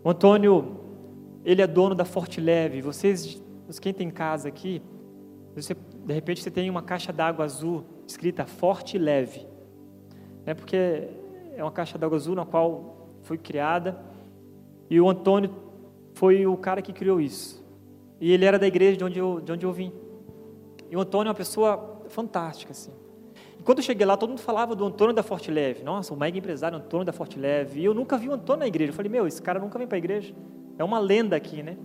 O 0.05 0.11
Antônio, 0.11 0.81
ele 1.45 1.63
é 1.63 1.67
dono 1.67 1.95
da 1.95 2.05
Forte 2.05 2.41
Leve. 2.41 2.81
Vocês, 2.83 3.43
quem 3.81 3.95
tem 3.95 4.11
casa 4.11 4.49
aqui, 4.49 4.83
você, 5.55 5.75
de 5.75 6.13
repente 6.13 6.43
você 6.43 6.51
tem 6.51 6.69
uma 6.69 6.83
caixa 6.83 7.13
d'água 7.13 7.45
azul 7.45 7.85
escrita 8.07 8.47
Forte 8.47 8.99
Leve. 8.99 9.47
É 10.45 10.55
porque 10.55 11.09
é 11.57 11.63
uma 11.63 11.73
caixa 11.73 11.99
d'água 11.99 12.17
azul 12.17 12.35
na 12.35 12.45
qual 12.45 13.09
foi 13.23 13.39
criada 13.39 13.99
e 14.91 15.01
o 15.01 15.09
Antônio 15.09 15.51
foi 16.15 16.47
o 16.47 16.57
cara 16.57 16.83
que 16.83 16.93
criou 16.93 17.21
isso. 17.21 17.65
E 18.21 18.31
ele 18.33 18.45
era 18.45 18.59
da 18.59 18.67
igreja 18.67 18.97
de 18.97 19.05
onde 19.05 19.19
eu, 19.19 19.41
de 19.41 19.53
onde 19.53 19.67
eu 19.67 19.73
vim. 19.73 19.93
E 20.91 20.97
o 20.97 21.01
Antônio 21.01 21.29
é 21.29 21.31
uma 21.31 21.35
pessoa 21.35 22.03
fantástica, 22.09 22.73
assim. 22.73 22.93
E 23.59 23.63
quando 23.63 23.79
eu 23.79 23.85
cheguei 23.85 24.07
lá, 24.07 24.17
todo 24.17 24.29
mundo 24.29 24.41
falava 24.41 24.77
do 24.77 24.85
Antônio 24.85 25.15
da 25.15 25.23
Forte 25.23 25.51
Leve. 25.51 25.83
Nossa, 25.83 26.13
o 26.13 26.17
mega 26.17 26.37
empresário 26.37 26.77
Antônio 26.77 27.07
da 27.07 27.13
Forte 27.13 27.39
Leve. 27.39 27.81
E 27.81 27.85
eu 27.85 27.95
nunca 27.95 28.19
vi 28.19 28.29
o 28.29 28.33
Antônio 28.33 28.61
na 28.61 28.67
igreja. 28.67 28.91
Eu 28.91 28.95
falei, 28.95 29.11
meu, 29.11 29.27
esse 29.27 29.41
cara 29.41 29.59
nunca 29.59 29.79
vem 29.79 29.87
para 29.87 29.97
a 29.97 29.99
igreja. 29.99 30.35
É 30.79 30.85
uma 30.85 30.99
lenda 30.99 31.35
aqui, 31.35 31.63
né? 31.63 31.77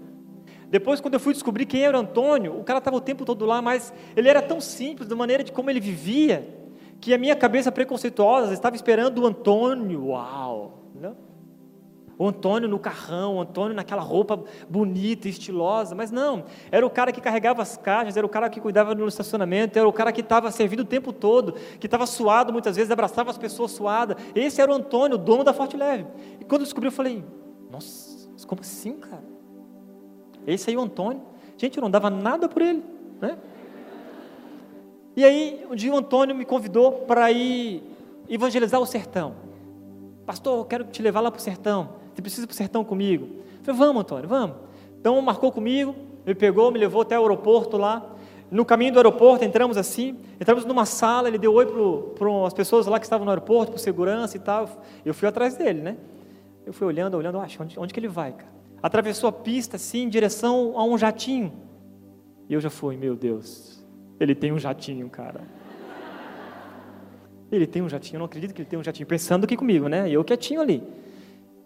Depois, 0.70 1.00
quando 1.00 1.14
eu 1.14 1.20
fui 1.20 1.34
descobrir 1.34 1.66
quem 1.66 1.84
era 1.84 1.98
Antônio, 1.98 2.60
o 2.60 2.64
cara 2.64 2.80
estava 2.80 2.98
o 2.98 3.02
tempo 3.02 3.24
todo 3.24 3.46
lá, 3.46 3.62
mas 3.62 3.94
ele 4.16 4.28
era 4.28 4.42
tão 4.42 4.60
simples, 4.60 5.08
da 5.08 5.16
maneira 5.16 5.44
de 5.44 5.52
como 5.52 5.70
ele 5.70 5.80
vivia, 5.80 6.48
que 7.00 7.14
a 7.14 7.18
minha 7.18 7.36
cabeça 7.36 7.72
preconceituosa 7.72 8.54
estava 8.54 8.76
esperando 8.76 9.20
o 9.20 9.26
Antônio. 9.26 10.08
Uau! 10.08 10.84
Não? 10.94 11.16
O 12.20 12.28
Antônio 12.28 12.68
no 12.68 12.80
carrão, 12.80 13.36
o 13.36 13.42
Antônio 13.42 13.76
naquela 13.76 14.02
roupa 14.02 14.44
bonita, 14.68 15.30
estilosa, 15.30 15.94
mas 15.94 16.10
não, 16.10 16.46
era 16.72 16.84
o 16.84 16.90
cara 16.90 17.12
que 17.12 17.22
carregava 17.22 17.62
as 17.62 17.78
caixas, 17.78 18.18
era 18.18 18.26
o 18.26 18.30
cara 18.30 18.50
que 18.50 18.60
cuidava 18.60 18.96
no 18.96 19.08
estacionamento, 19.08 19.78
era 19.78 19.88
o 19.88 19.94
cara 19.94 20.12
que 20.12 20.22
estava 20.22 20.50
servindo 20.50 20.80
o 20.80 20.86
tempo 20.86 21.14
todo, 21.14 21.54
que 21.80 21.86
estava 21.86 22.08
suado 22.08 22.52
muitas 22.52 22.76
vezes, 22.76 22.90
abraçava 22.92 23.30
as 23.30 23.38
pessoas 23.38 23.72
suadas. 23.72 24.18
Esse 24.34 24.60
era 24.60 24.72
o 24.72 24.74
Antônio, 24.74 25.16
o 25.16 25.20
dono 25.20 25.44
da 25.44 25.54
Forte 25.54 25.78
Leve. 25.78 26.08
E 26.40 26.44
quando 26.44 26.62
eu 26.62 26.66
descobri, 26.66 26.88
eu 26.88 26.92
falei: 26.92 27.24
Nossa, 27.70 28.28
como 28.48 28.62
assim, 28.62 28.94
cara? 28.94 29.37
Esse 30.48 30.70
aí 30.70 30.78
o 30.78 30.82
Antônio. 30.82 31.22
Gente, 31.58 31.78
eu 31.78 31.82
não 31.82 31.92
dava 31.92 32.10
nada 32.10 32.48
por 32.48 32.62
ele, 32.62 32.82
né? 33.20 33.38
E 35.16 35.26
aí, 35.26 35.66
um 35.70 35.76
dia 35.76 35.92
o 35.94 35.98
Antônio 35.98 36.36
me 36.36 36.46
convidou 36.46 36.92
para 36.92 37.30
ir 37.32 37.84
evangelizar 38.30 38.80
o 38.80 38.86
sertão. 38.86 39.36
Pastor, 40.26 40.60
eu 40.60 40.66
quero 40.66 40.84
te 40.86 41.02
levar 41.02 41.22
lá 41.22 41.32
para 41.32 41.40
o 41.40 41.42
sertão. 41.42 41.90
Você 42.14 42.22
precisa 42.22 42.46
ir 42.46 42.48
para 42.48 42.54
o 42.54 42.56
sertão 42.56 42.84
comigo? 42.84 43.26
Eu 43.26 43.64
falei, 43.64 43.80
vamos, 43.80 44.02
Antônio, 44.02 44.30
vamos. 44.30 44.56
Então, 45.00 45.20
marcou 45.22 45.52
comigo, 45.52 45.96
me 46.26 46.36
pegou, 46.36 46.72
me 46.72 46.80
levou 46.80 47.02
até 47.02 47.18
o 47.18 47.24
aeroporto 47.24 47.78
lá. 47.78 48.06
No 48.50 48.64
caminho 48.64 48.94
do 48.94 49.00
aeroporto, 49.00 49.44
entramos 49.44 49.76
assim, 49.76 50.18
entramos 50.40 50.64
numa 50.66 50.86
sala, 50.86 51.28
ele 51.28 51.38
deu 51.38 51.54
oi 51.54 51.66
para 51.66 52.48
as 52.48 52.54
pessoas 52.54 52.86
lá 52.86 53.00
que 53.00 53.06
estavam 53.06 53.26
no 53.26 53.32
aeroporto, 53.32 53.72
para 53.72 53.80
segurança 53.80 54.38
e 54.38 54.40
tal. 54.40 54.70
Eu 55.04 55.14
fui 55.14 55.28
atrás 55.28 55.56
dele, 55.58 55.82
né? 55.82 55.98
Eu 56.66 56.72
fui 56.72 56.86
olhando, 56.86 57.18
olhando, 57.18 57.40
acho, 57.40 57.62
onde, 57.62 57.80
onde 57.80 57.94
que 57.94 58.00
ele 58.00 58.08
vai, 58.08 58.34
cara? 58.34 58.57
Atravessou 58.82 59.30
a 59.30 59.32
pista, 59.32 59.76
assim, 59.76 60.04
em 60.04 60.10
direção 60.10 60.74
a 60.78 60.84
um 60.84 60.98
jatinho. 60.98 61.54
E 62.50 62.54
eu 62.54 62.60
já 62.60 62.70
fui, 62.70 62.96
meu 62.96 63.16
Deus, 63.16 63.84
ele 64.20 64.34
tem 64.34 64.52
um 64.52 64.60
jatinho, 64.60 65.10
cara. 65.10 65.42
Ele 67.52 67.66
tem 67.66 67.82
um 67.82 67.90
jatinho, 67.90 68.18
eu 68.18 68.20
não 68.20 68.26
acredito 68.26 68.54
que 68.54 68.62
ele 68.62 68.70
tem 68.70 68.78
um 68.78 68.84
jatinho. 68.84 69.08
Pensando 69.08 69.46
aqui 69.46 69.56
comigo, 69.56 69.88
né? 69.88 70.10
Eu 70.10 70.24
quietinho 70.24 70.62
ali. 70.62 70.84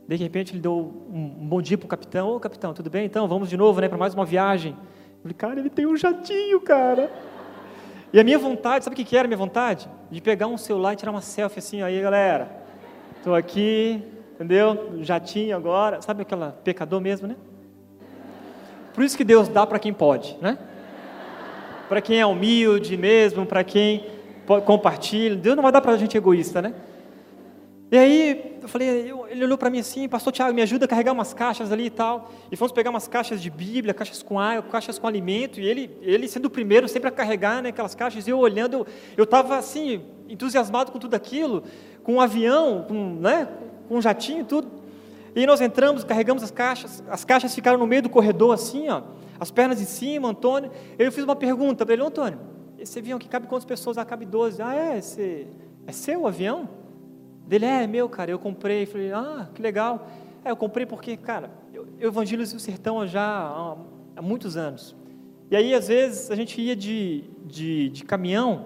De 0.07 0.15
repente 0.15 0.53
ele 0.53 0.59
deu 0.59 1.05
um 1.09 1.47
bom 1.47 1.61
dia 1.61 1.77
para 1.77 1.85
o 1.85 1.89
capitão. 1.89 2.35
Ô 2.35 2.39
capitão, 2.39 2.73
tudo 2.73 2.89
bem? 2.89 3.05
Então, 3.05 3.27
vamos 3.27 3.49
de 3.49 3.57
novo, 3.57 3.81
né? 3.81 3.89
Para 3.89 3.97
mais 3.97 4.13
uma 4.13 4.25
viagem. 4.25 4.73
Eu 4.73 5.21
falei, 5.21 5.33
cara, 5.33 5.59
ele 5.59 5.69
tem 5.69 5.85
um 5.85 5.95
jatinho, 5.95 6.59
cara. 6.61 7.11
E 8.13 8.19
a 8.19 8.23
minha 8.23 8.37
vontade, 8.37 8.83
sabe 8.83 9.01
o 9.01 9.05
que 9.05 9.15
era 9.15 9.25
a 9.25 9.27
minha 9.27 9.37
vontade? 9.37 9.89
De 10.09 10.21
pegar 10.21 10.47
um 10.47 10.57
celular 10.57 10.93
e 10.93 10.95
tirar 10.97 11.11
uma 11.11 11.21
selfie 11.21 11.59
assim, 11.59 11.81
aí 11.81 12.01
galera, 12.01 12.51
estou 13.17 13.33
aqui, 13.33 14.03
entendeu? 14.41 14.97
Jatinho 15.01 15.55
agora, 15.55 16.01
sabe 16.01 16.23
aquela 16.23 16.51
pecador 16.63 16.99
mesmo, 16.99 17.27
né? 17.27 17.35
Por 18.93 19.03
isso 19.03 19.15
que 19.15 19.23
Deus 19.23 19.47
dá 19.47 19.67
para 19.67 19.77
quem 19.77 19.93
pode, 19.93 20.35
né? 20.41 20.57
para 21.87 21.99
quem 21.99 22.21
é 22.21 22.25
humilde 22.25 22.95
mesmo, 22.95 23.45
para 23.45 23.65
quem 23.65 24.05
compartilha. 24.65 25.35
Deus 25.35 25.57
não 25.57 25.61
vai 25.61 25.73
dar 25.73 25.81
para 25.81 25.91
a 25.91 25.97
gente 25.97 26.15
egoísta, 26.15 26.61
né? 26.61 26.73
E 27.91 27.97
aí, 27.97 28.57
eu 28.61 28.67
falei, 28.69 29.13
ele 29.29 29.43
olhou 29.43 29.57
para 29.57 29.69
mim 29.69 29.79
assim, 29.79 30.07
pastor 30.07 30.31
Tiago, 30.31 30.53
me 30.53 30.61
ajuda 30.61 30.85
a 30.85 30.87
carregar 30.87 31.11
umas 31.11 31.33
caixas 31.33 31.69
ali 31.69 31.87
e 31.87 31.89
tal. 31.89 32.31
E 32.49 32.55
fomos 32.55 32.71
pegar 32.71 32.89
umas 32.89 33.09
caixas 33.09 33.41
de 33.41 33.49
Bíblia, 33.49 33.93
caixas 33.93 34.23
com 34.23 34.39
água, 34.39 34.71
caixas 34.71 34.97
com 34.97 35.05
alimento. 35.05 35.59
E 35.59 35.67
ele, 35.67 35.91
ele 36.01 36.29
sendo 36.29 36.45
o 36.45 36.49
primeiro 36.49 36.87
sempre 36.87 37.09
a 37.09 37.11
carregar 37.11 37.61
né, 37.61 37.69
aquelas 37.69 37.93
caixas, 37.93 38.25
e 38.25 38.29
eu 38.29 38.39
olhando, 38.39 38.87
eu 39.17 39.25
estava 39.25 39.57
assim, 39.57 40.01
entusiasmado 40.29 40.93
com 40.93 40.97
tudo 40.97 41.13
aquilo, 41.13 41.63
com 42.03 42.13
um 42.13 42.21
avião, 42.21 42.85
com, 42.87 43.15
né, 43.19 43.49
com 43.91 43.97
um 43.97 44.01
jatinho 44.01 44.41
e 44.41 44.45
tudo. 44.45 44.69
E 45.35 45.45
nós 45.45 45.59
entramos, 45.59 46.05
carregamos 46.05 46.41
as 46.43 46.51
caixas, 46.51 47.03
as 47.09 47.25
caixas 47.25 47.53
ficaram 47.53 47.77
no 47.77 47.85
meio 47.85 48.01
do 48.01 48.09
corredor 48.09 48.53
assim, 48.53 48.87
ó 48.87 49.01
as 49.41 49.49
pernas 49.49 49.81
em 49.81 49.85
cima, 49.85 50.29
Antônio. 50.29 50.69
Eu 50.99 51.11
fiz 51.11 51.23
uma 51.23 51.35
pergunta 51.35 51.83
para 51.83 51.93
ele, 51.95 52.03
Antônio, 52.03 52.39
esse 52.77 52.99
avião 52.99 53.17
aqui 53.17 53.27
cabe 53.27 53.47
quantas 53.47 53.65
pessoas? 53.65 53.97
Ah, 53.97 54.05
cabe 54.05 54.23
12. 54.23 54.61
Ah, 54.61 54.75
é? 54.75 54.99
Esse, 54.99 55.47
é 55.87 55.91
seu 55.91 56.21
o 56.21 56.27
avião? 56.27 56.69
Dele, 57.47 57.65
é, 57.65 57.83
é 57.83 57.87
meu, 57.87 58.07
cara, 58.07 58.29
eu 58.29 58.37
comprei. 58.37 58.85
Falei, 58.85 59.11
ah, 59.11 59.49
que 59.51 59.59
legal. 59.59 60.07
É, 60.45 60.51
eu 60.51 60.55
comprei 60.55 60.85
porque, 60.85 61.17
cara, 61.17 61.49
eu, 61.73 61.87
eu 61.99 62.09
evangelizo 62.09 62.55
o 62.55 62.59
sertão 62.59 63.07
já 63.07 63.23
há, 63.23 63.77
há, 64.15 64.21
muitos 64.21 64.55
anos. 64.55 64.95
E 65.49 65.55
aí, 65.55 65.73
às 65.73 65.87
vezes, 65.87 66.29
a 66.29 66.35
gente 66.35 66.61
ia 66.61 66.75
de, 66.75 67.23
de, 67.43 67.89
de 67.89 68.03
caminhão, 68.05 68.65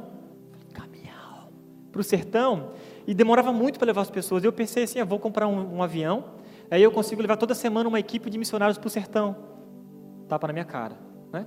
caminhão, 0.73 1.47
para 1.89 2.01
o 2.01 2.03
sertão, 2.03 2.71
e 3.07 3.13
demorava 3.13 3.51
muito 3.51 3.77
para 3.77 3.87
levar 3.87 4.01
as 4.01 4.09
pessoas. 4.09 4.43
Eu 4.43 4.51
pensei 4.51 4.83
assim, 4.83 4.99
eu 4.99 5.05
vou 5.05 5.19
comprar 5.19 5.47
um, 5.47 5.77
um 5.77 5.83
avião, 5.83 6.25
aí 6.69 6.81
eu 6.81 6.91
consigo 6.91 7.21
levar 7.21 7.37
toda 7.37 7.53
semana 7.53 7.87
uma 7.87 7.99
equipe 7.99 8.29
de 8.29 8.37
missionários 8.37 8.77
para 8.77 8.87
o 8.87 8.89
sertão 8.89 9.35
tapa 10.27 10.47
na 10.47 10.53
minha 10.53 10.65
cara, 10.65 10.97
né? 11.31 11.45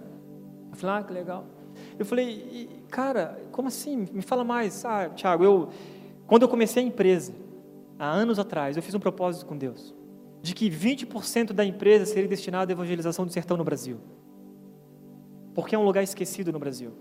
Eu 0.70 0.76
falei, 0.76 0.96
ah, 0.96 1.02
que 1.02 1.12
legal. 1.12 1.46
Eu 1.98 2.04
falei, 2.04 2.84
cara, 2.88 3.40
como 3.50 3.68
assim? 3.68 4.06
Me 4.12 4.22
fala 4.22 4.44
mais. 4.44 4.84
Ah, 4.84 5.08
Tiago, 5.08 5.44
eu, 5.44 5.68
quando 6.26 6.42
eu 6.42 6.48
comecei 6.48 6.82
a 6.82 6.86
empresa, 6.86 7.32
há 7.98 8.08
anos 8.08 8.38
atrás, 8.38 8.76
eu 8.76 8.82
fiz 8.82 8.94
um 8.94 9.00
propósito 9.00 9.46
com 9.46 9.56
Deus, 9.56 9.94
de 10.42 10.54
que 10.54 10.70
20% 10.70 11.52
da 11.52 11.64
empresa 11.64 12.06
seria 12.06 12.28
destinado 12.28 12.70
à 12.70 12.72
evangelização 12.72 13.26
do 13.26 13.32
sertão 13.32 13.56
no 13.56 13.64
Brasil. 13.64 13.98
Porque 15.54 15.74
é 15.74 15.78
um 15.78 15.84
lugar 15.84 16.02
esquecido 16.02 16.52
no 16.52 16.58
Brasil. 16.58 16.92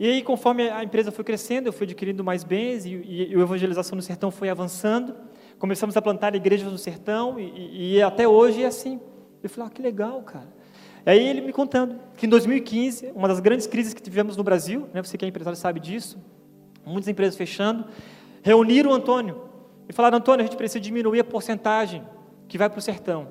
E 0.00 0.06
aí, 0.08 0.22
conforme 0.22 0.70
a 0.70 0.82
empresa 0.82 1.12
foi 1.12 1.22
crescendo, 1.22 1.66
eu 1.66 1.74
fui 1.74 1.84
adquirindo 1.84 2.24
mais 2.24 2.42
bens 2.42 2.86
e, 2.86 2.94
e, 2.94 3.34
e 3.34 3.34
evangelização 3.34 3.94
no 3.94 4.00
sertão 4.00 4.30
foi 4.30 4.48
avançando. 4.48 5.14
Começamos 5.58 5.94
a 5.94 6.00
plantar 6.00 6.34
igrejas 6.34 6.72
no 6.72 6.78
sertão 6.78 7.38
e, 7.38 7.96
e 7.96 8.02
até 8.02 8.26
hoje 8.26 8.62
é 8.62 8.66
assim. 8.66 8.98
Eu 9.42 9.50
falei, 9.50 9.68
ah, 9.68 9.70
que 9.70 9.82
legal, 9.82 10.22
cara. 10.22 10.48
Aí 11.04 11.22
ele 11.28 11.42
me 11.42 11.52
contando 11.52 12.00
que 12.16 12.24
em 12.24 12.30
2015, 12.30 13.12
uma 13.14 13.28
das 13.28 13.40
grandes 13.40 13.66
crises 13.66 13.92
que 13.92 14.00
tivemos 14.00 14.38
no 14.38 14.42
Brasil, 14.42 14.88
né, 14.94 15.02
você 15.02 15.18
que 15.18 15.24
é 15.26 15.28
empresário 15.28 15.58
sabe 15.58 15.78
disso, 15.78 16.18
muitas 16.82 17.08
empresas 17.08 17.36
fechando, 17.36 17.84
reuniram 18.42 18.92
o 18.92 18.94
Antônio 18.94 19.42
e 19.86 19.92
falaram: 19.92 20.16
Antônio, 20.16 20.40
a 20.40 20.46
gente 20.46 20.56
precisa 20.56 20.80
diminuir 20.80 21.20
a 21.20 21.24
porcentagem 21.24 22.02
que 22.48 22.56
vai 22.56 22.70
para 22.70 22.78
o 22.78 22.82
sertão. 22.82 23.28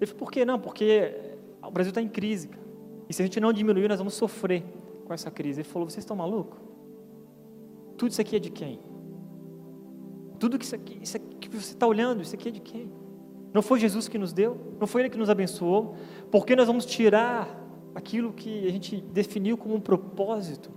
Ele 0.00 0.06
falou: 0.06 0.18
por 0.18 0.32
que 0.32 0.44
não? 0.44 0.58
Porque 0.58 1.14
o 1.62 1.70
Brasil 1.70 1.90
está 1.90 2.02
em 2.02 2.08
crise. 2.08 2.50
E 3.08 3.14
se 3.14 3.22
a 3.22 3.24
gente 3.24 3.38
não 3.38 3.52
diminuir, 3.52 3.86
nós 3.86 3.98
vamos 3.98 4.14
sofrer 4.14 4.64
com 5.04 5.12
essa 5.12 5.30
crise. 5.30 5.60
Ele 5.60 5.68
falou: 5.68 5.88
vocês 5.88 6.02
estão 6.02 6.16
malucos? 6.16 6.58
Tudo 7.96 8.10
isso 8.10 8.20
aqui 8.20 8.36
é 8.36 8.38
de 8.38 8.50
quem? 8.50 8.80
Tudo 10.38 10.58
que 10.58 10.64
isso 10.64 10.74
aqui, 10.74 10.98
isso 11.00 11.16
aqui 11.16 11.48
que 11.48 11.56
você 11.56 11.72
está 11.72 11.86
olhando, 11.86 12.22
isso 12.22 12.34
aqui 12.34 12.48
é 12.48 12.52
de 12.52 12.60
quem? 12.60 12.90
Não 13.52 13.62
foi 13.62 13.78
Jesus 13.78 14.08
que 14.08 14.18
nos 14.18 14.32
deu? 14.32 14.58
Não 14.80 14.86
foi 14.86 15.02
Ele 15.02 15.10
que 15.10 15.16
nos 15.16 15.30
abençoou? 15.30 15.94
Por 16.30 16.44
que 16.44 16.56
nós 16.56 16.66
vamos 16.66 16.84
tirar 16.84 17.48
aquilo 17.94 18.32
que 18.32 18.66
a 18.66 18.70
gente 18.70 19.00
definiu 19.00 19.56
como 19.56 19.76
um 19.76 19.80
propósito? 19.80 20.70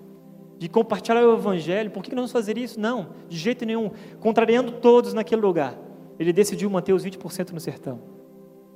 De 0.59 0.69
compartilhar 0.69 1.27
o 1.27 1.33
Evangelho? 1.33 1.89
Por 1.89 2.03
que 2.03 2.11
nós 2.11 2.17
vamos 2.17 2.31
fazer 2.31 2.57
isso? 2.57 2.79
Não, 2.79 3.09
de 3.27 3.37
jeito 3.37 3.65
nenhum. 3.65 3.91
Contrariando 4.19 4.73
todos 4.73 5.13
naquele 5.13 5.41
lugar. 5.41 5.75
Ele 6.19 6.31
decidiu 6.31 6.69
manter 6.69 6.93
os 6.93 7.03
20% 7.03 7.51
no 7.51 7.59
sertão. 7.59 7.99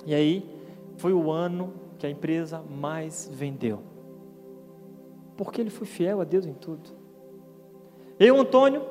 E 0.04 0.14
aí, 0.14 0.48
foi 0.96 1.12
o 1.12 1.30
ano 1.30 1.72
que 1.98 2.06
a 2.06 2.10
empresa 2.10 2.60
mais 2.60 3.30
vendeu. 3.32 3.91
Porque 5.44 5.60
ele 5.60 5.70
foi 5.70 5.86
fiel 5.86 6.20
a 6.20 6.24
Deus 6.24 6.46
em 6.46 6.54
tudo. 6.54 6.90
Eu, 8.18 8.38
Antônio, 8.38 8.82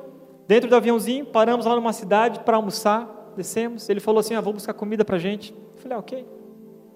dentro 0.46 0.68
do 0.68 0.76
aviãozinho, 0.76 1.26
paramos 1.26 1.66
lá 1.66 1.74
numa 1.74 1.92
cidade 1.92 2.40
para 2.40 2.56
almoçar 2.56 3.22
descemos. 3.36 3.88
Ele 3.88 4.00
falou 4.00 4.20
assim: 4.20 4.34
ah, 4.34 4.40
vou 4.40 4.52
buscar 4.52 4.74
comida 4.74 5.04
para 5.04 5.18
gente. 5.18 5.52
Eu 5.52 5.80
falei: 5.80 5.96
ah, 5.96 6.00
ok. 6.00 6.26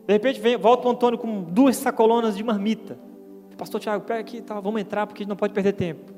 De 0.06 0.12
repente, 0.12 0.40
vem, 0.40 0.56
volta 0.56 0.86
o 0.86 0.90
Antônio 0.90 1.18
com 1.18 1.42
duas 1.42 1.76
sacolonas 1.76 2.36
de 2.36 2.44
marmita. 2.44 2.98
Pastor 3.56 3.80
Tiago, 3.80 4.04
pega 4.04 4.20
aqui, 4.20 4.42
tá, 4.42 4.60
vamos 4.60 4.80
entrar 4.80 5.06
porque 5.06 5.22
a 5.22 5.24
gente 5.24 5.30
não 5.30 5.36
pode 5.36 5.54
perder 5.54 5.72
tempo. 5.72 6.12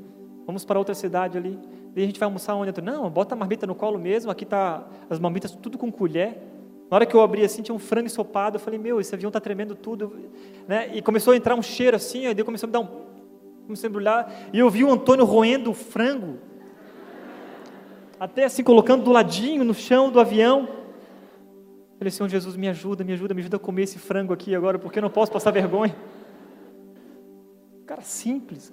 Vamos 0.45 0.65
para 0.65 0.79
outra 0.79 0.95
cidade 0.95 1.39
ali. 1.39 1.59
E 1.95 2.03
a 2.03 2.07
gente 2.07 2.19
vai 2.19 2.27
almoçar 2.27 2.55
onde? 2.55 2.81
Não, 2.81 3.09
bota 3.09 3.35
a 3.35 3.39
marmita 3.39 3.67
no 3.67 3.75
colo 3.75 3.99
mesmo. 3.99 4.31
Aqui 4.31 4.45
tá 4.45 4.87
as 5.09 5.19
marmitas 5.19 5.53
tudo 5.53 5.79
com 5.79 5.91
colher. 5.91 6.37
Na 6.91 6.97
hora 6.97 7.07
que 7.07 7.15
eu 7.15 7.21
abri 7.21 7.45
assim, 7.45 7.63
tinha 7.63 7.75
um 7.75 7.79
frango 7.79 8.07
ensopado. 8.07 8.57
Eu 8.57 8.61
falei, 8.61 8.79
meu, 8.79 9.01
esse 9.01 9.15
avião 9.15 9.29
está 9.29 9.41
tremendo 9.41 9.75
tudo. 9.75 10.13
Né? 10.67 10.91
E 10.95 11.03
começou 11.03 11.33
a 11.33 11.37
entrar 11.37 11.55
um 11.55 11.63
cheiro 11.63 11.97
assim, 11.97 12.27
aí 12.27 12.35
começou 12.43 12.67
a 12.67 12.69
me 12.69 12.73
dar 12.73 12.81
um, 12.81 12.89
Comecei 13.69 13.87
a 13.87 13.91
embrulhar 13.91 14.33
e 14.51 14.59
eu 14.59 14.71
vi 14.71 14.83
o 14.83 14.91
Antônio 14.91 15.27
roendo 15.27 15.73
o 15.73 15.75
frango. 15.75 16.39
Até 18.19 18.47
assim, 18.47 18.65
colocando 18.65 19.05
do 19.05 19.13
ladinho 19.13 19.63
no 19.63 19.75
chão 19.75 20.11
do 20.11 20.19
avião. 20.19 20.67
Falei, 21.99 22.11
Senhor 22.11 22.31
Jesus, 22.31 22.57
me 22.57 22.67
ajuda, 22.67 23.05
me 23.05 23.13
ajuda, 23.13 23.35
me 23.35 23.43
ajuda 23.43 23.59
a 23.59 23.61
comer 23.61 23.83
esse 23.83 23.99
frango 23.99 24.33
aqui 24.33 24.55
agora, 24.55 24.79
porque 24.79 25.01
eu 25.01 25.03
não 25.03 25.11
posso 25.11 25.31
passar 25.31 25.51
vergonha. 25.51 25.95
Cara 27.85 28.01
simples. 28.01 28.73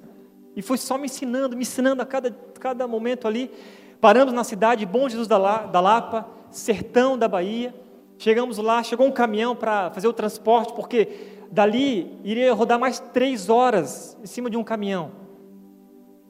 E 0.56 0.62
foi 0.62 0.78
só 0.78 0.98
me 0.98 1.08
ensinando, 1.08 1.58
me 1.58 1.64
ensinando 1.64 2.02
a 2.02 2.06
cada, 2.06 2.32
cada 2.58 2.88
momento 2.88 3.28
ali. 3.28 3.52
Paramos 4.00 4.34
na 4.34 4.46
cidade, 4.46 4.86
Bom 4.86 5.10
Jesus 5.10 5.28
da, 5.28 5.38
La, 5.38 5.66
da 5.66 5.82
Lapa, 5.82 6.26
sertão 6.50 7.18
da 7.18 7.28
Bahia. 7.28 7.76
Chegamos 8.18 8.60
lá, 8.60 8.82
chegou 8.82 9.06
um 9.06 9.12
caminhão 9.12 9.58
para 9.58 9.92
fazer 9.92 10.08
o 10.08 10.14
transporte, 10.14 10.74
porque 10.74 11.35
dali 11.56 12.20
iria 12.22 12.54
rodar 12.54 12.78
mais 12.78 13.00
três 13.00 13.50
horas 13.50 14.18
em 14.22 14.28
cima 14.28 14.50
de 14.50 14.58
um 14.58 14.64
caminhão. 14.64 15.12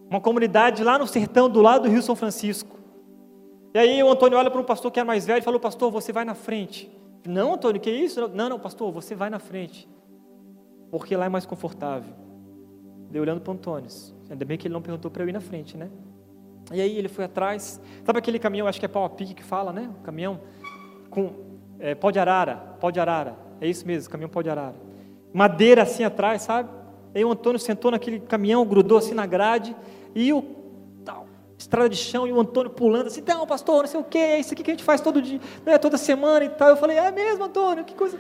Uma 0.07 0.21
comunidade 0.21 0.84
lá 0.84 0.99
no 0.99 1.07
sertão, 1.07 1.49
do 1.49 1.61
lado 1.61 1.84
do 1.84 1.89
Rio 1.89 2.01
São 2.03 2.15
Francisco. 2.15 2.78
E 3.73 3.80
aí 3.80 4.03
o 4.03 4.09
Antônio 4.09 4.38
olha 4.38 4.51
para 4.51 4.61
o 4.61 4.63
pastor 4.63 4.91
que 4.91 4.99
era 4.99 5.05
mais 5.05 5.26
velho 5.26 5.39
e 5.39 5.41
falou: 5.41 5.59
Pastor, 5.59 5.91
você 5.91 6.13
vai 6.13 6.23
na 6.23 6.36
frente. 6.36 6.91
Não, 7.28 7.55
Antônio, 7.55 7.82
que 7.82 7.89
isso? 7.89 8.28
Não, 8.28 8.47
não, 8.47 8.59
pastor, 8.59 8.91
você 8.91 9.15
vai 9.15 9.32
na 9.32 9.39
frente. 9.39 9.89
Porque 10.91 11.17
lá 11.17 11.26
é 11.26 11.30
mais 11.30 11.43
confortável. 11.43 12.13
Dei 13.09 13.19
olhando 13.19 13.41
para 13.41 13.51
o 13.51 13.55
Antônio. 13.55 13.89
Ainda 14.30 14.45
bem 14.45 14.59
que 14.59 14.67
ele 14.67 14.73
não 14.76 14.82
perguntou 14.82 15.09
para 15.09 15.23
eu 15.23 15.30
ir 15.30 15.34
na 15.34 15.41
frente, 15.41 15.76
né? 15.76 15.89
E 16.71 16.80
aí 16.80 16.95
ele 16.95 17.07
foi 17.07 17.26
atrás. 17.26 17.82
Sabe 18.05 18.19
aquele 18.19 18.38
caminhão, 18.38 18.67
acho 18.67 18.80
que 18.80 18.86
é 18.86 18.89
pau 18.89 19.03
a 19.03 19.09
pique 19.09 19.34
que 19.34 19.43
fala, 19.43 19.73
né? 19.73 19.91
O 19.99 20.03
caminhão 20.03 20.39
com 21.09 21.34
é, 21.80 21.95
pó 21.95 22.11
de 22.11 22.19
arara, 22.19 22.57
pó 22.80 22.91
de 22.91 22.99
arara. 22.99 23.36
É 23.59 23.67
isso 23.67 23.88
mesmo, 23.88 24.11
caminhão 24.11 24.30
pó 24.30 24.43
de 24.43 24.51
arara. 24.51 24.76
Madeira 25.36 25.81
assim 25.81 26.05
atrás, 26.05 26.43
sabe? 26.43 26.69
Aí 27.13 27.25
o 27.25 27.29
Antônio 27.29 27.59
sentou 27.59 27.91
naquele 27.91 28.21
caminhão, 28.21 28.65
grudou 28.65 28.97
assim 28.97 29.13
na 29.13 29.25
grade. 29.25 29.75
E 30.15 30.31
o 30.31 30.41
estrada 31.57 31.89
de 31.89 31.97
chão, 31.97 32.25
e 32.25 32.31
o 32.31 32.39
Antônio 32.39 32.69
pulando 32.71 33.07
assim, 33.07 33.19
então, 33.19 33.45
pastor, 33.45 33.81
não 33.81 33.88
sei 33.88 33.99
o 33.99 34.03
que, 34.03 34.17
é 34.17 34.39
isso 34.39 34.53
aqui 34.53 34.63
que 34.63 34.71
a 34.71 34.73
gente 34.73 34.83
faz 34.83 34.99
todo 35.01 35.21
dia, 35.21 35.39
né, 35.65 35.77
toda 35.77 35.97
semana 35.97 36.45
e 36.45 36.49
tal. 36.49 36.69
Eu 36.69 36.77
falei, 36.77 36.97
é 36.97 37.11
mesmo, 37.11 37.43
Antônio, 37.43 37.83
que 37.83 37.93
coisa. 37.93 38.17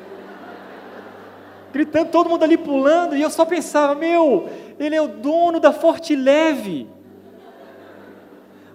Gritando, 1.71 2.09
todo 2.09 2.29
mundo 2.29 2.43
ali 2.43 2.57
pulando, 2.57 3.15
e 3.15 3.21
eu 3.21 3.29
só 3.29 3.45
pensava, 3.45 3.95
meu, 3.95 4.49
ele 4.77 4.95
é 4.95 5.01
o 5.01 5.07
dono 5.07 5.59
da 5.59 5.71
Forte 5.71 6.15
Leve, 6.15 6.87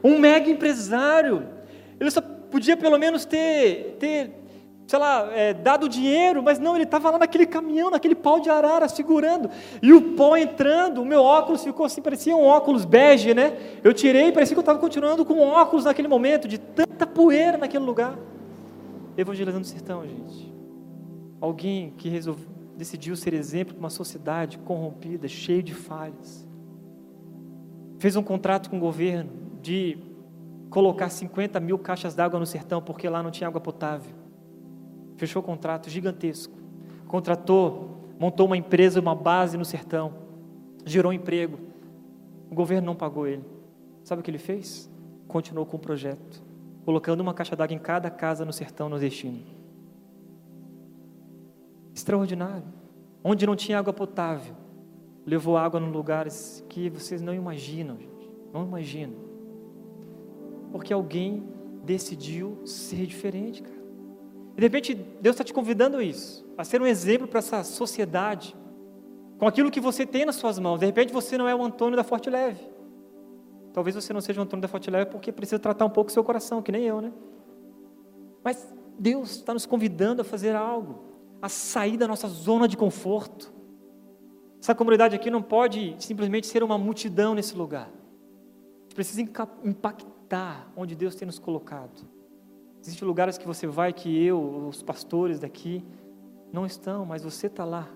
um 0.03 0.19
mega 0.19 0.51
empresário. 0.51 1.47
Ele 1.99 2.11
só 2.11 2.21
podia 2.21 2.77
pelo 2.77 2.99
menos 2.99 3.25
ter, 3.25 3.97
ter 3.99 4.40
sei 4.91 4.99
lá, 4.99 5.31
é, 5.33 5.55
dado 5.55 5.89
dinheiro, 5.89 6.43
mas 6.43 6.59
não, 6.59 6.75
ele 6.75 6.83
estava 6.83 7.11
lá 7.11 7.19
naquele 7.21 7.47
caminhão, 7.47 7.93
naquele 7.93 8.17
pau 8.17 8.41
de 8.41 8.51
arara, 8.51 8.89
segurando, 8.89 9.49
e 9.81 9.93
o 9.93 10.17
pó 10.17 10.37
entrando, 10.37 11.01
o 11.01 11.05
meu 11.05 11.23
óculos 11.23 11.63
ficou 11.63 11.87
assim, 11.87 12.03
parecia 12.03 12.35
um 12.35 12.43
óculos 12.43 12.85
bege, 12.85 13.33
né? 13.33 13.57
Eu 13.85 13.95
tirei, 13.95 14.33
parecia 14.33 14.53
que 14.53 14.59
eu 14.59 14.63
estava 14.63 14.81
continuando 14.81 15.25
com 15.25 15.39
óculos 15.39 15.85
naquele 15.85 16.09
momento, 16.09 16.49
de 16.49 16.59
tanta 16.59 17.07
poeira 17.07 17.57
naquele 17.57 17.85
lugar. 17.85 18.19
Evangelizando 19.17 19.63
o 19.63 19.69
sertão, 19.69 20.03
gente. 20.05 20.53
Alguém 21.41 21.95
que 21.97 22.09
resolveu, 22.09 22.49
decidiu 22.77 23.15
ser 23.15 23.33
exemplo 23.33 23.75
de 23.75 23.79
uma 23.79 23.91
sociedade 23.91 24.59
corrompida, 24.59 25.29
cheia 25.29 25.63
de 25.63 25.73
falhas. 25.73 26.45
Fez 28.01 28.17
um 28.17 28.25
contrato 28.25 28.69
com 28.69 28.77
o 28.77 28.81
governo 28.81 29.31
de 29.63 29.99
colocar 30.69 31.11
50 31.11 31.61
mil 31.61 31.79
caixas 31.79 32.13
d'água 32.17 32.41
no 32.41 32.47
sertão, 32.47 32.83
porque 32.83 33.09
lá 33.09 33.23
não 33.23 33.31
tinha 33.31 33.47
água 33.47 33.61
potável 33.61 34.19
fechou 35.21 35.43
contrato 35.43 35.91
gigantesco, 35.91 36.55
contratou, 37.07 38.09
montou 38.19 38.47
uma 38.47 38.57
empresa, 38.57 38.99
uma 38.99 39.15
base 39.15 39.59
no 39.59 39.67
sertão, 39.67 40.15
gerou 40.83 41.13
emprego. 41.13 41.59
O 42.51 42.55
governo 42.55 42.87
não 42.87 42.97
pagou 42.97 43.27
ele. 43.27 43.45
Sabe 44.03 44.21
o 44.21 44.25
que 44.25 44.31
ele 44.31 44.39
fez? 44.39 44.91
Continuou 45.29 45.67
com 45.67 45.77
o 45.77 45.81
projeto, 45.81 46.43
colocando 46.87 47.21
uma 47.21 47.35
caixa 47.35 47.55
d'água 47.55 47.77
em 47.77 47.79
cada 47.79 48.11
casa 48.11 48.47
no 48.47 48.53
sertão 48.53 48.89
nordestino. 48.89 49.43
Extraordinário. 51.95 52.65
Onde 53.23 53.47
não 53.47 53.55
tinha 53.55 53.79
água 53.79 53.93
potável, 53.93 54.55
levou 55.27 55.59
água 55.59 55.79
em 55.79 55.91
lugares 55.91 56.65
que 56.67 56.89
vocês 56.89 57.21
não 57.21 57.35
imaginam, 57.35 57.99
gente. 57.99 58.31
Não 58.55 58.65
imaginam. 58.65 59.19
Porque 60.73 60.95
alguém 60.95 61.43
decidiu 61.85 62.59
ser 62.65 63.05
diferente, 63.05 63.63
cara. 63.63 63.80
De 64.55 64.63
repente 64.63 64.95
Deus 64.95 65.35
está 65.35 65.45
te 65.45 65.53
convidando 65.53 65.97
a 65.97 66.03
isso, 66.03 66.47
a 66.57 66.65
ser 66.65 66.83
um 66.83 66.87
exemplo 66.87 67.27
para 67.27 67.39
essa 67.39 67.65
sociedade, 67.65 68.55
com 69.39 69.47
aquilo 69.47 69.71
que 69.71 69.81
você 69.81 70.05
tem 70.05 70.25
nas 70.25 70.37
suas 70.37 70.59
mãos. 70.59 70.81
De 70.81 70.87
repente 70.87 71.13
você 71.13 71.39
não 71.39 71.49
é 71.49 71.55
o 71.55 71.63
Antônio 71.63 71.97
da 71.97 72.05
Forte 72.05 72.29
Leve. 72.29 72.69
Talvez 73.73 73.95
você 73.95 74.13
não 74.13 74.21
seja 74.21 74.41
o 74.41 74.45
Antônio 74.45 74.63
da 74.63 74.69
Forte 74.69 74.91
Leve 74.91 75.11
porque 75.11 75.33
precisa 75.33 75.59
tratar 75.59 75.85
um 75.85 75.91
pouco 75.91 76.11
o 76.11 76.13
seu 76.13 76.25
coração, 76.25 76.61
que 76.61 76.73
nem 76.73 76.85
eu, 76.85 77.01
né? 77.01 77.13
Mas 78.43 78.69
Deus 78.99 79.37
está 79.37 79.55
nos 79.55 79.65
convidando 79.65 80.23
a 80.23 80.25
fazer 80.25 80.55
algo, 80.55 81.05
a 81.41 81.49
sair 81.49 81.97
da 81.97 82.07
nossa 82.07 82.29
zona 82.29 82.69
de 82.69 82.77
conforto. 82.77 83.53
Essa 84.61 84.75
comunidade 84.75 85.15
aqui 85.15 85.31
não 85.31 85.41
pode 85.41 85.97
simplesmente 85.99 86.47
ser 86.47 86.63
uma 86.63 86.77
multidão 86.77 87.35
nesse 87.35 87.57
lugar. 87.57 87.91
Precisa 88.95 89.23
impactar 89.65 90.71
onde 90.77 90.95
Deus 90.95 91.15
tem 91.15 91.25
nos 91.25 91.39
colocado. 91.39 92.07
Existem 92.81 93.07
lugares 93.07 93.37
que 93.37 93.47
você 93.47 93.67
vai 93.67 93.93
que 93.93 94.25
eu, 94.25 94.69
os 94.69 94.83
pastores 94.83 95.39
daqui, 95.39 95.85
não 96.53 96.65
estão, 96.65 97.05
mas 97.05 97.23
você 97.23 97.47
está 97.47 97.65
lá. 97.65 97.89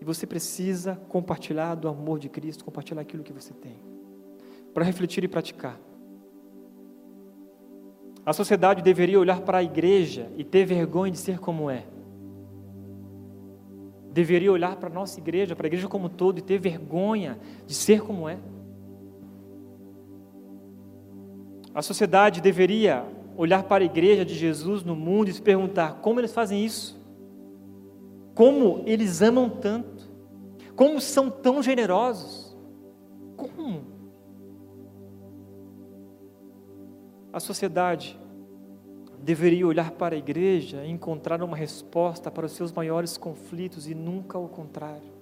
E 0.00 0.04
você 0.04 0.26
precisa 0.26 0.96
compartilhar 1.08 1.74
do 1.74 1.88
amor 1.88 2.18
de 2.18 2.28
Cristo, 2.28 2.64
compartilhar 2.64 3.00
aquilo 3.00 3.22
que 3.22 3.32
você 3.32 3.54
tem, 3.54 3.76
para 4.74 4.84
refletir 4.84 5.24
e 5.24 5.28
praticar. 5.28 5.80
A 8.26 8.32
sociedade 8.32 8.82
deveria 8.82 9.18
olhar 9.18 9.40
para 9.40 9.58
a 9.58 9.62
igreja 9.62 10.30
e 10.36 10.44
ter 10.44 10.64
vergonha 10.64 11.10
de 11.10 11.18
ser 11.18 11.38
como 11.38 11.70
é. 11.70 11.86
Deveria 14.12 14.52
olhar 14.52 14.76
para 14.76 14.88
a 14.88 14.92
nossa 14.92 15.18
igreja, 15.18 15.56
para 15.56 15.66
a 15.66 15.68
igreja 15.68 15.88
como 15.88 16.06
um 16.06 16.10
todo, 16.10 16.38
e 16.38 16.42
ter 16.42 16.58
vergonha 16.58 17.38
de 17.66 17.74
ser 17.74 18.02
como 18.02 18.28
é. 18.28 18.38
A 21.74 21.82
sociedade 21.82 22.40
deveria 22.40 23.04
olhar 23.36 23.64
para 23.64 23.82
a 23.82 23.86
igreja 23.86 24.24
de 24.24 24.34
Jesus 24.34 24.82
no 24.82 24.94
mundo 24.94 25.28
e 25.28 25.32
se 25.32 25.42
perguntar 25.42 26.00
como 26.00 26.20
eles 26.20 26.32
fazem 26.32 26.64
isso, 26.64 26.98
como 28.34 28.82
eles 28.86 29.22
amam 29.22 29.48
tanto, 29.48 30.08
como 30.76 31.00
são 31.00 31.30
tão 31.30 31.62
generosos, 31.62 32.56
como? 33.36 33.94
A 37.32 37.40
sociedade 37.40 38.18
deveria 39.24 39.66
olhar 39.66 39.90
para 39.92 40.14
a 40.14 40.18
igreja 40.18 40.84
e 40.84 40.90
encontrar 40.90 41.42
uma 41.42 41.56
resposta 41.56 42.30
para 42.30 42.46
os 42.46 42.52
seus 42.52 42.70
maiores 42.72 43.16
conflitos 43.16 43.88
e 43.88 43.94
nunca 43.94 44.38
o 44.38 44.48
contrário. 44.48 45.14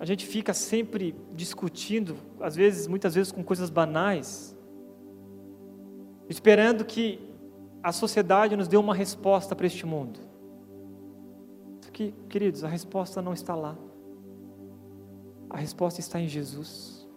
A 0.00 0.04
gente 0.04 0.26
fica 0.26 0.54
sempre 0.54 1.16
discutindo, 1.34 2.16
às 2.40 2.54
vezes, 2.54 2.86
muitas 2.86 3.14
vezes 3.14 3.32
com 3.32 3.42
coisas 3.42 3.68
banais, 3.68 4.56
esperando 6.28 6.84
que 6.84 7.20
a 7.82 7.92
sociedade 7.92 8.56
nos 8.56 8.68
dê 8.68 8.76
uma 8.76 8.94
resposta 8.94 9.54
para 9.54 9.66
este 9.66 9.86
mundo. 9.86 10.20
Só 11.80 11.90
que, 11.90 12.14
queridos, 12.28 12.64
a 12.64 12.68
resposta 12.68 13.22
não 13.22 13.32
está 13.32 13.54
lá. 13.54 13.76
A 15.48 15.56
resposta 15.56 16.00
está 16.00 16.20
em 16.20 16.28
Jesus. 16.28 17.08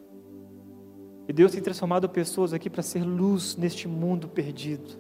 E 1.28 1.34
Deus 1.34 1.52
tem 1.52 1.62
transformado 1.62 2.08
pessoas 2.10 2.54
aqui 2.54 2.70
para 2.70 2.82
ser 2.82 3.04
luz 3.04 3.56
neste 3.56 3.88
mundo 3.88 4.28
perdido. 4.28 5.00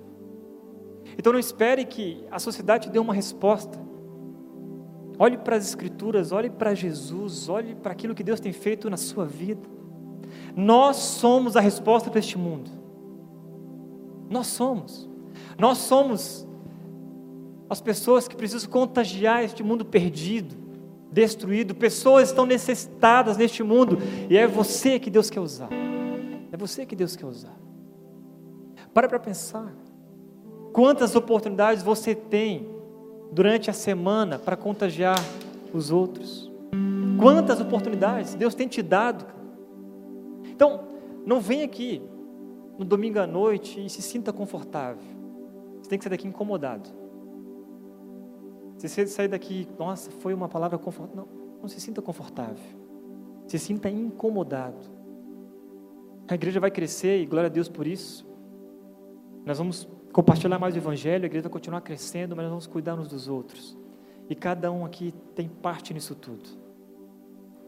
Então 1.18 1.34
não 1.34 1.40
espere 1.40 1.86
que 1.86 2.24
a 2.32 2.40
sociedade 2.40 2.90
dê 2.90 3.00
uma 3.00 3.14
resposta. 3.14 3.80
Olhe 5.20 5.38
para 5.38 5.56
as 5.56 5.68
Escrituras, 5.68 6.32
olhe 6.32 6.50
para 6.50 6.74
Jesus, 6.74 7.48
olhe 7.48 7.76
para 7.76 7.92
aquilo 7.92 8.16
que 8.16 8.24
Deus 8.24 8.40
tem 8.40 8.52
feito 8.52 8.90
na 8.90 8.98
sua 8.98 9.26
vida. 9.26 9.70
Nós 10.56 10.98
somos 10.98 11.56
a 11.56 11.62
resposta 11.62 12.10
para 12.10 12.20
este 12.20 12.38
mundo. 12.38 12.81
Nós 14.32 14.48
somos. 14.48 15.10
Nós 15.60 15.78
somos 15.80 16.48
as 17.70 17.82
pessoas 17.82 18.30
que 18.30 18.36
precisam 18.36 18.70
contagiar 18.70 19.44
este 19.44 19.62
mundo 19.62 19.84
perdido, 19.84 20.56
destruído. 21.12 21.76
Pessoas 21.76 22.30
estão 22.30 22.46
necessitadas 22.46 23.36
neste 23.36 23.62
mundo 23.62 23.98
e 24.30 24.38
é 24.38 24.48
você 24.48 24.98
que 24.98 25.10
Deus 25.10 25.30
quer 25.30 25.42
usar. 25.42 25.70
É 26.50 26.56
você 26.56 26.86
que 26.86 26.96
Deus 26.96 27.18
quer 27.18 27.26
usar. 27.26 27.58
Para 28.94 29.10
para 29.10 29.20
pensar. 29.20 29.74
Quantas 30.72 31.14
oportunidades 31.14 31.84
você 31.84 32.16
tem 32.16 32.70
durante 33.34 33.70
a 33.70 33.74
semana 33.74 34.40
para 34.40 34.56
contagiar 34.56 35.20
os 35.74 35.92
outros? 35.92 36.50
Quantas 37.20 37.60
oportunidades 37.60 38.34
Deus 38.34 38.56
tem 38.56 38.70
te 38.70 38.82
dado? 38.82 39.26
Então, 40.46 40.86
não 41.26 41.42
vem 41.42 41.64
aqui 41.64 42.02
no 42.78 42.86
domingo 42.86 43.20
à 43.20 43.28
noite 43.28 43.84
e 43.86 43.90
se 43.90 44.02
sinta 44.02 44.32
confortável. 44.34 45.04
Você 45.82 45.90
tem 45.90 45.98
que 45.98 46.04
sair 46.04 46.12
daqui 46.12 46.28
incomodado. 46.28 46.90
Se 48.78 48.90
você 48.90 49.06
sair 49.06 49.28
daqui, 49.28 49.68
nossa, 49.78 50.10
foi 50.10 50.34
uma 50.34 50.50
palavra 50.50 50.78
confortável. 50.78 51.28
Não. 51.34 51.42
Não 51.62 51.70
se 51.70 51.80
sinta 51.80 52.02
confortável. 52.02 52.58
Se 53.48 53.60
sinta 53.60 53.90
incomodado. 53.90 54.90
A 56.28 56.34
igreja 56.34 56.60
vai 56.60 56.72
crescer 56.72 57.22
e 57.22 57.26
glória 57.26 57.48
a 57.48 57.52
Deus 57.52 57.70
por 57.70 57.86
isso. 57.86 58.26
Nós 59.46 59.58
vamos 59.58 59.88
compartilhar 60.12 60.58
mais 60.58 60.74
o 60.76 60.78
Evangelho, 60.78 61.24
a 61.24 61.28
igreja 61.28 61.44
vai 61.44 61.52
continuar 61.52 61.82
crescendo, 61.82 62.36
mas 62.36 62.44
nós 62.44 62.52
vamos 62.52 62.68
cuidar 62.68 62.96
uns 62.96 63.08
dos 63.08 63.28
outros. 63.28 63.78
E 64.30 64.36
cada 64.36 64.72
um 64.72 64.86
aqui 64.86 65.14
tem 65.36 65.48
parte 65.48 65.94
nisso 65.94 66.16
tudo. 66.16 66.50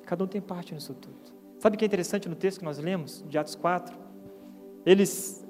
Cada 0.05 0.23
um 0.23 0.27
tem 0.27 0.41
parte 0.41 0.73
nisso 0.73 0.93
tudo. 0.93 1.33
Sabe 1.59 1.75
o 1.75 1.79
que 1.79 1.85
é 1.85 1.87
interessante 1.87 2.27
no 2.27 2.35
texto 2.35 2.59
que 2.59 2.65
nós 2.65 2.77
lemos, 2.77 3.23
de 3.27 3.37
Atos 3.37 3.55
4? 3.55 3.95
Eles 4.85 5.45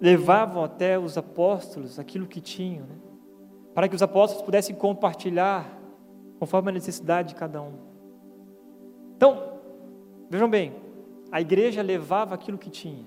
levavam 0.00 0.62
até 0.62 0.98
os 0.98 1.18
apóstolos 1.18 1.98
aquilo 1.98 2.26
que 2.26 2.40
tinham, 2.40 2.86
né? 2.86 2.96
para 3.74 3.88
que 3.88 3.94
os 3.94 4.02
apóstolos 4.02 4.44
pudessem 4.44 4.74
compartilhar 4.74 5.78
conforme 6.38 6.70
a 6.70 6.72
necessidade 6.72 7.30
de 7.30 7.34
cada 7.34 7.60
um. 7.60 7.74
Então, 9.16 9.60
vejam 10.30 10.48
bem, 10.48 10.74
a 11.30 11.40
igreja 11.40 11.82
levava 11.82 12.34
aquilo 12.34 12.56
que 12.56 12.70
tinha, 12.70 13.04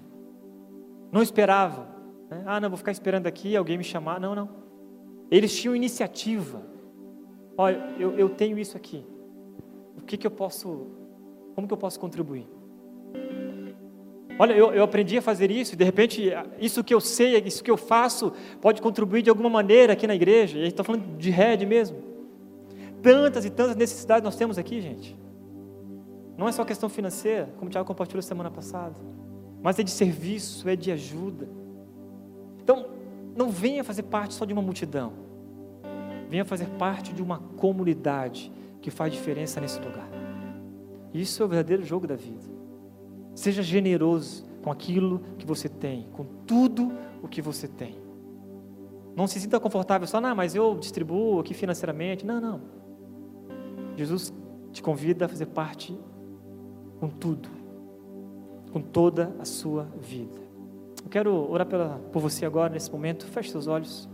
não 1.11 1.21
esperava, 1.21 1.87
né? 2.29 2.43
ah, 2.45 2.59
não, 2.59 2.69
vou 2.69 2.77
ficar 2.77 2.91
esperando 2.91 3.27
aqui 3.27 3.55
alguém 3.55 3.77
me 3.77 3.83
chamar, 3.83 4.19
não, 4.19 4.35
não. 4.35 4.49
Eles 5.29 5.55
tinham 5.57 5.73
iniciativa. 5.75 6.61
Olha, 7.57 7.95
eu, 7.97 8.17
eu 8.17 8.29
tenho 8.29 8.59
isso 8.59 8.75
aqui. 8.75 9.05
O 9.97 10.01
que, 10.01 10.17
que 10.17 10.27
eu 10.27 10.31
posso, 10.31 10.87
como 11.55 11.67
que 11.67 11.73
eu 11.73 11.77
posso 11.77 11.99
contribuir? 11.99 12.45
Olha, 14.39 14.53
eu, 14.53 14.73
eu 14.73 14.83
aprendi 14.83 15.17
a 15.17 15.21
fazer 15.21 15.51
isso, 15.51 15.73
e 15.73 15.77
de 15.77 15.83
repente, 15.83 16.31
isso 16.59 16.83
que 16.83 16.93
eu 16.93 16.99
sei, 16.99 17.37
isso 17.39 17.63
que 17.63 17.69
eu 17.69 17.77
faço, 17.77 18.33
pode 18.59 18.81
contribuir 18.81 19.21
de 19.21 19.29
alguma 19.29 19.49
maneira 19.49 19.93
aqui 19.93 20.07
na 20.07 20.15
igreja. 20.15 20.57
E 20.57 20.61
a 20.61 20.63
gente 20.63 20.73
está 20.73 20.83
falando 20.83 21.17
de 21.17 21.29
rede 21.29 21.65
mesmo. 21.65 21.97
Tantas 23.01 23.45
e 23.45 23.49
tantas 23.49 23.75
necessidades 23.75 24.23
nós 24.23 24.35
temos 24.35 24.57
aqui, 24.57 24.81
gente. 24.81 25.17
Não 26.37 26.47
é 26.47 26.51
só 26.51 26.65
questão 26.65 26.89
financeira, 26.89 27.49
como 27.57 27.67
o 27.67 27.71
Tiago 27.71 27.87
compartilhou 27.87 28.21
semana 28.21 28.49
passada, 28.49 28.99
mas 29.61 29.77
é 29.77 29.83
de 29.83 29.91
serviço, 29.91 30.67
é 30.67 30.75
de 30.75 30.91
ajuda. 30.91 31.47
Então, 32.63 32.87
não 33.35 33.49
venha 33.49 33.83
fazer 33.83 34.03
parte 34.03 34.33
só 34.33 34.45
de 34.45 34.53
uma 34.53 34.61
multidão, 34.61 35.13
venha 36.29 36.43
fazer 36.43 36.65
parte 36.79 37.13
de 37.13 37.21
uma 37.21 37.37
comunidade 37.57 38.51
que 38.81 38.89
faz 38.89 39.13
diferença 39.13 39.61
nesse 39.61 39.79
lugar. 39.79 40.09
Isso 41.13 41.43
é 41.43 41.45
o 41.45 41.49
verdadeiro 41.49 41.83
jogo 41.83 42.07
da 42.07 42.15
vida. 42.15 42.50
Seja 43.33 43.63
generoso 43.63 44.45
com 44.63 44.71
aquilo 44.71 45.21
que 45.37 45.45
você 45.45 45.67
tem, 45.67 46.07
com 46.11 46.25
tudo 46.45 46.91
o 47.21 47.27
que 47.27 47.41
você 47.41 47.67
tem. 47.67 47.95
Não 49.15 49.27
se 49.27 49.39
sinta 49.39 49.59
confortável 49.59 50.07
só, 50.07 50.21
não, 50.21 50.35
mas 50.35 50.55
eu 50.55 50.77
distribuo 50.77 51.39
aqui 51.39 51.53
financeiramente. 51.53 52.25
Não, 52.25 52.39
não. 52.39 52.61
Jesus 53.97 54.33
te 54.71 54.81
convida 54.81 55.25
a 55.25 55.29
fazer 55.29 55.47
parte 55.47 55.97
com 56.99 57.09
tudo, 57.09 57.49
com 58.71 58.81
toda 58.81 59.35
a 59.39 59.45
sua 59.45 59.87
vida. 59.99 60.39
Eu 61.03 61.09
quero 61.09 61.51
orar 61.51 61.67
pela, 61.67 61.99
por 62.11 62.21
você 62.21 62.45
agora, 62.45 62.71
nesse 62.71 62.91
momento. 62.91 63.25
Feche 63.25 63.49
seus 63.49 63.67
olhos. 63.67 64.07